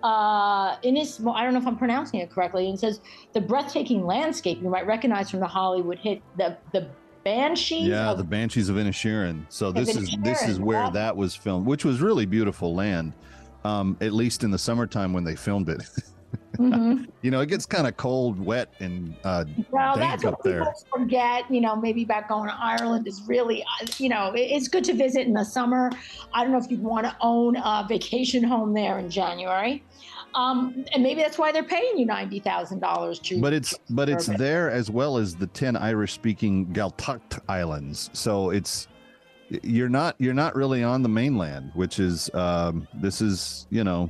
Uh, 0.04 0.78
Inishmore. 0.78 1.36
I 1.36 1.44
don't 1.44 1.54
know 1.54 1.60
if 1.60 1.68
I'm 1.68 1.78
pronouncing 1.78 2.20
it 2.20 2.32
correctly. 2.32 2.66
And 2.66 2.76
it 2.76 2.80
says 2.80 3.02
the 3.34 3.42
breathtaking 3.42 4.06
landscape 4.06 4.62
you 4.62 4.70
might 4.70 4.88
recognize 4.88 5.30
from 5.30 5.40
the 5.40 5.48
Hollywood 5.48 6.00
hit 6.00 6.22
the 6.38 6.58
the 6.74 6.90
Banshees. 7.24 7.88
Yeah, 7.88 8.12
of, 8.12 8.18
the 8.18 8.24
Banshees 8.24 8.70
of 8.70 8.78
Inisherin. 8.78 9.46
So 9.50 9.72
this 9.72 9.96
is 9.96 10.16
this 10.22 10.42
is 10.44 10.60
where 10.60 10.84
yeah. 10.84 10.90
that 10.92 11.16
was 11.16 11.36
filmed, 11.36 11.66
which 11.66 11.86
was 11.86 12.02
really 12.02 12.26
beautiful 12.26 12.74
land. 12.74 13.14
Um, 13.64 13.96
at 14.02 14.12
least 14.12 14.44
in 14.44 14.50
the 14.50 14.58
summertime 14.58 15.14
when 15.14 15.24
they 15.24 15.36
filmed 15.36 15.70
it. 15.70 15.84
Mhm. 16.58 17.08
you 17.22 17.32
know, 17.32 17.40
it 17.42 17.48
gets 17.48 17.66
kind 17.66 17.88
of 17.88 17.98
cold, 17.98 18.40
wet, 18.40 18.74
and 18.80 19.16
uh, 19.24 19.46
Well, 19.72 19.96
dank 19.96 20.12
that's 20.12 20.24
what 20.24 20.34
up 20.34 20.44
there. 20.44 20.60
people 20.60 20.74
forget. 20.96 21.50
You 21.50 21.62
know, 21.62 21.76
maybe 21.76 22.04
about 22.04 22.28
going 22.28 22.50
to 22.50 22.56
Ireland 22.60 23.08
is 23.08 23.22
really, 23.28 23.64
uh, 23.64 23.86
you 23.98 24.10
know, 24.10 24.32
it's 24.36 24.68
good 24.68 24.84
to 24.86 24.94
visit 24.94 25.28
in 25.28 25.34
the 25.34 25.46
summer. 25.46 25.92
I 26.34 26.44
don't 26.44 26.52
know 26.52 26.60
if 26.60 26.70
you'd 26.70 26.84
want 26.84 27.06
to 27.06 27.16
own 27.22 27.56
a 27.58 27.86
vacation 27.88 28.44
home 28.44 28.74
there 28.74 29.00
in 29.00 29.10
January. 29.10 29.84
Um, 30.34 30.86
and 30.94 31.04
maybe 31.04 31.22
that's 31.22 31.38
why 31.38 31.52
they're 31.52 31.62
paying 31.64 31.98
you 31.98 32.06
ninety 32.06 32.40
thousand 32.40 32.80
dollars 32.80 33.20
to. 33.20 33.42
But 33.42 33.52
it's 33.52 33.78
but 33.90 34.08
it's 34.08 34.28
there 34.28 34.72
as 34.72 34.90
well 34.90 35.18
as 35.18 35.36
the 35.36 35.48
ten 35.48 35.76
Irish-speaking 35.76 36.68
Gaeltacht 36.68 37.42
Islands. 37.50 38.10
So 38.14 38.50
it's 38.52 38.88
you're 39.62 39.90
not 39.90 40.16
you're 40.20 40.34
not 40.34 40.56
really 40.56 40.84
on 40.84 41.02
the 41.02 41.10
mainland, 41.10 41.72
which 41.74 42.00
is 42.00 42.34
um, 42.34 42.88
this 42.94 43.20
is 43.22 43.68
you 43.72 43.84
know 43.84 44.10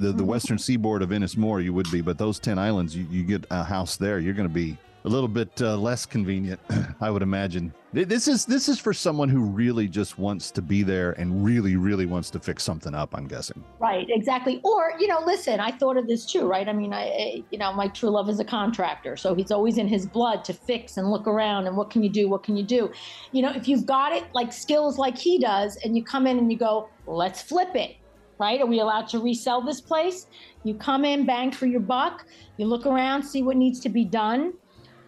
the 0.00 0.12
the 0.12 0.24
western 0.24 0.58
seaboard 0.58 1.02
of 1.02 1.10
Inishmore. 1.10 1.62
You 1.62 1.72
would 1.74 1.90
be, 1.90 2.00
but 2.00 2.18
those 2.18 2.38
ten 2.38 2.58
islands, 2.58 2.96
you, 2.96 3.06
you 3.10 3.22
get 3.22 3.44
a 3.50 3.62
house 3.62 3.96
there, 3.96 4.18
you're 4.18 4.34
going 4.34 4.48
to 4.48 4.54
be 4.54 4.76
a 5.04 5.08
little 5.08 5.28
bit 5.28 5.50
uh, 5.62 5.76
less 5.76 6.04
convenient, 6.04 6.60
I 7.00 7.10
would 7.10 7.22
imagine. 7.22 7.72
This 7.92 8.28
is 8.28 8.44
this 8.44 8.68
is 8.68 8.78
for 8.78 8.92
someone 8.92 9.28
who 9.28 9.40
really 9.40 9.88
just 9.88 10.18
wants 10.18 10.52
to 10.52 10.62
be 10.62 10.84
there 10.84 11.12
and 11.12 11.44
really 11.44 11.74
really 11.76 12.06
wants 12.06 12.30
to 12.30 12.38
fix 12.38 12.62
something 12.62 12.94
up. 12.94 13.16
I'm 13.16 13.26
guessing. 13.26 13.64
Right, 13.80 14.06
exactly. 14.10 14.60
Or, 14.62 14.92
you 15.00 15.08
know, 15.08 15.20
listen, 15.24 15.58
I 15.58 15.72
thought 15.72 15.96
of 15.96 16.06
this 16.06 16.24
too, 16.24 16.46
right? 16.46 16.68
I 16.68 16.72
mean, 16.72 16.92
I- 16.92 17.42
you 17.50 17.58
know, 17.58 17.72
my 17.72 17.88
true 17.88 18.10
love 18.10 18.28
is 18.28 18.38
a 18.38 18.44
contractor. 18.44 19.16
So 19.16 19.34
he's 19.34 19.50
always 19.50 19.76
in 19.78 19.88
his 19.88 20.06
blood 20.06 20.44
to 20.44 20.52
fix 20.52 20.98
and 20.98 21.10
look 21.10 21.26
around 21.26 21.66
and 21.66 21.76
what 21.76 21.90
can 21.90 22.02
you 22.04 22.10
do? 22.10 22.28
What 22.28 22.42
can 22.44 22.56
you 22.56 22.62
do? 22.62 22.92
You 23.32 23.42
know, 23.42 23.50
if 23.50 23.66
you've 23.66 23.86
got 23.86 24.12
it 24.12 24.24
like 24.34 24.52
skills 24.52 24.98
like 24.98 25.18
he 25.18 25.38
does 25.38 25.76
and 25.84 25.96
you 25.96 26.04
come 26.04 26.26
in 26.28 26.38
and 26.38 26.52
you 26.52 26.58
go, 26.58 26.88
let's 27.06 27.42
flip 27.42 27.74
it, 27.74 27.96
right? 28.40 28.60
Are 28.60 28.66
we 28.66 28.80
allowed 28.80 29.06
to 29.08 29.20
resell 29.20 29.60
this 29.60 29.80
place? 29.80 30.26
You 30.64 30.74
come 30.74 31.04
in, 31.04 31.26
bang 31.26 31.52
for 31.52 31.66
your 31.66 31.80
buck, 31.80 32.26
you 32.56 32.66
look 32.66 32.86
around, 32.86 33.22
see 33.22 33.42
what 33.42 33.56
needs 33.56 33.78
to 33.80 33.88
be 33.88 34.04
done 34.04 34.54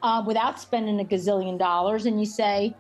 uh, 0.03 0.23
without 0.25 0.61
spending 0.61 1.01
a 1.01 1.05
gazillion 1.05 1.59
dollars, 1.59 2.07
and 2.07 2.21
you 2.21 2.27
say, 2.27 2.77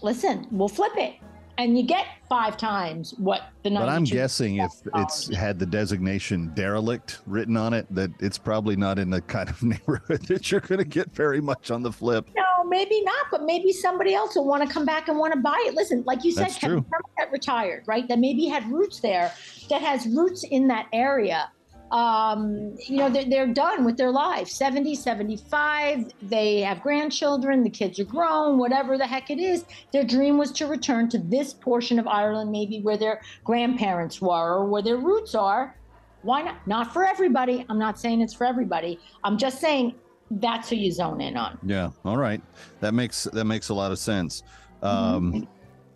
listen, 0.00 0.46
we'll 0.50 0.68
flip 0.68 0.92
it. 0.96 1.14
And 1.62 1.78
you 1.78 1.84
get 1.84 2.06
five 2.28 2.56
times 2.56 3.14
what 3.18 3.42
the 3.62 3.70
number. 3.70 3.86
But 3.86 3.92
I'm 3.92 4.02
guessing 4.02 4.56
if 4.56 4.72
it's 4.96 5.32
had 5.32 5.60
the 5.60 5.66
designation 5.66 6.50
derelict 6.56 7.20
written 7.24 7.56
on 7.56 7.72
it, 7.72 7.86
that 7.94 8.10
it's 8.18 8.36
probably 8.36 8.74
not 8.74 8.98
in 8.98 9.10
the 9.10 9.20
kind 9.20 9.48
of 9.48 9.62
neighborhood 9.62 10.22
that 10.26 10.50
you're 10.50 10.60
going 10.60 10.80
to 10.80 10.84
get 10.84 11.14
very 11.14 11.40
much 11.40 11.70
on 11.70 11.84
the 11.84 11.92
flip. 11.92 12.28
No, 12.36 12.64
maybe 12.68 13.00
not, 13.04 13.26
but 13.30 13.44
maybe 13.44 13.72
somebody 13.72 14.12
else 14.12 14.34
will 14.34 14.44
want 14.44 14.66
to 14.66 14.68
come 14.68 14.84
back 14.84 15.06
and 15.06 15.16
want 15.16 15.34
to 15.34 15.38
buy 15.38 15.62
it. 15.68 15.74
Listen, 15.74 16.02
like 16.04 16.24
you 16.24 16.32
said, 16.32 16.48
Kevin. 16.48 16.84
Retired, 17.30 17.84
right? 17.86 18.08
That 18.08 18.18
maybe 18.18 18.46
had 18.46 18.68
roots 18.68 18.98
there, 18.98 19.32
that 19.70 19.80
has 19.80 20.06
roots 20.08 20.42
in 20.42 20.66
that 20.66 20.88
area. 20.92 21.48
Um, 21.92 22.74
you 22.88 22.96
know, 22.96 23.10
they're, 23.10 23.28
they're 23.28 23.46
done 23.46 23.84
with 23.84 23.98
their 23.98 24.10
life 24.10 24.48
70, 24.48 24.94
75. 24.94 26.10
They 26.22 26.60
have 26.62 26.82
grandchildren, 26.82 27.62
the 27.62 27.70
kids 27.70 28.00
are 28.00 28.04
grown, 28.04 28.56
whatever 28.56 28.96
the 28.96 29.06
heck 29.06 29.30
it 29.30 29.38
is. 29.38 29.66
Their 29.92 30.02
dream 30.02 30.38
was 30.38 30.50
to 30.52 30.66
return 30.66 31.10
to 31.10 31.18
this 31.18 31.52
portion 31.52 31.98
of 31.98 32.08
Ireland, 32.08 32.50
maybe 32.50 32.80
where 32.80 32.96
their 32.96 33.20
grandparents 33.44 34.22
were 34.22 34.54
or 34.54 34.64
where 34.64 34.80
their 34.80 34.96
roots 34.96 35.34
are. 35.34 35.76
Why 36.22 36.40
not? 36.40 36.66
Not 36.66 36.94
for 36.94 37.04
everybody. 37.04 37.66
I'm 37.68 37.78
not 37.78 38.00
saying 38.00 38.22
it's 38.22 38.32
for 38.32 38.46
everybody. 38.46 38.98
I'm 39.22 39.36
just 39.36 39.60
saying 39.60 39.94
that's 40.30 40.70
who 40.70 40.76
you 40.76 40.92
zone 40.92 41.20
in 41.20 41.36
on. 41.36 41.58
Yeah. 41.62 41.90
All 42.04 42.16
right. 42.16 42.40
That 42.80 42.94
makes 42.94 43.24
that 43.24 43.44
makes 43.44 43.68
a 43.68 43.74
lot 43.74 43.92
of 43.92 43.98
sense. 43.98 44.42
Mm-hmm. 44.82 44.86
Um, 44.86 45.48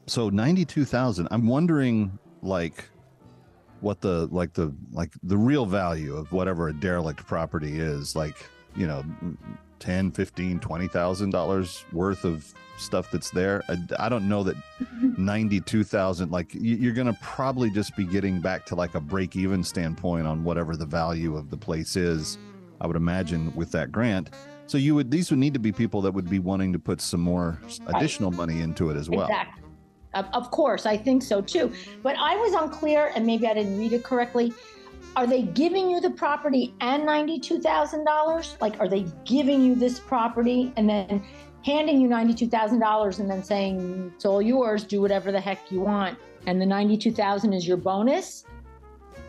so 0.06 0.28
ninety 0.28 0.64
two 0.64 0.84
thousand. 0.84 1.28
I'm 1.30 1.46
wondering, 1.46 2.18
like, 2.42 2.88
what 3.80 4.00
the 4.00 4.26
like 4.32 4.52
the 4.54 4.72
like 4.92 5.12
the 5.22 5.36
real 5.36 5.66
value 5.66 6.14
of 6.16 6.30
whatever 6.32 6.68
a 6.68 6.72
derelict 6.72 7.26
property 7.26 7.78
is. 7.78 8.16
Like, 8.16 8.36
you 8.74 8.86
know, 8.86 9.04
10 9.78 10.10
15 10.12 10.58
20000 10.58 11.30
dollars 11.30 11.84
worth 11.92 12.24
of 12.24 12.52
stuff 12.78 13.10
that's 13.10 13.30
there 13.30 13.62
I, 13.68 13.76
I 13.98 14.08
don't 14.08 14.26
know 14.28 14.42
that 14.42 14.56
92000 15.18 16.30
like 16.30 16.54
you- 16.54 16.76
you're 16.76 16.92
gonna 16.94 17.16
probably 17.22 17.70
just 17.70 17.94
be 17.96 18.04
getting 18.04 18.40
back 18.40 18.64
to 18.66 18.74
like 18.74 18.94
a 18.94 19.00
break 19.00 19.36
even 19.36 19.62
standpoint 19.62 20.26
on 20.26 20.44
whatever 20.44 20.76
the 20.76 20.86
value 20.86 21.36
of 21.36 21.50
the 21.50 21.56
place 21.56 21.96
is 21.96 22.38
i 22.80 22.86
would 22.86 22.96
imagine 22.96 23.54
with 23.54 23.70
that 23.72 23.92
grant 23.92 24.30
so 24.66 24.78
you 24.78 24.94
would 24.94 25.10
these 25.10 25.30
would 25.30 25.38
need 25.38 25.52
to 25.54 25.60
be 25.60 25.72
people 25.72 26.00
that 26.02 26.12
would 26.12 26.28
be 26.28 26.38
wanting 26.38 26.72
to 26.72 26.78
put 26.78 27.00
some 27.00 27.20
more 27.20 27.58
s- 27.66 27.80
Right. 27.86 27.96
additional 27.96 28.30
money 28.30 28.60
into 28.60 28.88
it 28.90 28.96
as 28.96 29.08
well 29.10 29.26
Exactly. 29.26 29.62
Of, 30.16 30.26
of 30.32 30.50
course, 30.50 30.86
I 30.86 30.96
think 30.96 31.22
so 31.22 31.40
too. 31.40 31.72
But 32.02 32.16
I 32.18 32.36
was 32.36 32.54
unclear, 32.54 33.12
and 33.14 33.24
maybe 33.24 33.46
I 33.46 33.54
didn't 33.54 33.78
read 33.78 33.92
it 33.92 34.02
correctly. 34.02 34.52
Are 35.14 35.26
they 35.26 35.42
giving 35.42 35.88
you 35.88 36.00
the 36.00 36.10
property 36.10 36.74
and 36.80 37.06
ninety-two 37.06 37.60
thousand 37.60 38.04
dollars? 38.04 38.56
Like, 38.60 38.80
are 38.80 38.88
they 38.88 39.06
giving 39.24 39.62
you 39.62 39.74
this 39.74 40.00
property 40.00 40.72
and 40.76 40.88
then 40.88 41.22
handing 41.64 42.00
you 42.00 42.08
ninety-two 42.08 42.48
thousand 42.48 42.80
dollars 42.80 43.18
and 43.18 43.30
then 43.30 43.44
saying 43.44 44.12
it's 44.14 44.24
all 44.24 44.42
yours, 44.42 44.84
do 44.84 45.00
whatever 45.00 45.30
the 45.32 45.40
heck 45.40 45.70
you 45.70 45.80
want, 45.80 46.18
and 46.46 46.60
the 46.60 46.66
ninety-two 46.66 47.12
thousand 47.12 47.52
is 47.52 47.68
your 47.68 47.76
bonus? 47.76 48.44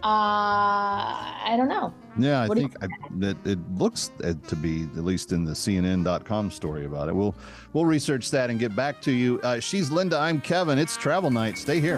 Uh, 0.08 1.20
I 1.44 1.56
don't 1.58 1.68
know. 1.68 1.94
Yeah, 2.18 2.40
I 2.44 2.48
What 2.48 2.58
think 2.58 2.82
I, 2.82 2.88
that 3.18 3.36
it 3.46 3.60
looks 3.76 4.12
uh, 4.24 4.36
to 4.48 4.56
be 4.56 4.84
at 4.84 5.04
least 5.04 5.34
in 5.34 5.44
the 5.44 5.52
CNN.com 5.52 6.50
story 6.50 6.86
about 6.86 7.10
it. 7.10 7.16
We'll 7.16 7.36
we'll 7.74 7.86
research 7.86 8.32
that 8.32 8.50
and 8.50 8.58
get 8.58 8.74
back 8.74 9.02
to 9.02 9.12
you. 9.12 9.42
Uh, 9.44 9.60
she's 9.60 9.92
Linda. 9.92 10.18
I'm 10.18 10.40
Kevin. 10.40 10.80
It's 10.80 10.96
travel 10.96 11.30
night. 11.30 11.58
Stay 11.58 11.82
here. 11.82 11.98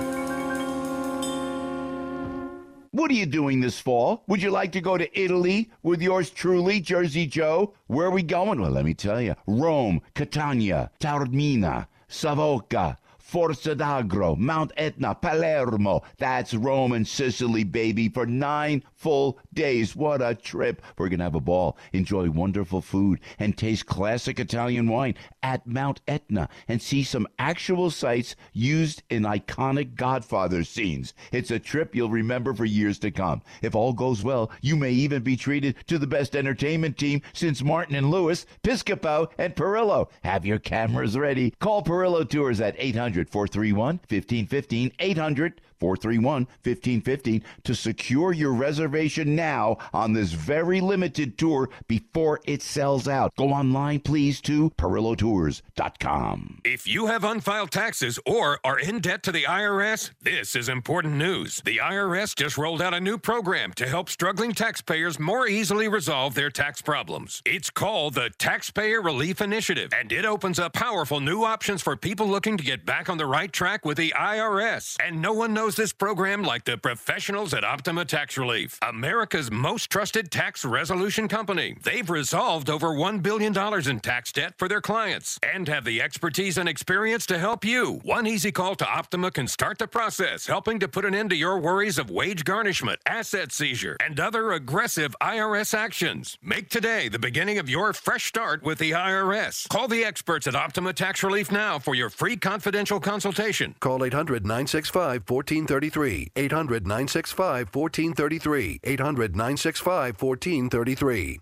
What 2.90 3.12
are 3.12 3.14
you 3.14 3.28
doing 3.28 3.62
this 3.62 3.80
fall? 3.80 4.24
Would 4.26 4.42
you 4.42 4.50
like 4.50 4.72
to 4.72 4.82
go 4.82 4.98
to 4.98 5.08
Italy 5.20 5.70
with 5.84 6.02
yours 6.02 6.32
truly, 6.32 6.80
Jersey 6.80 7.28
Joe? 7.28 7.76
Where 7.86 8.08
are 8.08 8.12
we 8.12 8.24
going? 8.24 8.60
Well, 8.60 8.72
let 8.72 8.86
me 8.86 8.96
tell 8.96 9.22
you 9.22 9.36
Rome, 9.46 10.02
Catania, 10.16 10.90
Taormina, 11.00 11.86
Savoca. 12.08 12.98
Forza 13.30 13.76
d'Agro, 13.76 14.36
Mount 14.36 14.72
Etna, 14.76 15.14
Palermo. 15.14 16.02
That's 16.18 16.56
Rome 16.56 16.94
and 16.94 17.08
Sicily, 17.08 17.64
baby, 17.64 18.10
for 18.10 18.26
nine 18.26 18.84
full 18.96 19.38
days. 19.54 19.96
What 19.96 20.20
a 20.20 20.34
trip. 20.34 20.82
We're 20.98 21.10
going 21.10 21.20
to 21.20 21.26
have 21.26 21.36
a 21.36 21.40
ball, 21.40 21.78
enjoy 21.94 22.32
wonderful 22.32 22.82
food, 22.82 23.20
and 23.38 23.56
taste 23.56 23.86
classic 23.86 24.40
Italian 24.40 24.88
wine 24.88 25.14
at 25.44 25.68
Mount 25.68 26.02
Etna 26.08 26.50
and 26.68 26.82
see 26.82 27.04
some 27.04 27.28
actual 27.38 27.92
sites 27.92 28.36
used 28.52 29.04
in 29.12 29.24
iconic 29.24 29.94
Godfather 29.94 30.64
scenes. 30.64 31.14
It's 31.32 31.52
a 31.52 31.60
trip 31.60 31.94
you'll 31.94 32.10
remember 32.10 32.56
for 32.56 32.66
years 32.66 32.98
to 33.00 33.12
come. 33.12 33.44
If 33.62 33.76
all 33.76 33.94
goes 33.94 34.24
well, 34.24 34.50
you 34.62 34.76
may 34.76 34.92
even 34.92 35.22
be 35.22 35.38
treated 35.38 35.76
to 35.86 36.00
the 36.00 36.08
best 36.08 36.36
entertainment 36.36 36.98
team 36.98 37.22
since 37.34 37.62
Martin 37.62 37.94
and 37.94 38.10
Lewis, 38.10 38.48
Piscopo, 38.64 39.30
and 39.38 39.56
Perillo. 39.56 40.10
Have 40.24 40.48
your 40.48 40.58
cameras 40.58 41.16
ready. 41.16 41.54
Call 41.60 41.84
Perillo 41.84 42.28
Tours 42.28 42.60
at 42.60 42.76
800 42.80 43.19
431 43.28 44.00
1515. 44.08 44.92
800 45.00 45.62
431 45.80 46.46
1515 46.64 47.44
to 47.64 47.76
secure 47.76 48.34
your 48.34 48.54
reservation 48.54 49.36
now 49.36 49.78
on 49.94 50.14
this 50.14 50.32
very 50.32 50.82
limited 50.82 51.38
tour 51.38 51.70
before 51.88 52.40
it 52.46 52.62
sells 52.62 53.08
out. 53.08 53.36
Go 53.36 53.50
online, 53.50 54.00
please, 54.00 54.42
to 54.42 54.70
perillotours.com. 54.72 56.62
If 56.64 56.88
you 56.88 57.08
have 57.08 57.24
unfiled 57.24 57.72
taxes 57.72 58.20
or 58.26 58.60
are 58.64 58.80
in 58.80 59.00
debt 59.00 59.24
to 59.24 59.32
the 59.32 59.44
IRS, 59.44 60.12
this 60.22 60.56
is 60.56 60.70
important 60.70 61.16
news. 61.16 61.62
The 61.64 61.78
IRS 61.78 62.36
just 62.36 62.58
rolled 62.58 62.82
out 62.82 62.94
a 62.94 63.00
new 63.00 63.18
program 63.18 63.74
to 63.74 63.88
help 63.88 64.10
struggling 64.10 64.54
taxpayers 64.54 65.20
more 65.20 65.48
easily 65.48 65.88
resolve 65.88 66.36
their 66.36 66.50
tax 66.50 66.82
problems. 66.82 67.42
It's 67.46 67.70
called 67.70 68.16
the 68.16 68.30
Taxpayer 68.38 69.02
Relief 69.02 69.42
Initiative, 69.42 69.92
and 69.94 70.12
it 70.12 70.26
opens 70.26 70.60
up 70.60 70.74
powerful 70.74 71.20
new 71.20 71.44
options 71.44 71.82
for 71.82 71.96
people 71.96 72.28
looking 72.28 72.58
to 72.58 72.64
get 72.64 72.86
back 72.86 73.10
on 73.10 73.18
the 73.18 73.26
right 73.26 73.52
track 73.52 73.86
with 73.86 73.98
the 73.98 74.14
IRS. 74.18 74.98
And 75.04 75.22
no 75.22 75.34
one 75.34 75.54
knows 75.54 75.69
knows 75.70 75.76
this 75.76 75.94
program 75.94 76.42
like 76.42 76.64
the 76.64 76.80
professionals 76.80 77.54
at 77.54 77.64
Optima 77.64 78.04
Tax 78.04 78.40
Relief, 78.40 78.80
America's 78.82 79.52
most 79.52 79.92
trusted 79.92 80.32
tax 80.32 80.66
resolution 80.66 81.28
company. 81.28 81.78
They've 81.84 82.10
resolved 82.10 82.72
over 82.72 82.88
$1 82.88 83.22
billion 83.22 83.56
in 83.88 84.00
tax 84.00 84.32
debt 84.32 84.56
for 84.58 84.68
their 84.68 84.82
clients 84.82 85.38
and 85.44 85.68
have 85.68 85.86
the 85.86 86.02
expertise 86.02 86.58
and 86.58 86.68
experience 86.68 87.28
to 87.28 87.38
help 87.38 87.64
you. 87.64 88.00
One 88.02 88.26
easy 88.26 88.52
call 88.52 88.74
to 88.78 88.88
Optima 88.88 89.30
can 89.30 89.48
start 89.48 89.78
the 89.78 89.88
process, 89.88 90.48
helping 90.48 90.80
to 90.80 90.88
put 90.88 91.06
an 91.06 91.14
end 91.14 91.30
to 91.30 91.36
your 91.36 91.60
worries 91.60 92.00
of 92.00 92.10
wage 92.10 92.46
garnishment, 92.46 93.00
asset 93.06 93.52
seizure, 93.52 93.96
and 94.04 94.20
other 94.20 94.54
aggressive 94.54 95.16
IRS 95.22 95.76
actions. 95.76 96.36
Make 96.42 96.70
today 96.70 97.10
the 97.10 97.20
beginning 97.20 97.60
of 97.60 97.70
your 97.70 97.94
fresh 97.94 98.26
start 98.26 98.64
with 98.64 98.80
the 98.80 98.92
IRS. 98.92 99.70
Call 99.70 99.88
the 99.88 100.04
experts 100.04 100.48
at 100.48 100.56
Optima 100.56 100.94
Tax 100.94 101.22
Relief 101.22 101.52
now 101.52 101.78
for 101.78 101.94
your 101.94 102.10
free 102.10 102.38
confidential 102.38 103.00
consultation. 103.00 103.76
Call 103.80 104.04
800 104.04 104.44
965 104.48 105.28
1433. 105.68 106.32
800 106.36 106.88
965 106.88 107.70
1433. 107.74 108.80
800 108.84 109.36
965 109.36 110.22
1433. 110.22 111.40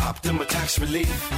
Optima 0.00 0.44
Tax 0.44 0.78
Relief. 0.78 1.32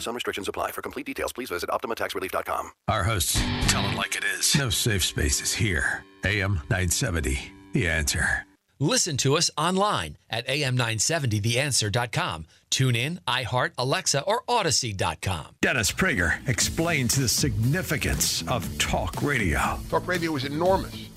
Some 0.00 0.14
restrictions 0.14 0.48
apply. 0.48 0.70
For 0.72 0.82
complete 0.82 1.06
details, 1.06 1.32
please 1.32 1.50
visit 1.50 1.68
OptimaTaxRelief.com. 1.70 2.70
Our 2.88 3.02
hosts 3.04 3.40
tell 3.66 3.84
it 3.88 3.96
like 3.96 4.14
it 4.16 4.24
is. 4.24 4.54
No 4.56 4.70
safe 4.70 5.04
spaces 5.04 5.52
here. 5.52 6.04
AM 6.24 6.54
970, 6.70 7.52
The 7.72 7.88
Answer. 7.88 8.46
Listen 8.78 9.16
to 9.18 9.36
us 9.38 9.50
online 9.56 10.18
at 10.28 10.46
am970theanswer.com. 10.48 12.44
Tune 12.68 12.94
in, 12.94 13.20
iHeart, 13.26 13.70
Alexa, 13.78 14.20
or 14.22 14.42
Audacy.com. 14.48 15.46
Dennis 15.62 15.90
Prager 15.90 16.46
explains 16.46 17.14
the 17.14 17.26
significance 17.28 18.46
of 18.48 18.66
talk 18.78 19.22
radio. 19.22 19.78
Talk 19.88 20.06
radio 20.06 20.36
is 20.36 20.44
enormous. 20.44 21.08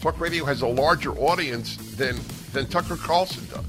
Talk 0.00 0.20
radio 0.20 0.44
has 0.44 0.62
a 0.62 0.68
larger 0.68 1.10
audience 1.18 1.76
than 1.96 2.20
than 2.52 2.68
Tucker 2.68 2.96
Carlson 2.96 3.44
does. 3.46 3.64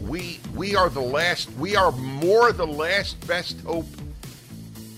We 0.00 0.38
we 0.54 0.76
are 0.76 0.88
the 0.88 1.00
last. 1.00 1.50
We 1.54 1.74
are 1.74 1.90
more 1.90 2.52
the 2.52 2.66
last 2.66 3.26
best 3.26 3.60
hope 3.62 3.86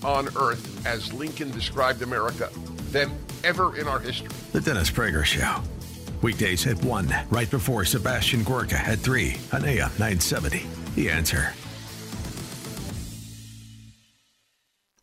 on 0.04 0.28
earth, 0.36 0.86
as 0.86 1.10
Lincoln 1.14 1.50
described 1.52 2.02
America, 2.02 2.50
than 2.90 3.10
ever 3.44 3.76
in 3.78 3.88
our 3.88 3.98
history. 3.98 4.28
The 4.52 4.60
Dennis 4.60 4.90
Prager 4.90 5.24
Show. 5.24 5.62
Weekdays 6.22 6.66
at 6.66 6.82
1, 6.84 7.14
right 7.30 7.50
before 7.50 7.84
Sebastian 7.84 8.42
Gorka 8.42 8.78
at 8.78 8.98
3 8.98 9.36
on 9.52 9.64
AM 9.64 9.90
970. 9.98 10.62
The 10.94 11.10
answer. 11.10 11.52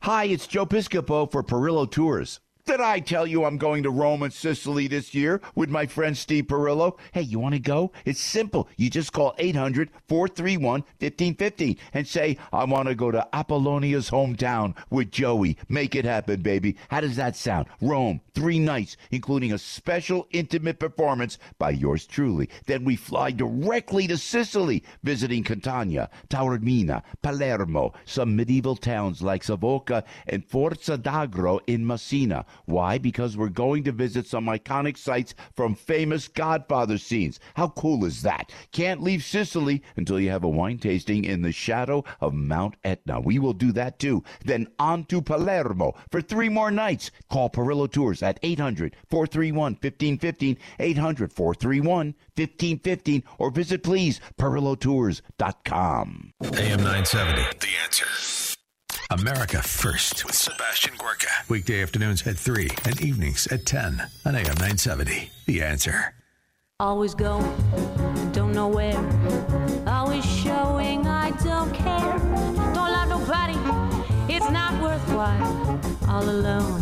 Hi, 0.01 0.26
it's 0.26 0.47
Joe 0.47 0.66
Piscopo 0.66 1.32
for 1.32 1.43
Perillo 1.43 1.89
Tours. 1.89 2.41
Did 2.66 2.80
I 2.80 3.01
tell 3.01 3.28
you 3.28 3.43
I'm 3.43 3.57
going 3.57 3.84
to 3.84 3.89
Rome 3.89 4.24
and 4.24 4.32
Sicily 4.32 4.88
this 4.88 5.14
year 5.14 5.41
with 5.53 5.70
my 5.70 5.86
friend 5.86 6.18
Steve 6.18 6.45
Perillo? 6.45 6.97
Hey, 7.11 7.24
you 7.24 7.38
want 7.38 7.55
to 7.55 7.59
go? 7.59 7.91
It's 8.05 8.22
simple. 8.22 8.70
You 8.78 8.89
just 8.89 9.11
call 9.11 9.36
800 9.38 9.89
431 10.07 10.84
1515 10.99 11.76
and 11.93 12.07
say, 12.07 12.38
I 12.53 12.64
want 12.64 12.88
to 12.88 12.95
go 12.95 13.11
to 13.11 13.28
Apollonia's 13.36 14.09
hometown 14.09 14.78
with 14.89 15.11
Joey. 15.11 15.57
Make 15.68 15.93
it 15.93 16.05
happen, 16.05 16.41
baby. 16.41 16.78
How 16.88 17.01
does 17.01 17.18
that 17.18 17.36
sound? 17.36 17.68
Rome, 17.82 18.22
three 18.34 18.59
nights, 18.59 18.95
including 19.11 19.51
a 19.51 19.57
special 19.57 20.26
intimate 20.32 20.80
performance 20.80 21.39
by 21.59 21.72
yours 21.72 22.07
truly. 22.07 22.49
Then 22.66 22.86
we 22.86 22.95
fly 22.95 23.32
directly 23.32 24.07
to 24.07 24.18
Sicily, 24.18 24.86
visiting 25.03 25.43
Catania, 25.43 26.09
Taormina, 26.30 27.03
Palermo, 27.22 27.91
some 28.05 28.38
medieval 28.38 28.78
towns 28.78 29.22
like 29.22 29.43
Savoca 29.43 30.05
and 30.28 30.45
Forza 30.45 30.97
d'Agro 30.97 31.59
in 31.68 31.86
Messina. 31.86 32.45
Why? 32.66 32.97
Because 32.97 33.38
we're 33.38 33.49
going 33.49 33.84
to 33.84 33.91
visit 33.91 34.28
some 34.28 34.45
iconic 34.45 34.97
sites 34.97 35.34
from 35.56 35.76
famous 35.76 36.28
Godfather 36.28 36.97
scenes. 36.97 37.39
How 37.56 37.70
cool 37.70 38.06
is 38.06 38.22
that? 38.24 38.51
Can't 38.72 39.01
leave 39.01 39.24
Sicily 39.24 39.82
until 39.95 40.20
you 40.20 40.30
have 40.30 40.43
a 40.43 40.49
wine 40.49 40.78
tasting 40.78 41.26
in 41.26 41.41
the 41.41 41.51
shadow 41.51 42.04
of 42.20 42.34
Mount 42.34 42.76
Etna. 42.84 43.20
We 43.20 43.39
will 43.39 43.54
do 43.54 43.72
that 43.74 43.99
too. 43.99 44.24
Then 44.43 44.68
on 44.80 45.06
to 45.06 45.22
Palermo 45.22 45.93
for 46.12 46.22
three 46.22 46.49
more 46.49 46.72
nights. 46.72 47.12
Call 47.30 47.49
Perillo 47.49 47.91
Tours 47.91 48.24
at 48.24 48.39
800 48.43 48.95
431 49.10 49.74
1515, 49.74 50.58
800 50.80 51.34
431 51.34 52.16
1515, 52.36 53.24
or 53.38 53.51
visit 53.51 53.84
please 53.84 54.20
perillotours.com. 54.38 56.34
AM 56.41 56.84
970. 56.84 57.41
The 57.60 57.70
answer. 57.84 58.33
America 59.12 59.62
First 59.62 60.26
with 60.26 60.36
Sebastian 60.36 60.93
Gorka. 60.97 61.28
Weekday 61.49 61.82
afternoons 61.82 62.26
at 62.26 62.38
3 62.38 62.70
and 62.86 63.01
evenings 63.01 63.47
at 63.47 63.66
10 63.66 64.01
on 64.26 64.36
AM 64.36 64.45
970. 64.45 65.30
The 65.45 65.62
answer. 65.62 66.14
Always 66.80 67.14
going, 67.14 67.43
don't 68.32 68.54
know 68.54 68.68
where. 68.68 68.97
Always 69.88 70.26
showing 70.26 71.06
I 71.08 71.32
don't 71.43 71.74
care. 71.74 72.18
Don't 72.74 72.76
love 72.76 73.10
nobody, 73.10 74.34
it's 74.34 74.49
not 74.49 74.82
worthwhile. 74.82 75.80
All 76.10 76.24
alone, 76.24 76.82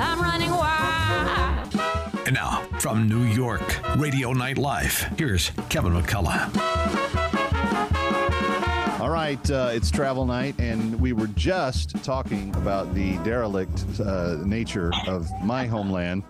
I'm 0.00 0.20
running 0.20 0.50
wild. 0.50 1.74
And 2.26 2.34
now, 2.34 2.62
from 2.80 3.08
New 3.08 3.24
York, 3.24 3.80
Radio 3.96 4.32
Night 4.32 4.58
Live, 4.58 4.98
here's 5.16 5.50
Kevin 5.68 5.92
McCullough. 5.92 7.07
All 9.08 9.14
right, 9.14 9.50
uh, 9.50 9.70
it's 9.72 9.90
travel 9.90 10.26
night, 10.26 10.54
and 10.58 11.00
we 11.00 11.14
were 11.14 11.28
just 11.28 11.96
talking 12.04 12.54
about 12.56 12.94
the 12.94 13.16
derelict 13.24 13.86
uh, 14.00 14.36
nature 14.44 14.92
of 15.06 15.30
my 15.42 15.64
homeland, 15.64 16.24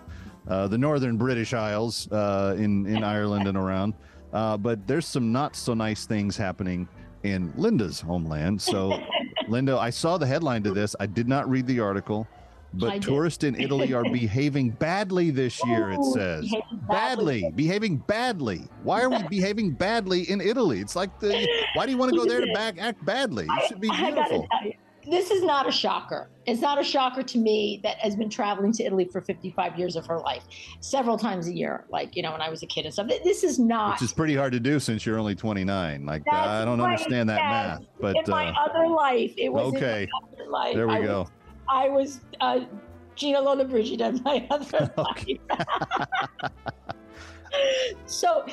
uh, 0.47 0.65
the 0.69 0.77
northern 0.77 1.17
British 1.17 1.53
Isles 1.53 2.09
uh, 2.09 2.55
in 2.57 2.85
in 2.85 3.03
Ireland 3.03 3.49
and 3.49 3.57
around. 3.57 3.95
Uh, 4.31 4.55
but 4.55 4.87
there's 4.87 5.05
some 5.05 5.33
not 5.33 5.57
so 5.57 5.73
nice 5.73 6.05
things 6.05 6.37
happening 6.37 6.87
in 7.23 7.51
Linda's 7.57 7.99
homeland. 7.99 8.61
So, 8.61 8.97
Linda, 9.49 9.77
I 9.77 9.89
saw 9.89 10.17
the 10.17 10.25
headline 10.25 10.63
to 10.63 10.71
this. 10.71 10.95
I 11.01 11.05
did 11.05 11.27
not 11.27 11.49
read 11.49 11.67
the 11.67 11.81
article. 11.81 12.29
I 12.71 12.77
But 12.79 12.93
did. 12.93 13.01
tourists 13.03 13.43
in 13.43 13.59
Italy 13.59 13.93
are 13.93 14.03
behaving 14.11 14.71
badly 14.71 15.31
this 15.31 15.63
year, 15.65 15.91
it 15.91 16.03
says. 16.03 16.41
behaving 16.43 16.79
Badly, 16.87 17.41
badly. 17.41 17.51
behaving 17.55 17.97
badly. 17.97 18.61
Why 18.83 19.01
are 19.01 19.09
we 19.09 19.23
behaving 19.29 19.71
badly 19.71 20.29
in 20.29 20.39
Italy? 20.41 20.79
It's 20.79 20.95
like 20.95 21.19
the 21.19 21.47
why 21.73 21.85
do 21.85 21.91
you 21.91 21.97
want 21.97 22.11
to 22.11 22.17
go 22.17 22.25
there 22.25 22.41
to 22.41 22.51
back 22.53 22.75
act 22.79 23.03
badly? 23.05 23.45
You 23.45 23.67
should 23.67 23.81
be 23.81 23.89
beautiful. 23.89 24.47
you, 24.63 24.73
this 25.09 25.31
is 25.31 25.41
not 25.43 25.67
a 25.67 25.71
shocker. 25.71 26.29
It's 26.45 26.61
not 26.61 26.79
a 26.79 26.83
shocker 26.83 27.23
to 27.23 27.37
me 27.39 27.79
that 27.83 27.97
has 27.97 28.15
been 28.15 28.29
traveling 28.29 28.71
to 28.73 28.83
Italy 28.83 29.05
for 29.11 29.21
55 29.21 29.77
years 29.79 29.95
of 29.95 30.05
her 30.05 30.19
life, 30.19 30.43
several 30.81 31.17
times 31.17 31.47
a 31.47 31.53
year, 31.53 31.85
like, 31.89 32.15
you 32.15 32.21
know, 32.21 32.31
when 32.31 32.41
I 32.41 32.49
was 32.49 32.61
a 32.63 32.67
kid 32.67 32.85
and 32.85 32.93
stuff. 32.93 33.07
This 33.23 33.43
is 33.43 33.57
not. 33.59 33.93
Which 33.93 34.03
is 34.03 34.13
pretty 34.13 34.35
hard 34.35 34.51
to 34.53 34.59
do 34.59 34.79
since 34.79 35.05
you're 35.05 35.17
only 35.17 35.35
29. 35.35 36.05
Like 36.05 36.23
I 36.31 36.63
don't 36.65 36.79
understand 36.81 37.29
that 37.29 37.37
math, 37.37 37.81
but 37.99 38.15
in 38.17 38.23
my 38.27 38.49
uh, 38.49 38.65
other 38.69 38.87
life, 38.87 39.33
it 39.37 39.49
was 39.49 39.73
okay. 39.73 40.03
in 40.03 40.09
my 40.11 40.27
other 40.43 40.49
life. 40.51 40.75
there 40.75 40.87
we 40.87 40.95
I 40.95 41.01
go. 41.01 41.19
Was, 41.21 41.29
I 41.69 41.89
was 41.89 42.21
uh, 42.41 42.61
Gina 43.15 43.39
Lollobrigida 43.39 44.09
in 44.09 44.23
my 44.23 44.47
other 44.49 44.91
life. 44.97 45.37
so, 48.05 48.45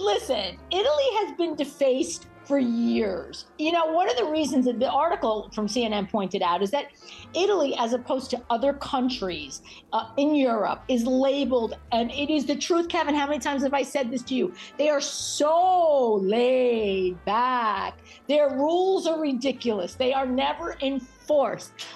listen, 0.00 0.58
Italy 0.70 1.08
has 1.20 1.36
been 1.36 1.56
defaced 1.56 2.28
for 2.44 2.58
years. 2.58 3.46
You 3.58 3.72
know, 3.72 3.86
one 3.86 4.08
of 4.08 4.16
the 4.16 4.24
reasons 4.24 4.66
that 4.66 4.78
the 4.78 4.90
article 4.90 5.50
from 5.54 5.66
CNN 5.66 6.10
pointed 6.10 6.42
out 6.42 6.62
is 6.62 6.70
that 6.72 6.86
Italy, 7.34 7.74
as 7.78 7.92
opposed 7.92 8.30
to 8.30 8.42
other 8.50 8.74
countries 8.74 9.62
uh, 9.92 10.10
in 10.16 10.34
Europe, 10.34 10.82
is 10.88 11.06
labeled, 11.06 11.74
and 11.92 12.10
it 12.10 12.30
is 12.30 12.44
the 12.44 12.56
truth, 12.56 12.88
Kevin. 12.88 13.14
How 13.14 13.26
many 13.26 13.38
times 13.38 13.62
have 13.62 13.74
I 13.74 13.82
said 13.82 14.10
this 14.10 14.22
to 14.24 14.34
you? 14.34 14.52
They 14.78 14.88
are 14.88 15.00
so 15.00 16.16
laid 16.16 17.22
back. 17.24 17.98
Their 18.28 18.50
rules 18.50 19.06
are 19.06 19.18
ridiculous. 19.18 19.94
They 19.94 20.12
are 20.12 20.26
never 20.26 20.76
enforced. 20.82 21.13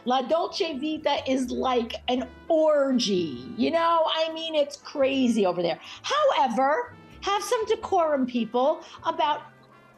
La 0.04 0.22
Dolce 0.22 0.78
Vita 0.78 1.18
is 1.30 1.50
like 1.50 1.94
an 2.08 2.28
orgy. 2.48 3.52
You 3.56 3.70
know, 3.70 4.06
I 4.06 4.32
mean, 4.32 4.54
it's 4.54 4.76
crazy 4.76 5.46
over 5.46 5.62
there. 5.62 5.78
However, 6.02 6.94
have 7.22 7.42
some 7.42 7.64
decorum, 7.66 8.26
people, 8.26 8.82
about 9.04 9.42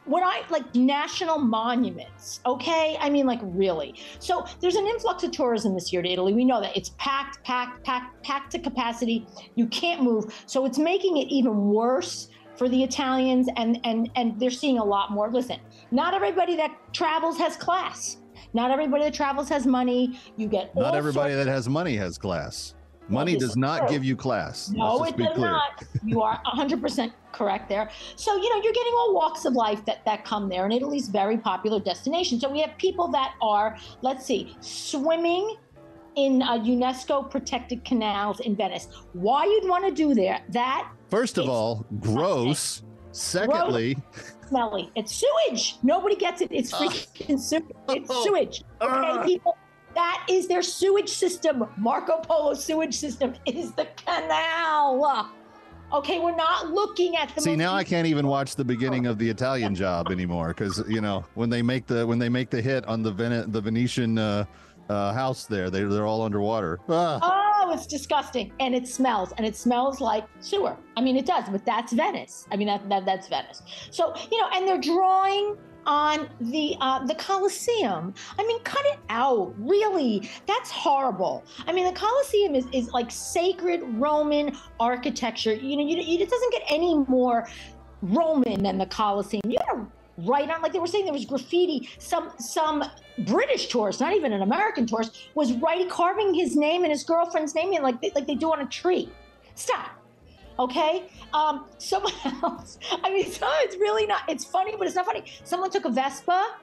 when 0.05 0.23
I 0.23 0.41
like 0.49 0.73
national 0.75 1.37
monuments, 1.37 2.41
okay? 2.45 2.97
I 2.99 3.09
mean, 3.09 3.27
like, 3.27 3.39
really. 3.43 3.95
So 4.19 4.45
there's 4.59 4.75
an 4.75 4.87
influx 4.87 5.23
of 5.23 5.31
tourism 5.31 5.75
this 5.75 5.93
year 5.93 6.01
to 6.01 6.09
Italy. 6.09 6.33
We 6.33 6.43
know 6.43 6.59
that 6.59 6.75
it's 6.75 6.89
packed, 6.97 7.43
packed, 7.43 7.83
packed, 7.85 8.23
packed 8.23 8.51
to 8.53 8.59
capacity. 8.59 9.27
You 9.55 9.67
can't 9.67 10.01
move. 10.01 10.33
So 10.47 10.65
it's 10.65 10.79
making 10.79 11.17
it 11.17 11.27
even 11.27 11.69
worse 11.69 12.29
for 12.55 12.67
the 12.67 12.83
Italians, 12.83 13.47
and 13.55 13.79
and 13.83 14.09
and 14.15 14.39
they're 14.39 14.51
seeing 14.51 14.77
a 14.77 14.83
lot 14.83 15.11
more. 15.11 15.31
Listen, 15.31 15.59
not 15.91 16.13
everybody 16.13 16.55
that 16.57 16.75
travels 16.93 17.37
has 17.37 17.55
class. 17.55 18.17
Not 18.53 18.71
everybody 18.71 19.03
that 19.03 19.13
travels 19.13 19.49
has 19.49 19.65
money. 19.65 20.19
You 20.37 20.47
get 20.47 20.75
Not 20.75 20.95
everybody 20.95 21.33
that 21.33 21.47
has 21.47 21.69
money 21.69 21.95
has 21.95 22.17
class. 22.17 22.75
Money 23.07 23.35
does 23.35 23.57
not 23.57 23.89
give 23.89 24.05
you 24.05 24.15
class. 24.15 24.69
No, 24.69 25.03
it 25.03 25.17
does 25.17 25.37
not. 25.37 25.83
You 26.05 26.21
are 26.21 26.41
100% 26.45 27.11
correct 27.33 27.67
there. 27.67 27.89
So, 28.15 28.35
you 28.37 28.49
know, 28.49 28.63
you're 28.63 28.73
getting 28.73 28.93
all 28.93 29.13
walks 29.13 29.43
of 29.45 29.53
life 29.53 29.83
that, 29.85 30.05
that 30.05 30.23
come 30.23 30.47
there, 30.47 30.63
and 30.63 30.73
Italy's 30.73 31.09
very 31.09 31.37
popular 31.37 31.79
destination. 31.79 32.39
So 32.39 32.49
we 32.49 32.61
have 32.61 32.77
people 32.77 33.09
that 33.09 33.33
are, 33.41 33.77
let's 34.01 34.25
see, 34.25 34.55
swimming 34.61 35.57
in 36.15 36.41
uh, 36.41 36.57
UNESCO 36.59 37.29
protected 37.29 37.83
canals 37.83 38.39
in 38.41 38.55
Venice. 38.55 38.87
Why 39.13 39.45
you'd 39.45 39.67
want 39.67 39.85
to 39.85 39.91
do 39.91 40.13
there? 40.13 40.41
That 40.49 40.89
First 41.09 41.37
of 41.37 41.49
all, 41.49 41.85
gross. 41.99 42.83
Secondly, 43.11 43.97
smelly. 44.51 44.91
It's 44.95 45.15
sewage. 45.15 45.77
Nobody 45.81 46.15
gets 46.15 46.41
it. 46.41 46.49
It's 46.51 46.71
freaking 46.71 47.39
sewage. 47.39 47.75
It's 47.89 48.23
sewage. 48.23 48.63
Okay, 48.81 49.25
people. 49.25 49.57
That 49.95 50.25
is 50.29 50.47
their 50.47 50.61
sewage 50.61 51.09
system. 51.09 51.65
Marco 51.77 52.19
Polo 52.19 52.53
sewage 52.53 52.93
system 52.95 53.33
is 53.45 53.71
the 53.73 53.87
canal. 54.05 55.31
Okay, 55.93 56.19
we're 56.19 56.35
not 56.35 56.71
looking 56.71 57.17
at 57.17 57.33
the. 57.35 57.41
see 57.41 57.49
most 57.51 57.57
now 57.57 57.73
I 57.73 57.83
can't 57.83 58.07
even 58.07 58.27
watch 58.27 58.55
the 58.55 58.63
beginning 58.63 59.07
of 59.07 59.17
the 59.17 59.29
Italian 59.29 59.75
Job 59.75 60.09
anymore 60.09 60.49
because 60.49 60.81
you 60.87 61.01
know 61.01 61.25
when 61.33 61.49
they 61.49 61.61
make 61.61 61.85
the 61.85 62.07
when 62.07 62.19
they 62.19 62.29
make 62.29 62.49
the 62.49 62.61
hit 62.61 62.85
on 62.85 63.03
the 63.03 63.11
Ven- 63.11 63.51
the 63.51 63.59
Venetian 63.59 64.17
uh, 64.17 64.45
uh, 64.89 65.13
house 65.13 65.45
there, 65.45 65.69
they 65.69 65.83
they're 65.83 66.07
all 66.07 66.21
underwater. 66.21 66.79
Ah. 66.87 67.19
Oh, 67.21 67.50
it's 67.71 67.87
disgusting, 67.87 68.51
and 68.59 68.75
it 68.75 68.87
smells, 68.87 69.33
and 69.37 69.45
it 69.45 69.55
smells 69.55 70.01
like 70.01 70.25
sewer. 70.39 70.77
I 70.97 71.01
mean, 71.01 71.17
it 71.17 71.25
does, 71.25 71.49
but 71.49 71.65
that's 71.65 71.93
Venice. 71.93 72.47
I 72.51 72.57
mean, 72.57 72.67
that, 72.67 72.87
that 72.89 73.05
that's 73.05 73.27
Venice. 73.27 73.61
So 73.89 74.13
you 74.31 74.39
know, 74.39 74.49
and 74.53 74.67
they're 74.67 74.81
drawing 74.81 75.57
on 75.85 76.29
the 76.39 76.75
uh, 76.79 77.05
the 77.05 77.15
Colosseum. 77.15 78.13
I 78.37 78.45
mean, 78.45 78.61
cut 78.63 78.85
it 78.85 78.99
out. 79.09 79.53
Really, 79.57 80.29
that's 80.45 80.71
horrible. 80.71 81.43
I 81.67 81.73
mean, 81.73 81.85
the 81.85 81.99
Colosseum 81.99 82.55
is 82.55 82.65
is 82.71 82.89
like 82.91 83.11
sacred 83.11 83.81
Roman 83.83 84.55
architecture. 84.79 85.53
You 85.53 85.77
know, 85.77 85.83
you, 85.83 85.97
it 85.97 86.29
doesn't 86.29 86.51
get 86.51 86.63
any 86.69 86.95
more 87.07 87.47
Roman 88.01 88.63
than 88.63 88.77
the 88.77 88.85
Colosseum. 88.85 89.41
You 89.47 89.57
gotta 89.57 89.87
write 90.23 90.49
on 90.49 90.61
like 90.61 90.73
they 90.73 90.79
were 90.79 90.87
saying 90.87 91.05
there 91.05 91.13
was 91.13 91.25
graffiti. 91.25 91.89
Some 91.97 92.31
some 92.39 92.83
British 93.19 93.67
tourist, 93.67 93.99
not 93.99 94.13
even 94.13 94.33
an 94.33 94.41
American 94.41 94.85
tourist, 94.85 95.29
was 95.35 95.53
right 95.53 95.89
carving 95.89 96.33
his 96.33 96.55
name 96.55 96.83
and 96.83 96.91
his 96.91 97.03
girlfriend's 97.03 97.55
name 97.55 97.73
in 97.73 97.83
like 97.83 98.01
they, 98.01 98.11
like 98.15 98.27
they 98.27 98.35
do 98.35 98.51
on 98.51 98.61
a 98.61 98.67
tree. 98.67 99.09
Stop. 99.55 99.91
Okay. 100.59 101.03
Um, 101.33 101.65
someone 101.77 102.13
else. 102.43 102.77
I 103.03 103.11
mean, 103.11 103.31
so 103.31 103.47
it's 103.61 103.75
really 103.77 104.05
not. 104.05 104.23
It's 104.27 104.45
funny, 104.45 104.75
but 104.77 104.87
it's 104.87 104.95
not 104.95 105.05
funny. 105.05 105.23
Someone 105.43 105.69
took 105.69 105.85
a 105.85 105.89
Vespa 105.89 106.55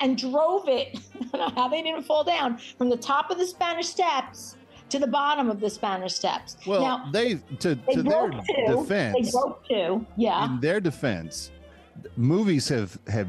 and 0.00 0.18
drove 0.18 0.68
it. 0.68 0.98
I 1.32 1.36
don't 1.36 1.56
know 1.56 1.62
how 1.62 1.68
they 1.68 1.82
didn't 1.82 2.02
fall 2.02 2.24
down 2.24 2.58
from 2.78 2.88
the 2.90 2.96
top 2.96 3.30
of 3.30 3.38
the 3.38 3.46
Spanish 3.46 3.86
Steps 3.86 4.56
to 4.88 4.98
the 4.98 5.06
bottom 5.06 5.50
of 5.50 5.60
the 5.60 5.70
Spanish 5.70 6.14
Steps. 6.14 6.56
Well, 6.66 6.80
now, 6.80 7.10
they 7.10 7.34
to 7.60 7.74
they 7.74 7.94
to 7.94 8.02
their 8.02 8.30
two. 8.30 8.40
They 8.66 8.74
defense, 8.74 9.32
broke 9.32 9.66
two. 9.66 10.06
Yeah. 10.16 10.44
in 10.44 10.60
their 10.60 10.80
defense, 10.80 11.50
movies 12.16 12.68
have 12.68 12.98
have 13.08 13.28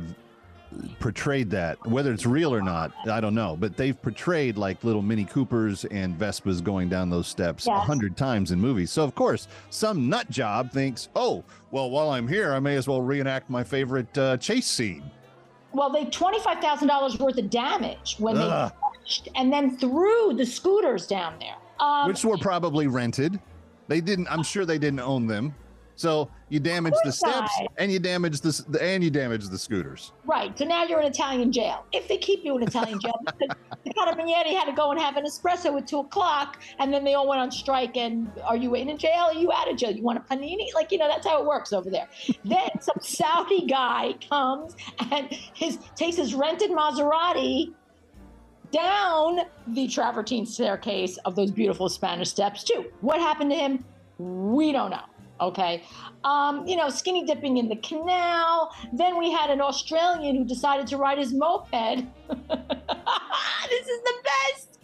portrayed 0.99 1.49
that 1.49 1.83
whether 1.87 2.11
it's 2.11 2.25
real 2.25 2.53
or 2.53 2.61
not 2.61 2.91
i 3.09 3.21
don't 3.21 3.33
know 3.33 3.55
but 3.57 3.77
they've 3.77 3.99
portrayed 4.01 4.57
like 4.57 4.83
little 4.83 5.01
mini 5.01 5.23
coopers 5.23 5.85
and 5.85 6.19
vespas 6.19 6.61
going 6.61 6.89
down 6.89 7.09
those 7.09 7.27
steps 7.27 7.67
a 7.67 7.79
hundred 7.79 8.17
times 8.17 8.51
in 8.51 8.59
movies. 8.59 8.91
So 8.91 9.03
of 9.03 9.15
course 9.15 9.47
some 9.69 10.09
nut 10.09 10.29
job 10.29 10.71
thinks 10.71 11.09
oh 11.15 11.43
well 11.71 11.89
while 11.89 12.09
i'm 12.09 12.27
here 12.27 12.53
i 12.53 12.59
may 12.59 12.75
as 12.75 12.87
well 12.87 13.01
reenact 13.01 13.49
my 13.49 13.63
favorite 13.63 14.15
uh, 14.17 14.37
chase 14.37 14.67
scene. 14.67 15.09
Well, 15.73 15.89
they 15.89 16.05
twenty-five 16.05 16.59
thousand 16.59 16.87
dollars 16.87 17.19
worth 17.19 17.37
of 17.37 17.49
damage 17.49 18.15
when 18.19 18.37
Ugh. 18.37 18.71
they 18.71 18.75
crashed 18.99 19.29
and 19.35 19.51
then 19.51 19.77
threw 19.77 20.33
the 20.33 20.45
scooters 20.45 21.07
down 21.07 21.35
there. 21.39 21.55
Um, 21.79 22.07
which 22.07 22.25
were 22.25 22.37
probably 22.37 22.87
rented. 22.87 23.39
They 23.87 24.01
didn't 24.01 24.27
i'm 24.29 24.43
sure 24.43 24.65
they 24.65 24.77
didn't 24.79 24.99
own 24.99 25.27
them 25.27 25.55
so 25.97 26.29
you 26.49 26.61
damage 26.61 26.93
the 27.03 27.11
steps 27.11 27.51
not. 27.59 27.71
and 27.77 27.91
you 27.91 27.99
damage 27.99 28.39
the 28.39 28.77
and 28.81 29.03
you 29.03 29.09
damage 29.09 29.49
the 29.49 29.57
scooters 29.57 30.13
Right. 30.25 30.57
So 30.57 30.65
now 30.65 30.83
you're 30.83 30.99
in 30.99 31.07
Italian 31.07 31.51
jail. 31.51 31.85
If 31.91 32.07
they 32.07 32.17
keep 32.17 32.43
you 32.43 32.57
in 32.57 32.63
Italian 32.63 32.99
jail, 32.99 33.19
because 33.25 33.55
the 33.83 33.93
Carabinieri 33.93 34.55
had 34.55 34.65
to 34.65 34.73
go 34.73 34.91
and 34.91 34.99
have 34.99 35.15
an 35.15 35.25
espresso 35.25 35.77
at 35.77 35.87
two 35.87 35.99
o'clock, 35.99 36.59
and 36.79 36.93
then 36.93 37.03
they 37.03 37.13
all 37.13 37.27
went 37.27 37.41
on 37.41 37.49
strike. 37.49 37.97
And 37.97 38.29
are 38.43 38.57
you 38.57 38.75
in 38.75 38.95
jail? 38.97 39.27
Are 39.27 39.33
you 39.33 39.51
out 39.51 39.69
of 39.71 39.77
jail? 39.77 39.91
You 39.91 40.03
want 40.03 40.17
a 40.17 40.21
panini? 40.21 40.73
Like 40.75 40.91
you 40.91 40.97
know, 40.97 41.07
that's 41.07 41.25
how 41.25 41.39
it 41.41 41.45
works 41.45 41.73
over 41.73 41.89
there. 41.89 42.07
then 42.45 42.69
some 42.81 42.97
Saudi 43.01 43.65
guy 43.65 44.15
comes 44.29 44.75
and 45.11 45.27
his 45.53 45.79
takes 45.95 46.17
his 46.17 46.33
rented 46.33 46.71
Maserati 46.71 47.73
down 48.71 49.39
the 49.67 49.87
travertine 49.87 50.45
staircase 50.45 51.17
of 51.25 51.35
those 51.35 51.51
beautiful 51.51 51.89
Spanish 51.89 52.29
steps 52.29 52.63
too. 52.63 52.85
What 53.01 53.19
happened 53.19 53.51
to 53.51 53.57
him? 53.57 53.85
We 54.19 54.71
don't 54.71 54.91
know. 54.91 55.05
Okay. 55.39 55.83
Um, 56.23 56.65
you 56.67 56.75
know, 56.75 56.89
skinny 56.89 57.25
dipping 57.25 57.57
in 57.57 57.69
the 57.69 57.75
canal. 57.77 58.71
Then 58.93 59.17
we 59.17 59.31
had 59.31 59.49
an 59.49 59.61
Australian 59.61 60.35
who 60.35 60.45
decided 60.45 60.87
to 60.87 60.97
ride 60.97 61.17
his 61.17 61.33
moped. 61.33 61.71
this 62.29 63.87
is 63.87 64.01
the 64.03 64.13
best 64.23 64.79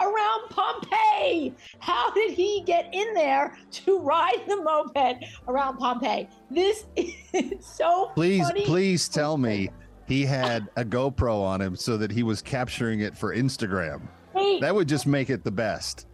around 0.00 0.48
Pompeii. 0.50 1.54
How 1.80 2.10
did 2.12 2.32
he 2.32 2.62
get 2.64 2.88
in 2.92 3.12
there 3.14 3.56
to 3.72 3.98
ride 3.98 4.44
the 4.46 4.56
moped 4.56 5.24
around 5.48 5.78
Pompeii? 5.78 6.28
This 6.50 6.86
is 6.96 7.64
so 7.64 8.10
Please, 8.14 8.46
funny. 8.46 8.64
please 8.64 9.08
tell 9.08 9.36
me 9.36 9.70
he 10.06 10.24
had 10.24 10.68
a 10.76 10.84
GoPro 10.84 11.42
on 11.42 11.60
him 11.60 11.76
so 11.76 11.96
that 11.98 12.10
he 12.10 12.22
was 12.22 12.40
capturing 12.40 13.00
it 13.00 13.16
for 13.16 13.34
Instagram. 13.34 14.02
Wait. 14.32 14.60
That 14.60 14.74
would 14.74 14.88
just 14.88 15.06
make 15.06 15.30
it 15.30 15.44
the 15.44 15.50
best. 15.50 16.06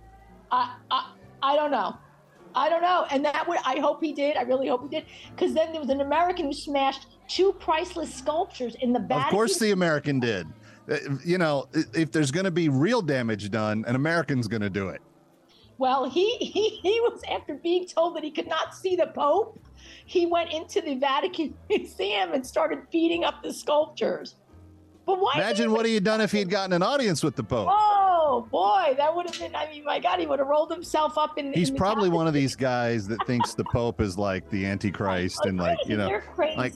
I, 0.50 0.74
I, 0.90 1.12
I 1.42 1.56
don't 1.56 1.70
know. 1.70 1.96
I 2.54 2.68
don't 2.68 2.82
know. 2.82 3.06
And 3.10 3.24
that 3.24 3.46
would, 3.48 3.58
I 3.64 3.80
hope 3.80 4.02
he 4.02 4.12
did. 4.12 4.36
I 4.36 4.42
really 4.42 4.68
hope 4.68 4.82
he 4.82 4.88
did. 4.88 5.06
Because 5.34 5.54
then 5.54 5.72
there 5.72 5.80
was 5.80 5.90
an 5.90 6.00
American 6.00 6.46
who 6.46 6.52
smashed 6.52 7.06
two 7.28 7.52
priceless 7.54 8.14
sculptures 8.14 8.76
in 8.80 8.92
the 8.92 9.00
Vatican. 9.00 9.24
Of 9.26 9.30
course, 9.30 9.58
the 9.58 9.72
American 9.72 10.20
did. 10.20 10.46
Uh, 10.90 10.96
You 11.24 11.38
know, 11.38 11.66
if 11.94 12.12
there's 12.12 12.30
going 12.30 12.44
to 12.44 12.50
be 12.50 12.68
real 12.68 13.02
damage 13.02 13.50
done, 13.50 13.84
an 13.86 13.96
American's 13.96 14.48
going 14.48 14.62
to 14.62 14.70
do 14.70 14.88
it. 14.88 15.00
Well, 15.76 16.08
he, 16.08 16.36
he 16.36 16.68
he 16.82 17.00
was 17.00 17.20
after 17.28 17.54
being 17.54 17.86
told 17.88 18.14
that 18.14 18.22
he 18.22 18.30
could 18.30 18.46
not 18.46 18.76
see 18.76 18.94
the 18.94 19.08
Pope. 19.08 19.58
He 20.06 20.24
went 20.24 20.52
into 20.52 20.80
the 20.80 20.94
Vatican 20.94 21.54
Museum 21.68 22.32
and 22.32 22.46
started 22.46 22.88
beating 22.92 23.24
up 23.24 23.42
the 23.42 23.52
sculptures. 23.52 24.36
But 25.06 25.20
why? 25.20 25.34
Imagine 25.36 25.72
what 25.72 25.86
he 25.86 25.94
had 25.94 26.04
done 26.04 26.20
if 26.20 26.32
he 26.32 26.38
had 26.38 26.48
gotten 26.48 26.72
an 26.72 26.82
audience 26.82 27.22
with 27.22 27.36
the 27.36 27.44
Pope. 27.44 27.68
Oh 27.70 28.46
boy, 28.50 28.94
that 28.96 29.14
would 29.14 29.26
have 29.28 29.38
been. 29.38 29.54
I 29.54 29.68
mean, 29.70 29.84
my 29.84 29.98
God, 30.00 30.18
he 30.18 30.26
would 30.26 30.38
have 30.38 30.48
rolled 30.48 30.70
himself 30.70 31.18
up 31.18 31.38
in. 31.38 31.52
He's 31.52 31.70
in 31.70 31.76
probably 31.76 32.08
one 32.08 32.26
of 32.26 32.34
these 32.34 32.56
guys 32.56 33.06
that 33.08 33.24
thinks 33.26 33.54
the 33.54 33.64
Pope 33.64 34.00
is 34.00 34.16
like 34.16 34.48
the 34.50 34.64
Antichrist 34.74 35.44
and 35.44 35.58
like 35.58 35.78
you 35.86 35.96
know, 35.96 36.20
like 36.38 36.74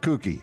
kooky. 0.00 0.42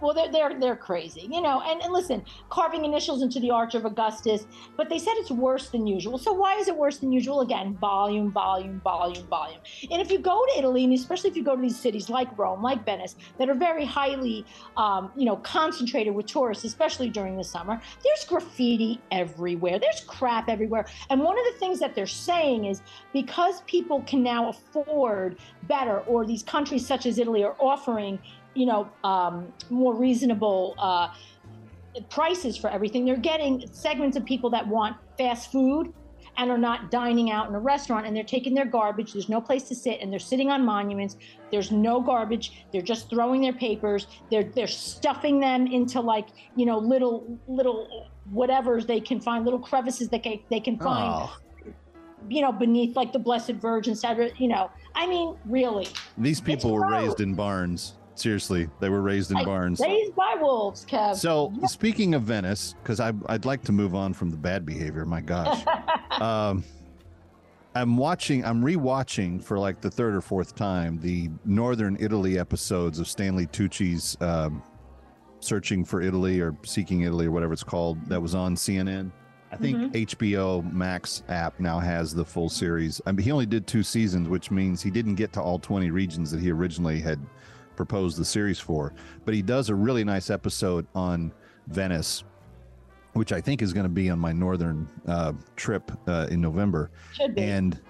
Well, 0.00 0.14
they're 0.14 0.30
they're 0.30 0.58
they're 0.58 0.76
crazy, 0.76 1.28
you 1.30 1.40
know. 1.40 1.62
And, 1.64 1.82
and 1.82 1.92
listen, 1.92 2.24
carving 2.50 2.84
initials 2.84 3.22
into 3.22 3.40
the 3.40 3.50
Arch 3.50 3.74
of 3.74 3.84
Augustus, 3.84 4.46
but 4.76 4.88
they 4.88 4.98
said 4.98 5.14
it's 5.16 5.30
worse 5.30 5.70
than 5.70 5.86
usual. 5.86 6.18
So 6.18 6.32
why 6.32 6.56
is 6.56 6.68
it 6.68 6.76
worse 6.76 6.98
than 6.98 7.12
usual? 7.12 7.40
Again, 7.40 7.76
volume, 7.76 8.30
volume, 8.30 8.80
volume, 8.80 9.26
volume. 9.26 9.60
And 9.90 10.00
if 10.02 10.10
you 10.10 10.18
go 10.18 10.44
to 10.52 10.58
Italy, 10.58 10.84
and 10.84 10.92
especially 10.92 11.30
if 11.30 11.36
you 11.36 11.44
go 11.44 11.56
to 11.56 11.62
these 11.62 11.78
cities 11.78 12.08
like 12.08 12.36
Rome, 12.38 12.62
like 12.62 12.84
Venice, 12.84 13.16
that 13.38 13.48
are 13.48 13.54
very 13.54 13.84
highly, 13.84 14.44
um, 14.76 15.10
you 15.16 15.24
know, 15.24 15.36
concentrated 15.36 16.14
with 16.14 16.26
tourists, 16.26 16.64
especially 16.64 17.08
during 17.08 17.36
the 17.36 17.44
summer, 17.44 17.80
there's 18.04 18.24
graffiti 18.24 19.00
everywhere. 19.10 19.78
There's 19.78 20.00
crap 20.00 20.48
everywhere. 20.48 20.86
And 21.10 21.22
one 21.22 21.38
of 21.38 21.44
the 21.52 21.58
things 21.58 21.78
that 21.80 21.94
they're 21.94 22.06
saying 22.06 22.66
is 22.66 22.82
because 23.12 23.62
people 23.62 24.02
can 24.02 24.22
now 24.22 24.48
afford 24.48 25.38
better, 25.64 26.00
or 26.00 26.26
these 26.26 26.42
countries 26.42 26.86
such 26.86 27.06
as 27.06 27.18
Italy 27.18 27.44
are 27.44 27.56
offering 27.58 28.18
you 28.56 28.66
know, 28.66 28.88
um, 29.04 29.52
more 29.70 29.94
reasonable 29.94 30.74
uh, 30.78 31.08
prices 32.10 32.56
for 32.56 32.70
everything. 32.70 33.04
They're 33.04 33.16
getting 33.16 33.66
segments 33.72 34.16
of 34.16 34.24
people 34.24 34.50
that 34.50 34.66
want 34.66 34.96
fast 35.18 35.52
food 35.52 35.92
and 36.38 36.50
are 36.50 36.58
not 36.58 36.90
dining 36.90 37.30
out 37.30 37.48
in 37.48 37.54
a 37.54 37.58
restaurant 37.58 38.06
and 38.06 38.14
they're 38.14 38.22
taking 38.24 38.54
their 38.54 38.66
garbage. 38.66 39.12
There's 39.12 39.28
no 39.28 39.40
place 39.40 39.64
to 39.64 39.74
sit 39.74 40.00
and 40.00 40.12
they're 40.12 40.18
sitting 40.18 40.50
on 40.50 40.64
monuments. 40.64 41.16
There's 41.50 41.72
no 41.72 42.00
garbage. 42.00 42.64
They're 42.72 42.82
just 42.82 43.08
throwing 43.08 43.40
their 43.40 43.54
papers. 43.54 44.06
They're 44.30 44.44
they're 44.44 44.66
stuffing 44.66 45.40
them 45.40 45.66
into 45.66 46.00
like, 46.00 46.28
you 46.54 46.66
know, 46.66 46.78
little 46.78 47.38
little 47.48 48.10
whatever's 48.30 48.86
they 48.86 49.00
can 49.00 49.20
find, 49.20 49.44
little 49.44 49.60
crevices 49.60 50.08
that 50.10 50.22
they, 50.22 50.44
they 50.50 50.60
can 50.60 50.78
find. 50.78 51.30
Oh, 51.30 51.72
You 52.28 52.42
know, 52.42 52.52
beneath 52.52 52.96
like 52.96 53.12
the 53.12 53.18
Blessed 53.18 53.52
Virgin. 53.52 53.96
You 54.36 54.48
know, 54.48 54.70
I 54.94 55.06
mean, 55.06 55.36
really, 55.46 55.88
these 56.18 56.40
people 56.40 56.72
were 56.72 56.86
raised 56.86 57.20
in 57.20 57.34
barns. 57.34 57.94
Seriously, 58.16 58.68
they 58.80 58.88
were 58.88 59.02
raised 59.02 59.30
in 59.30 59.36
like, 59.36 59.46
barns. 59.46 59.78
raised 59.78 60.14
by 60.16 60.36
wolves, 60.40 60.86
Kev. 60.86 61.16
So 61.16 61.52
speaking 61.66 62.14
of 62.14 62.22
Venice, 62.22 62.74
because 62.82 62.98
I'd 62.98 63.44
like 63.44 63.62
to 63.64 63.72
move 63.72 63.94
on 63.94 64.14
from 64.14 64.30
the 64.30 64.36
bad 64.38 64.64
behavior. 64.64 65.04
My 65.04 65.20
gosh, 65.20 65.62
um, 66.20 66.64
I'm 67.74 67.96
watching. 67.98 68.42
I'm 68.44 68.62
rewatching 68.62 69.42
for 69.44 69.58
like 69.58 69.82
the 69.82 69.90
third 69.90 70.14
or 70.14 70.22
fourth 70.22 70.54
time 70.54 70.98
the 70.98 71.28
Northern 71.44 71.96
Italy 72.00 72.38
episodes 72.38 72.98
of 72.98 73.06
Stanley 73.06 73.46
Tucci's 73.48 74.16
um, 74.22 74.62
"Searching 75.40 75.84
for 75.84 76.00
Italy" 76.00 76.40
or 76.40 76.56
"Seeking 76.64 77.02
Italy" 77.02 77.26
or 77.26 77.30
whatever 77.32 77.52
it's 77.52 77.62
called. 77.64 78.02
That 78.06 78.20
was 78.22 78.34
on 78.34 78.56
CNN. 78.56 79.12
I 79.52 79.56
think 79.56 79.76
Mhm. 79.76 79.92
HBO 80.06 80.72
Max 80.72 81.22
app 81.28 81.60
now 81.60 81.78
has 81.78 82.12
the 82.14 82.24
full 82.24 82.48
series. 82.48 83.00
I 83.06 83.12
mean, 83.12 83.24
he 83.24 83.30
only 83.30 83.46
did 83.46 83.66
two 83.66 83.82
seasons, 83.82 84.28
which 84.28 84.50
means 84.50 84.82
he 84.82 84.90
didn't 84.90 85.14
get 85.14 85.32
to 85.34 85.40
all 85.42 85.58
20 85.58 85.90
regions 85.90 86.30
that 86.32 86.40
he 86.40 86.50
originally 86.50 86.98
had 86.98 87.20
proposed 87.76 88.18
the 88.18 88.24
series 88.24 88.58
for. 88.58 88.92
But 89.24 89.34
he 89.34 89.42
does 89.42 89.68
a 89.68 89.74
really 89.74 90.04
nice 90.04 90.30
episode 90.30 90.86
on 90.94 91.32
Venice. 91.68 92.24
which 93.16 93.32
I 93.32 93.40
think 93.40 93.62
is 93.62 93.72
going 93.72 93.84
to 93.84 93.90
be 93.90 94.10
on 94.10 94.18
my 94.18 94.32
northern 94.32 94.88
uh, 95.06 95.32
trip 95.56 95.90
uh, 96.06 96.28
in 96.30 96.40
November. 96.40 96.90
Should 97.14 97.34
be. 97.34 97.42
And 97.42 97.80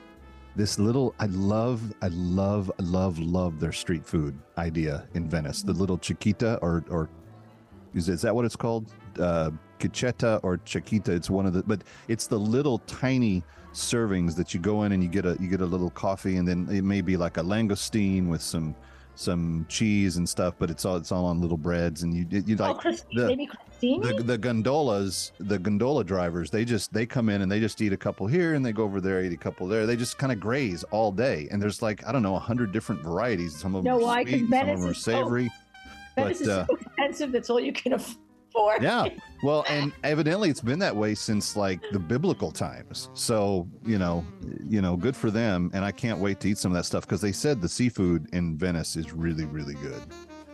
this 0.54 0.78
little, 0.78 1.14
I 1.18 1.26
love, 1.26 1.92
I 2.00 2.08
love, 2.08 2.70
love, 2.78 3.18
love 3.18 3.60
their 3.60 3.72
street 3.72 4.06
food 4.06 4.38
idea 4.56 5.06
in 5.14 5.28
Venice. 5.28 5.62
The 5.62 5.72
little 5.72 5.98
chiquita, 5.98 6.58
or 6.62 6.84
or 6.88 7.10
is, 7.94 8.08
is 8.08 8.22
that 8.22 8.34
what 8.34 8.44
it's 8.44 8.56
called? 8.56 8.90
Uh, 9.18 9.50
Chichetta 9.78 10.40
or 10.42 10.56
chiquita. 10.58 11.12
It's 11.12 11.28
one 11.28 11.44
of 11.44 11.52
the, 11.52 11.62
but 11.62 11.82
it's 12.08 12.26
the 12.26 12.38
little 12.38 12.78
tiny 12.86 13.42
servings 13.74 14.34
that 14.36 14.54
you 14.54 14.60
go 14.60 14.84
in 14.84 14.92
and 14.92 15.02
you 15.02 15.08
get 15.08 15.26
a 15.26 15.36
you 15.38 15.48
get 15.48 15.60
a 15.60 15.66
little 15.66 15.90
coffee, 15.90 16.36
and 16.36 16.48
then 16.48 16.66
it 16.70 16.82
may 16.82 17.02
be 17.02 17.16
like 17.16 17.36
a 17.36 17.42
langoustine 17.42 18.28
with 18.28 18.40
some 18.40 18.74
some 19.16 19.66
cheese 19.68 20.16
and 20.18 20.28
stuff, 20.28 20.54
but 20.58 20.70
it's 20.70 20.84
all 20.84 20.96
it's 20.96 21.10
all 21.10 21.24
on 21.26 21.40
little 21.40 21.56
breads, 21.56 22.02
and 22.02 22.14
you 22.14 22.26
you 22.46 22.56
like 22.56 22.76
oh, 22.76 22.78
Christine, 22.78 23.18
the- 23.18 23.26
maybe 23.26 23.46
Christine? 23.46 24.00
the, 24.02 24.22
the 24.22 24.38
gondolas 24.38 25.32
the 25.38 25.58
gondola 25.58 26.02
drivers 26.02 26.50
they 26.50 26.64
just 26.64 26.92
they 26.94 27.04
come 27.04 27.28
in 27.28 27.42
and 27.42 27.52
they 27.52 27.60
just 27.60 27.80
eat 27.82 27.92
a 27.92 27.96
couple 27.96 28.26
here 28.26 28.54
and 28.54 28.64
they 28.64 28.72
go 28.72 28.84
over 28.84 29.02
there 29.02 29.22
eat 29.22 29.34
a 29.34 29.36
couple 29.36 29.66
there 29.66 29.84
they 29.84 29.96
just 29.96 30.16
kind 30.16 30.32
of 30.32 30.40
graze 30.40 30.82
all 30.84 31.12
day 31.12 31.46
and 31.50 31.60
there's 31.60 31.82
like 31.82 32.02
i 32.06 32.10
don't 32.12 32.22
know 32.22 32.36
a 32.36 32.38
hundred 32.38 32.72
different 32.72 33.02
varieties 33.02 33.54
some 33.54 33.74
of 33.74 33.84
them 33.84 33.98
No, 34.00 34.06
are? 34.06 34.22
'Cause 34.24 34.30
sweet 34.30 34.48
some 34.48 34.68
of 34.70 34.80
them 34.80 34.88
are 34.90 34.94
savory 34.94 35.50
Venice 36.16 36.40
is 36.40 36.48
uh, 36.48 36.64
so 36.66 36.74
expensive. 36.80 37.32
That's 37.32 37.50
all 37.50 37.60
you 37.60 37.74
can 37.74 37.92
afford. 37.92 38.16
Yeah. 38.80 39.08
Well 39.42 39.66
and 39.68 39.92
evidently 40.02 40.48
it's 40.48 40.62
been 40.62 40.78
that 40.78 40.96
way 40.96 41.14
since 41.14 41.56
like 41.56 41.80
the 41.92 41.98
biblical 41.98 42.50
times. 42.50 43.10
So 43.12 43.68
you 43.84 43.98
know 43.98 44.24
you 44.64 44.80
know 44.80 44.96
good 44.96 45.14
for 45.14 45.30
them 45.30 45.70
and 45.74 45.84
i 45.84 45.92
can't 45.92 46.18
wait 46.18 46.40
to 46.40 46.48
eat 46.48 46.58
some 46.58 46.72
of 46.72 46.76
that 46.76 46.84
stuff 46.84 47.06
because 47.06 47.20
they 47.20 47.32
said 47.32 47.60
the 47.60 47.68
seafood 47.68 48.28
in 48.32 48.56
venice 48.56 48.96
is 48.96 49.12
really 49.12 49.44
really 49.44 49.74
good 49.74 50.02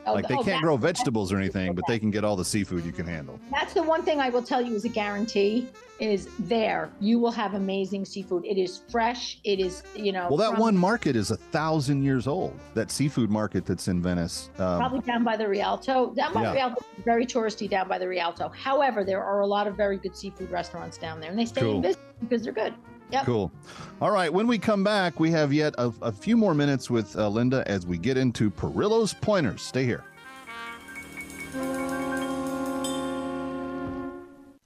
Oh, 0.06 0.14
like 0.14 0.28
they 0.28 0.34
oh, 0.34 0.42
can't 0.42 0.62
grow 0.62 0.76
vegetables 0.76 1.32
or 1.32 1.38
anything 1.38 1.74
but 1.74 1.84
they 1.86 1.98
can 1.98 2.10
get 2.10 2.24
all 2.24 2.36
the 2.36 2.44
seafood 2.44 2.84
you 2.84 2.92
can 2.92 3.06
handle 3.06 3.38
That's 3.50 3.74
the 3.74 3.82
one 3.82 4.02
thing 4.02 4.20
I 4.20 4.30
will 4.30 4.42
tell 4.42 4.60
you 4.60 4.74
is 4.74 4.84
a 4.84 4.88
guarantee 4.88 5.68
is 6.02 6.28
there. 6.40 6.90
You 7.00 7.20
will 7.20 7.30
have 7.30 7.54
amazing 7.54 8.04
seafood. 8.04 8.44
It 8.44 8.58
is 8.58 8.82
fresh. 8.90 9.38
It 9.44 9.60
is, 9.60 9.84
you 9.94 10.10
know, 10.10 10.26
Well, 10.28 10.36
that 10.38 10.52
from- 10.52 10.60
one 10.60 10.76
market 10.76 11.14
is 11.14 11.30
a 11.30 11.36
thousand 11.36 12.02
years 12.02 12.26
old. 12.26 12.58
That 12.74 12.90
seafood 12.90 13.30
market 13.30 13.64
that's 13.64 13.86
in 13.86 14.02
Venice. 14.02 14.50
Um, 14.58 14.78
probably 14.78 15.00
down 15.00 15.22
by 15.22 15.36
the 15.36 15.46
Rialto. 15.46 16.12
Down 16.12 16.34
by 16.34 16.42
Yeah. 16.42 16.48
the 16.48 16.54
Rialto, 16.56 16.80
is 16.98 17.04
very 17.04 17.24
touristy 17.24 17.70
down 17.70 17.86
by 17.86 17.98
the 17.98 18.08
Rialto. 18.08 18.48
However, 18.48 19.04
there 19.04 19.22
are 19.22 19.40
a 19.40 19.46
lot 19.46 19.68
of 19.68 19.76
very 19.76 19.96
good 19.96 20.16
seafood 20.16 20.50
restaurants 20.50 20.98
down 20.98 21.20
there, 21.20 21.30
and 21.30 21.38
they 21.38 21.46
stay 21.46 21.60
Cool. 21.60 21.76
in 21.76 21.82
business 21.82 22.04
because 22.20 22.42
they're 22.42 22.52
good. 22.52 22.74
Yep. 23.12 23.26
Cool. 23.26 23.52
All 24.00 24.10
right. 24.10 24.32
When 24.32 24.46
we 24.46 24.58
come 24.58 24.82
back, 24.82 25.20
we 25.20 25.30
have 25.32 25.52
yet 25.52 25.74
a, 25.76 25.92
a 26.00 26.12
few 26.12 26.36
more 26.36 26.54
minutes 26.54 26.88
with 26.88 27.16
uh, 27.16 27.28
Linda 27.28 27.62
as 27.66 27.86
we 27.86 27.98
get 27.98 28.16
into 28.16 28.50
Perillo's 28.50 29.12
Pointers. 29.12 29.60
Stay 29.60 29.84
here. 29.84 30.04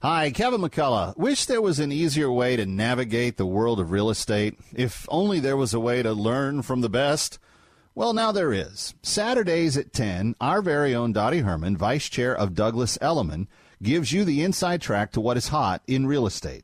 Hi, 0.01 0.31
Kevin 0.31 0.61
McCullough. 0.61 1.17
Wish 1.17 1.45
there 1.45 1.61
was 1.61 1.79
an 1.79 1.91
easier 1.91 2.31
way 2.31 2.55
to 2.55 2.65
navigate 2.65 3.35
the 3.35 3.45
world 3.45 3.79
of 3.79 3.91
real 3.91 4.09
estate. 4.09 4.57
If 4.73 5.05
only 5.09 5.39
there 5.39 5.57
was 5.57 5.73
a 5.73 5.79
way 5.79 6.01
to 6.01 6.13
learn 6.13 6.61
from 6.61 6.81
the 6.81 6.89
best. 6.89 7.39
Well, 7.95 8.13
now 8.13 8.31
there 8.31 8.53
is. 8.53 8.93
Saturdays 9.01 9.75
at 9.75 9.91
10, 9.91 10.35
our 10.39 10.61
very 10.61 10.93
own 10.93 11.13
Dottie 11.13 11.39
Herman, 11.39 11.75
Vice 11.75 12.07
Chair 12.07 12.33
of 12.37 12.53
Douglas 12.53 12.97
Elliman, 13.01 13.47
gives 13.81 14.13
you 14.13 14.23
the 14.23 14.43
inside 14.43 14.81
track 14.81 15.11
to 15.13 15.21
what 15.21 15.35
is 15.35 15.47
hot 15.47 15.81
in 15.87 16.05
real 16.05 16.27
estate. 16.27 16.63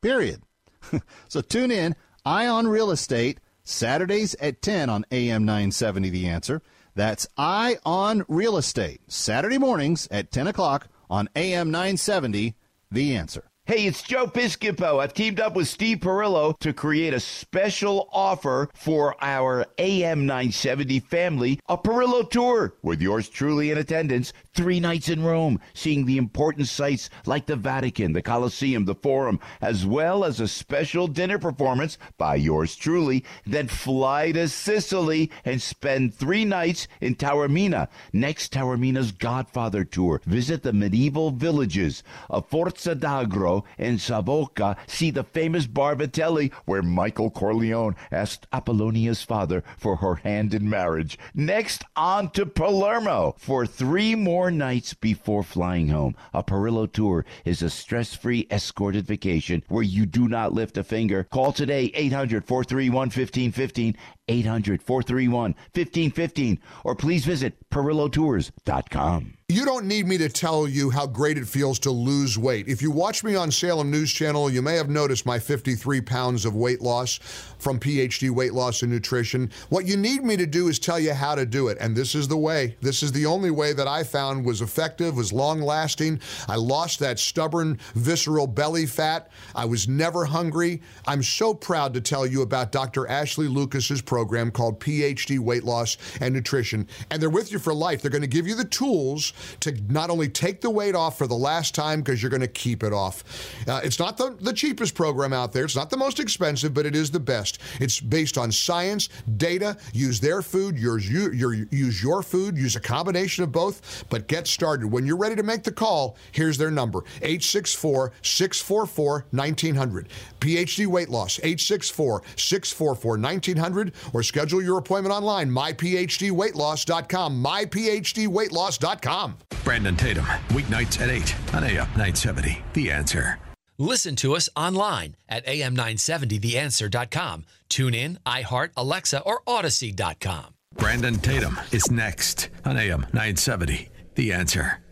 Period. 0.00 0.42
so 1.28 1.40
tune 1.40 1.70
in, 1.70 1.94
Eye 2.24 2.46
on 2.46 2.66
Real 2.66 2.90
Estate, 2.90 3.40
Saturdays 3.64 4.34
at 4.36 4.62
10 4.62 4.88
on 4.88 5.04
AM 5.10 5.44
970 5.44 6.10
The 6.10 6.28
Answer. 6.28 6.62
That's 6.94 7.26
Eye 7.36 7.76
on 7.84 8.24
Real 8.28 8.56
Estate, 8.56 9.00
Saturday 9.08 9.58
mornings 9.58 10.08
at 10.10 10.30
10 10.30 10.46
o'clock 10.46 10.88
on 11.10 11.28
AM 11.36 11.70
970 11.70 12.54
The 12.90 13.16
Answer. 13.16 13.44
Hey, 13.66 13.86
it's 13.86 14.00
Joe 14.00 14.28
Piscopo. 14.28 15.00
I've 15.00 15.12
teamed 15.12 15.40
up 15.40 15.56
with 15.56 15.66
Steve 15.66 15.98
Perillo 15.98 16.56
to 16.60 16.72
create 16.72 17.12
a 17.12 17.18
special 17.18 18.08
offer 18.12 18.70
for 18.74 19.16
our 19.20 19.66
AM 19.78 20.24
970 20.24 21.00
family, 21.00 21.58
a 21.68 21.76
Perillo 21.76 22.30
tour 22.30 22.74
with 22.84 23.02
yours 23.02 23.28
truly 23.28 23.72
in 23.72 23.78
attendance, 23.78 24.32
three 24.56 24.80
nights 24.80 25.10
in 25.10 25.22
Rome, 25.22 25.60
seeing 25.74 26.06
the 26.06 26.16
important 26.16 26.66
sites 26.66 27.10
like 27.26 27.44
the 27.44 27.56
Vatican, 27.56 28.14
the 28.14 28.22
Colosseum, 28.22 28.86
the 28.86 28.94
Forum, 28.94 29.38
as 29.60 29.84
well 29.84 30.24
as 30.24 30.40
a 30.40 30.48
special 30.48 31.06
dinner 31.06 31.38
performance 31.38 31.98
by 32.16 32.36
yours 32.36 32.74
truly. 32.74 33.22
Then 33.46 33.68
fly 33.68 34.32
to 34.32 34.48
Sicily 34.48 35.30
and 35.44 35.60
spend 35.60 36.14
three 36.14 36.44
nights 36.44 36.88
in 37.00 37.14
Taormina. 37.14 37.88
Next, 38.12 38.52
Taormina's 38.52 39.12
Godfather 39.12 39.84
tour. 39.84 40.22
Visit 40.24 40.62
the 40.62 40.72
medieval 40.72 41.30
villages 41.30 42.02
of 42.30 42.48
Forza 42.48 42.94
d'Agro 42.94 43.64
and 43.76 44.00
Savoca. 44.00 44.76
See 44.86 45.10
the 45.10 45.24
famous 45.24 45.66
Bar 45.66 45.96
Vitelli, 45.96 46.50
where 46.64 46.82
Michael 46.82 47.30
Corleone 47.30 47.94
asked 48.10 48.46
Apollonia's 48.52 49.22
father 49.22 49.62
for 49.76 49.96
her 49.96 50.16
hand 50.16 50.54
in 50.54 50.70
marriage. 50.70 51.18
Next, 51.34 51.84
on 51.94 52.30
to 52.30 52.46
Palermo 52.46 53.34
for 53.38 53.66
three 53.66 54.14
more 54.14 54.45
nights 54.50 54.94
before 54.94 55.42
flying 55.42 55.88
home. 55.88 56.14
A 56.34 56.42
Perillo 56.42 56.90
tour 56.90 57.24
is 57.44 57.62
a 57.62 57.70
stress 57.70 58.14
free 58.14 58.46
escorted 58.50 59.06
vacation 59.06 59.62
where 59.68 59.82
you 59.82 60.06
do 60.06 60.28
not 60.28 60.52
lift 60.52 60.76
a 60.76 60.84
finger. 60.84 61.24
Call 61.24 61.52
today 61.52 61.90
800 61.94 62.44
431 62.44 62.96
1515. 63.06 63.96
800 64.28 64.82
431 64.82 65.54
1515. 65.74 66.58
Or 66.84 66.94
please 66.94 67.24
visit 67.24 67.54
PerilloTours.com. 67.70 69.34
You 69.48 69.64
don't 69.64 69.86
need 69.86 70.08
me 70.08 70.18
to 70.18 70.28
tell 70.28 70.66
you 70.66 70.90
how 70.90 71.06
great 71.06 71.38
it 71.38 71.46
feels 71.46 71.78
to 71.80 71.92
lose 71.92 72.36
weight. 72.36 72.66
If 72.66 72.82
you 72.82 72.90
watch 72.90 73.22
me 73.22 73.36
on 73.36 73.52
Salem 73.52 73.92
News 73.92 74.12
Channel, 74.12 74.50
you 74.50 74.60
may 74.60 74.74
have 74.74 74.90
noticed 74.90 75.24
my 75.24 75.38
53 75.38 76.00
pounds 76.00 76.44
of 76.44 76.56
weight 76.56 76.80
loss 76.80 77.20
from 77.58 77.78
PhD 77.78 78.28
Weight 78.28 78.54
Loss 78.54 78.82
and 78.82 78.90
Nutrition. 78.90 79.52
What 79.68 79.86
you 79.86 79.96
need 79.96 80.24
me 80.24 80.36
to 80.36 80.46
do 80.46 80.66
is 80.66 80.80
tell 80.80 80.98
you 80.98 81.14
how 81.14 81.36
to 81.36 81.46
do 81.46 81.68
it. 81.68 81.78
And 81.80 81.94
this 81.94 82.16
is 82.16 82.26
the 82.26 82.36
way. 82.36 82.76
This 82.80 83.04
is 83.04 83.12
the 83.12 83.26
only 83.26 83.52
way 83.52 83.72
that 83.72 83.86
I 83.86 84.02
found 84.02 84.44
was 84.44 84.62
effective, 84.62 85.16
was 85.16 85.32
long 85.32 85.60
lasting. 85.60 86.20
I 86.48 86.56
lost 86.56 86.98
that 86.98 87.20
stubborn, 87.20 87.78
visceral 87.94 88.48
belly 88.48 88.86
fat. 88.86 89.30
I 89.54 89.64
was 89.64 89.86
never 89.86 90.24
hungry. 90.24 90.82
I'm 91.06 91.22
so 91.22 91.54
proud 91.54 91.94
to 91.94 92.00
tell 92.00 92.26
you 92.26 92.42
about 92.42 92.72
Dr. 92.72 93.06
Ashley 93.06 93.46
Lucas's 93.46 94.02
program 94.02 94.15
called 94.24 94.80
PhD 94.80 95.38
Weight 95.38 95.64
Loss 95.64 95.98
and 96.20 96.34
Nutrition. 96.34 96.88
And 97.10 97.20
they're 97.20 97.30
with 97.30 97.52
you 97.52 97.58
for 97.58 97.74
life. 97.74 98.02
They're 98.02 98.10
going 98.10 98.22
to 98.22 98.28
give 98.28 98.46
you 98.46 98.54
the 98.54 98.64
tools 98.64 99.32
to 99.60 99.72
not 99.88 100.10
only 100.10 100.28
take 100.28 100.60
the 100.60 100.70
weight 100.70 100.94
off 100.94 101.18
for 101.18 101.26
the 101.26 101.34
last 101.34 101.74
time 101.74 102.00
because 102.00 102.22
you're 102.22 102.30
going 102.30 102.40
to 102.40 102.48
keep 102.48 102.82
it 102.82 102.92
off. 102.92 103.24
Uh, 103.68 103.80
it's 103.82 103.98
not 103.98 104.16
the, 104.16 104.36
the 104.40 104.52
cheapest 104.52 104.94
program 104.94 105.32
out 105.32 105.52
there. 105.52 105.64
It's 105.64 105.76
not 105.76 105.90
the 105.90 105.96
most 105.96 106.20
expensive, 106.20 106.74
but 106.74 106.86
it 106.86 106.94
is 106.94 107.10
the 107.10 107.20
best. 107.20 107.60
It's 107.80 108.00
based 108.00 108.38
on 108.38 108.52
science, 108.52 109.08
data. 109.36 109.76
Use 109.92 110.20
their 110.20 110.42
food. 110.42 110.78
Yours, 110.78 111.10
you, 111.10 111.32
your, 111.32 111.54
use 111.54 112.02
your 112.02 112.22
food. 112.22 112.56
Use 112.56 112.76
a 112.76 112.80
combination 112.80 113.44
of 113.44 113.52
both. 113.52 114.04
But 114.08 114.28
get 114.28 114.46
started. 114.46 114.86
When 114.86 115.06
you're 115.06 115.16
ready 115.16 115.36
to 115.36 115.42
make 115.42 115.62
the 115.62 115.72
call, 115.72 116.16
here's 116.32 116.58
their 116.58 116.70
number: 116.70 117.02
864-644-1900. 117.20 120.06
PhD 120.40 120.86
Weight 120.86 121.08
Loss 121.08 121.38
864-644-1900 121.38 123.92
or 124.12 124.22
schedule 124.22 124.62
your 124.62 124.78
appointment 124.78 125.14
online 125.14 125.50
myphdweightloss.com 125.50 127.42
myphdweightloss.com. 127.44 129.36
Brandon 129.64 129.96
Tatum, 129.96 130.24
weeknights 130.48 131.00
at 131.00 131.10
8 131.10 131.54
on 131.54 131.64
AM 131.64 131.88
970. 131.96 132.62
The 132.74 132.90
answer. 132.90 133.38
Listen 133.78 134.16
to 134.16 134.34
us 134.34 134.48
online 134.56 135.16
at 135.28 135.44
am970theanswer.com. 135.46 137.44
Tune 137.68 137.94
in, 137.94 138.18
iHeart, 138.24 138.70
Alexa, 138.76 139.20
or 139.20 139.42
Audacy.com. 139.46 140.54
Brandon 140.76 141.16
Tatum 141.16 141.58
is 141.72 141.90
next 141.90 142.48
on 142.64 142.76
AM 142.76 143.02
970. 143.12 143.88
The 144.14 144.32
answer. 144.32 144.85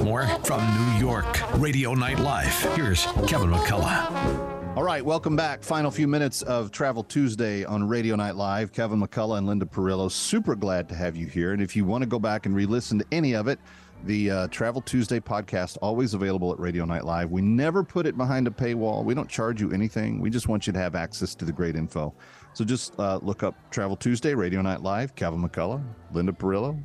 More 0.00 0.26
from 0.44 0.60
New 0.76 1.06
York, 1.06 1.60
Radio 1.60 1.94
Night 1.94 2.18
Live. 2.18 2.58
Here's 2.74 3.04
Kevin 3.26 3.50
McCullough. 3.50 4.76
All 4.76 4.82
right, 4.82 5.04
welcome 5.04 5.36
back. 5.36 5.62
Final 5.62 5.90
few 5.90 6.08
minutes 6.08 6.42
of 6.42 6.70
Travel 6.70 7.04
Tuesday 7.04 7.64
on 7.64 7.86
Radio 7.86 8.16
Night 8.16 8.36
Live. 8.36 8.72
Kevin 8.72 9.00
McCullough 9.00 9.38
and 9.38 9.46
Linda 9.46 9.66
Perillo. 9.66 10.10
Super 10.10 10.54
glad 10.54 10.88
to 10.88 10.94
have 10.94 11.14
you 11.14 11.26
here. 11.26 11.52
And 11.52 11.60
if 11.62 11.76
you 11.76 11.84
want 11.84 12.02
to 12.02 12.08
go 12.08 12.18
back 12.18 12.46
and 12.46 12.56
re 12.56 12.64
listen 12.64 12.98
to 13.00 13.04
any 13.12 13.34
of 13.34 13.48
it, 13.48 13.58
The 14.04 14.30
uh, 14.30 14.48
Travel 14.48 14.80
Tuesday 14.80 15.20
podcast, 15.20 15.76
always 15.82 16.14
available 16.14 16.52
at 16.52 16.58
Radio 16.58 16.84
Night 16.84 17.04
Live. 17.04 17.30
We 17.30 17.42
never 17.42 17.84
put 17.84 18.06
it 18.06 18.16
behind 18.16 18.46
a 18.46 18.50
paywall. 18.50 19.04
We 19.04 19.14
don't 19.14 19.28
charge 19.28 19.60
you 19.60 19.72
anything. 19.72 20.20
We 20.20 20.30
just 20.30 20.48
want 20.48 20.66
you 20.66 20.72
to 20.72 20.78
have 20.78 20.94
access 20.94 21.34
to 21.36 21.44
the 21.44 21.52
great 21.52 21.76
info. 21.76 22.14
So 22.54 22.64
just 22.64 22.98
uh, 22.98 23.20
look 23.22 23.42
up 23.42 23.54
Travel 23.70 23.96
Tuesday, 23.96 24.34
Radio 24.34 24.62
Night 24.62 24.80
Live, 24.82 25.14
Kevin 25.14 25.42
McCullough, 25.42 25.84
Linda 26.12 26.32
Perillo. 26.32 26.82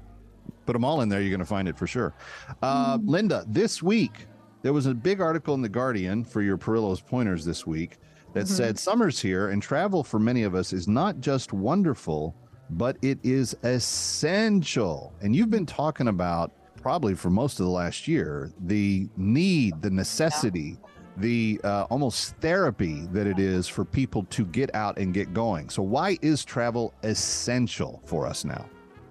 Put 0.66 0.74
them 0.74 0.84
all 0.86 1.02
in 1.02 1.10
there. 1.10 1.22
You're 1.22 1.30
going 1.30 1.40
to 1.40 1.46
find 1.46 1.68
it 1.68 1.78
for 1.78 1.88
sure. 1.88 2.14
Uh, 2.62 2.98
Linda, 3.04 3.46
this 3.48 3.82
week, 3.84 4.28
there 4.64 4.74
was 4.74 4.86
a 4.86 4.94
big 4.94 5.22
article 5.22 5.54
in 5.54 5.62
The 5.62 5.70
Guardian 5.70 6.24
for 6.24 6.42
your 6.42 6.58
Perillo's 6.58 7.02
pointers 7.02 7.46
this 7.46 7.66
week 7.66 7.98
that 8.34 8.46
Mhm. 8.46 8.50
said 8.50 8.80
summer's 8.80 9.20
here 9.20 9.50
and 9.50 9.62
travel 9.62 10.04
for 10.04 10.20
many 10.20 10.44
of 10.44 10.56
us 10.56 10.74
is 10.74 10.88
not 10.88 11.20
just 11.20 11.54
wonderful, 11.54 12.36
but 12.72 12.98
it 13.02 13.20
is 13.24 13.56
essential. 13.64 15.14
And 15.22 15.36
you've 15.36 15.50
been 15.50 15.66
talking 15.66 16.08
about 16.10 16.52
probably 16.82 17.16
for 17.16 17.30
most 17.30 17.60
of 17.60 17.66
the 17.66 17.72
last 17.72 18.08
year 18.08 18.52
the 18.66 19.08
need, 19.18 19.82
the 19.82 19.90
necessity, 19.90 20.78
the 21.18 21.60
uh, 21.64 21.84
almost 21.90 22.36
therapy 22.38 23.08
that 23.12 23.26
it 23.26 23.40
is 23.40 23.68
for 23.68 23.84
people 23.84 24.24
to 24.30 24.46
get 24.46 24.74
out 24.76 24.98
and 25.00 25.14
get 25.14 25.34
going. 25.34 25.70
So, 25.70 25.82
why 25.82 26.18
is 26.22 26.46
travel 26.46 26.94
essential 27.04 28.02
for 28.06 28.28
us 28.28 28.46
now? 28.46 28.66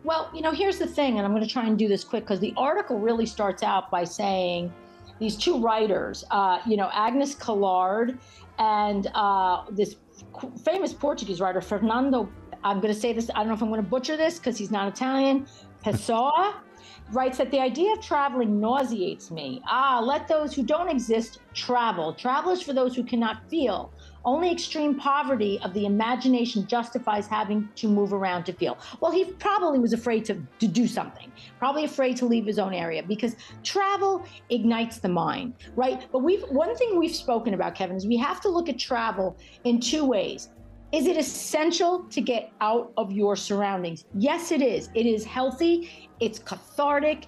Well, 0.06 0.30
you 0.32 0.40
know, 0.40 0.52
here's 0.52 0.78
the 0.78 0.86
thing, 0.86 1.18
and 1.18 1.26
I'm 1.26 1.32
going 1.32 1.42
to 1.42 1.52
try 1.52 1.66
and 1.66 1.76
do 1.76 1.88
this 1.88 2.04
quick 2.04 2.22
because 2.22 2.38
the 2.38 2.54
article 2.56 3.00
really 3.00 3.26
starts 3.26 3.64
out 3.64 3.90
by 3.90 4.04
saying 4.04 4.72
these 5.18 5.36
two 5.36 5.60
writers, 5.60 6.24
uh, 6.30 6.60
you 6.64 6.76
know, 6.76 6.88
Agnes 6.92 7.34
Callard 7.34 8.16
and 8.60 9.08
uh, 9.16 9.64
this 9.68 9.96
famous 10.64 10.92
Portuguese 10.92 11.40
writer, 11.40 11.60
Fernando. 11.60 12.30
I'm 12.62 12.80
going 12.80 12.94
to 12.94 13.00
say 13.00 13.12
this, 13.14 13.28
I 13.34 13.38
don't 13.38 13.48
know 13.48 13.54
if 13.54 13.62
I'm 13.62 13.68
going 13.68 13.82
to 13.82 13.90
butcher 13.90 14.16
this 14.16 14.38
because 14.38 14.56
he's 14.56 14.70
not 14.70 14.86
Italian. 14.86 15.48
Pessoa 15.82 16.54
writes 17.10 17.38
that 17.38 17.50
the 17.50 17.58
idea 17.58 17.92
of 17.92 18.00
traveling 18.00 18.60
nauseates 18.60 19.32
me. 19.32 19.60
Ah, 19.66 20.00
let 20.00 20.28
those 20.28 20.54
who 20.54 20.62
don't 20.62 20.88
exist 20.88 21.40
travel. 21.52 22.14
Travel 22.14 22.52
is 22.52 22.62
for 22.62 22.72
those 22.72 22.94
who 22.94 23.02
cannot 23.02 23.50
feel. 23.50 23.92
Only 24.26 24.50
extreme 24.50 24.96
poverty 24.96 25.60
of 25.62 25.72
the 25.72 25.86
imagination 25.86 26.66
justifies 26.66 27.28
having 27.28 27.68
to 27.76 27.88
move 27.88 28.12
around 28.12 28.42
to 28.46 28.52
feel. 28.52 28.76
Well, 29.00 29.12
he 29.12 29.24
probably 29.24 29.78
was 29.78 29.92
afraid 29.92 30.24
to, 30.24 30.42
to 30.58 30.66
do 30.66 30.88
something, 30.88 31.30
probably 31.60 31.84
afraid 31.84 32.16
to 32.16 32.26
leave 32.26 32.44
his 32.44 32.58
own 32.58 32.74
area 32.74 33.04
because 33.04 33.36
travel 33.62 34.26
ignites 34.50 34.98
the 34.98 35.08
mind, 35.08 35.54
right? 35.76 36.08
But 36.10 36.24
we've 36.24 36.42
one 36.42 36.74
thing 36.74 36.98
we've 36.98 37.14
spoken 37.14 37.54
about, 37.54 37.76
Kevin, 37.76 37.96
is 37.96 38.04
we 38.04 38.16
have 38.16 38.40
to 38.40 38.48
look 38.48 38.68
at 38.68 38.80
travel 38.80 39.36
in 39.62 39.78
two 39.78 40.04
ways. 40.04 40.50
Is 40.90 41.06
it 41.06 41.16
essential 41.16 42.04
to 42.10 42.20
get 42.20 42.52
out 42.60 42.92
of 42.96 43.12
your 43.12 43.36
surroundings? 43.36 44.06
Yes, 44.14 44.50
it 44.50 44.62
is. 44.62 44.88
It 44.94 45.06
is 45.06 45.24
healthy, 45.24 46.08
it's 46.18 46.40
cathartic, 46.40 47.26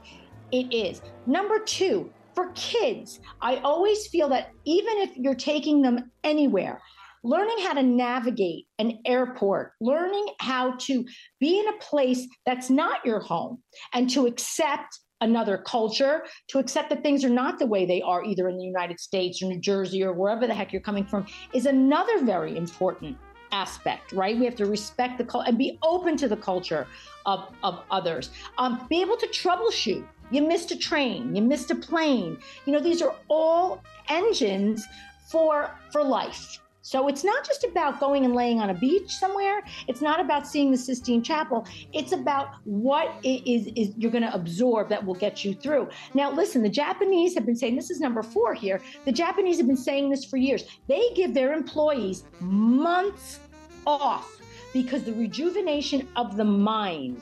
it 0.50 0.72
is. 0.74 1.02
Number 1.26 1.60
two, 1.60 2.10
for 2.38 2.52
kids, 2.52 3.18
I 3.40 3.56
always 3.56 4.06
feel 4.06 4.28
that 4.28 4.52
even 4.64 4.98
if 4.98 5.16
you're 5.16 5.34
taking 5.34 5.82
them 5.82 6.12
anywhere, 6.22 6.80
learning 7.24 7.56
how 7.64 7.72
to 7.72 7.82
navigate 7.82 8.68
an 8.78 9.00
airport, 9.04 9.72
learning 9.80 10.24
how 10.38 10.76
to 10.82 11.04
be 11.40 11.58
in 11.58 11.66
a 11.66 11.78
place 11.78 12.28
that's 12.46 12.70
not 12.70 13.04
your 13.04 13.18
home 13.18 13.60
and 13.92 14.08
to 14.10 14.26
accept 14.26 15.00
another 15.20 15.58
culture, 15.58 16.22
to 16.46 16.60
accept 16.60 16.90
that 16.90 17.02
things 17.02 17.24
are 17.24 17.28
not 17.28 17.58
the 17.58 17.66
way 17.66 17.84
they 17.84 18.02
are 18.02 18.22
either 18.22 18.48
in 18.48 18.56
the 18.56 18.64
United 18.64 19.00
States 19.00 19.42
or 19.42 19.46
New 19.46 19.58
Jersey 19.58 20.04
or 20.04 20.12
wherever 20.12 20.46
the 20.46 20.54
heck 20.54 20.72
you're 20.72 20.80
coming 20.80 21.06
from, 21.06 21.26
is 21.52 21.66
another 21.66 22.24
very 22.24 22.56
important 22.56 23.18
aspect, 23.52 24.12
right? 24.12 24.38
We 24.38 24.44
have 24.44 24.56
to 24.56 24.66
respect 24.66 25.18
the 25.18 25.24
culture 25.24 25.48
and 25.48 25.58
be 25.58 25.78
open 25.82 26.16
to 26.18 26.28
the 26.28 26.36
culture 26.36 26.86
of, 27.26 27.52
of 27.62 27.82
others. 27.90 28.30
Um, 28.58 28.86
be 28.88 29.00
able 29.00 29.16
to 29.16 29.26
troubleshoot. 29.28 30.04
You 30.30 30.42
missed 30.42 30.70
a 30.70 30.76
train, 30.76 31.34
you 31.34 31.42
missed 31.42 31.70
a 31.70 31.74
plane. 31.74 32.38
You 32.66 32.72
know, 32.72 32.80
these 32.80 33.00
are 33.00 33.14
all 33.28 33.82
engines 34.08 34.86
for 35.26 35.70
for 35.90 36.02
life. 36.02 36.60
So 36.88 37.06
it's 37.06 37.22
not 37.22 37.44
just 37.44 37.64
about 37.64 38.00
going 38.00 38.24
and 38.24 38.34
laying 38.34 38.60
on 38.60 38.70
a 38.70 38.74
beach 38.74 39.10
somewhere. 39.10 39.62
It's 39.88 40.00
not 40.00 40.20
about 40.20 40.46
seeing 40.46 40.70
the 40.70 40.78
Sistine 40.78 41.22
Chapel. 41.22 41.66
It's 41.92 42.12
about 42.12 42.48
what 42.64 43.14
it 43.22 43.46
is, 43.46 43.66
is 43.76 43.94
you're 43.98 44.10
going 44.10 44.24
to 44.24 44.32
absorb 44.32 44.88
that 44.88 45.04
will 45.04 45.14
get 45.14 45.44
you 45.44 45.52
through. 45.52 45.90
Now, 46.14 46.32
listen, 46.32 46.62
the 46.62 46.70
Japanese 46.70 47.34
have 47.34 47.44
been 47.44 47.56
saying 47.56 47.76
this 47.76 47.90
is 47.90 48.00
number 48.00 48.22
four 48.22 48.54
here. 48.54 48.80
The 49.04 49.12
Japanese 49.12 49.58
have 49.58 49.66
been 49.66 49.76
saying 49.76 50.08
this 50.08 50.24
for 50.24 50.38
years. 50.38 50.64
They 50.86 51.10
give 51.14 51.34
their 51.34 51.52
employees 51.52 52.24
months 52.40 53.40
off 53.86 54.40
because 54.72 55.04
the 55.04 55.12
rejuvenation 55.12 56.08
of 56.16 56.38
the 56.38 56.44
mind 56.44 57.20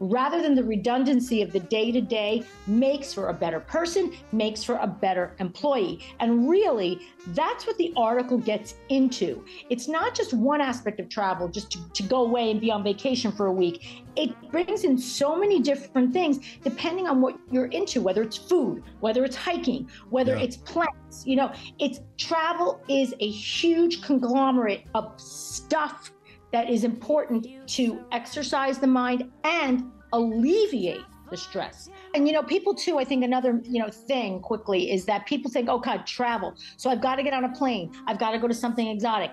rather 0.00 0.42
than 0.42 0.54
the 0.54 0.64
redundancy 0.64 1.42
of 1.42 1.52
the 1.52 1.60
day 1.60 1.92
to 1.92 2.00
day 2.00 2.42
makes 2.66 3.12
for 3.12 3.28
a 3.28 3.34
better 3.34 3.60
person, 3.60 4.12
makes 4.32 4.62
for 4.62 4.76
a 4.76 4.86
better 4.86 5.34
employee. 5.38 6.04
And 6.20 6.48
really, 6.48 7.00
that's 7.28 7.66
what 7.66 7.76
the 7.78 7.92
article 7.96 8.38
gets 8.38 8.74
into. 8.88 9.44
It's 9.70 9.88
not 9.88 10.14
just 10.14 10.32
one 10.32 10.60
aspect 10.60 11.00
of 11.00 11.08
travel, 11.08 11.48
just 11.48 11.70
to, 11.72 11.78
to 11.94 12.02
go 12.02 12.22
away 12.24 12.50
and 12.50 12.60
be 12.60 12.70
on 12.70 12.82
vacation 12.82 13.32
for 13.32 13.46
a 13.46 13.52
week. 13.52 14.04
It 14.16 14.34
brings 14.50 14.84
in 14.84 14.96
so 14.96 15.36
many 15.36 15.60
different 15.60 16.12
things 16.12 16.38
depending 16.62 17.06
on 17.06 17.20
what 17.20 17.36
you're 17.50 17.66
into, 17.66 18.00
whether 18.00 18.22
it's 18.22 18.36
food, 18.36 18.82
whether 19.00 19.24
it's 19.24 19.36
hiking, 19.36 19.90
whether 20.10 20.36
Yeah. 20.36 20.44
it's 20.44 20.56
plants. 20.56 21.26
You 21.26 21.36
know, 21.36 21.52
it's 21.78 22.00
travel 22.16 22.80
is 22.88 23.14
a 23.20 23.28
huge 23.28 24.02
conglomerate 24.02 24.84
of 24.94 25.12
stuff 25.20 26.12
that 26.56 26.70
is 26.70 26.84
important 26.84 27.46
to 27.66 28.02
exercise 28.12 28.78
the 28.78 28.86
mind 28.86 29.30
and 29.44 29.92
alleviate 30.14 31.02
the 31.30 31.36
stress. 31.36 31.90
And 32.14 32.26
you 32.26 32.32
know, 32.32 32.42
people 32.42 32.74
too, 32.74 32.98
I 32.98 33.04
think 33.04 33.22
another, 33.24 33.60
you 33.64 33.78
know, 33.78 33.90
thing 33.90 34.40
quickly 34.40 34.90
is 34.90 35.04
that 35.04 35.26
people 35.26 35.50
think, 35.50 35.68
"Oh 35.68 35.78
god, 35.78 36.06
travel. 36.06 36.54
So 36.78 36.88
I've 36.88 37.02
got 37.02 37.16
to 37.16 37.22
get 37.22 37.34
on 37.34 37.44
a 37.44 37.52
plane. 37.52 37.92
I've 38.06 38.18
got 38.18 38.30
to 38.30 38.38
go 38.38 38.48
to 38.48 38.54
something 38.54 38.86
exotic." 38.88 39.32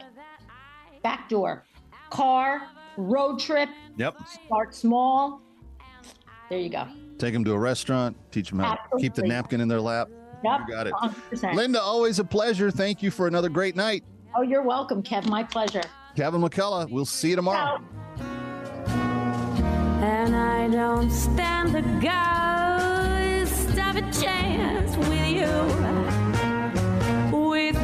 Back 1.01 1.29
door. 1.29 1.63
Car, 2.09 2.63
road 2.97 3.39
trip, 3.39 3.69
Yep. 3.95 4.15
start 4.45 4.75
small. 4.75 5.41
There 6.49 6.59
you 6.59 6.67
go. 6.69 6.87
Take 7.19 7.33
them 7.33 7.45
to 7.45 7.53
a 7.53 7.57
restaurant, 7.57 8.17
teach 8.31 8.49
them 8.49 8.59
how 8.59 8.73
to 8.73 8.97
keep 8.99 9.13
the 9.13 9.23
napkin 9.23 9.61
in 9.61 9.69
their 9.69 9.79
lap. 9.79 10.09
Yep. 10.43 10.59
You 10.67 10.73
got 10.73 10.87
it. 10.87 10.93
100%. 10.93 11.55
Linda, 11.55 11.81
always 11.81 12.19
a 12.19 12.25
pleasure. 12.25 12.69
Thank 12.69 13.01
you 13.01 13.11
for 13.11 13.27
another 13.27 13.47
great 13.47 13.77
night. 13.77 14.03
Oh, 14.35 14.41
you're 14.41 14.63
welcome, 14.63 15.01
Kev. 15.01 15.25
My 15.29 15.43
pleasure. 15.43 15.83
Kevin 16.15 16.41
McCullough, 16.41 16.91
we'll 16.91 17.05
see 17.05 17.29
you 17.31 17.35
tomorrow. 17.35 17.81
And 20.01 20.35
I 20.35 20.67
don't 20.67 21.09
stand 21.09 21.73
the 21.73 21.81
ghost 21.81 23.69
of 23.69 23.95
a 23.95 24.01
chance 24.21 24.95
with 24.97 25.27
you. 25.27 25.49
With 27.35 27.82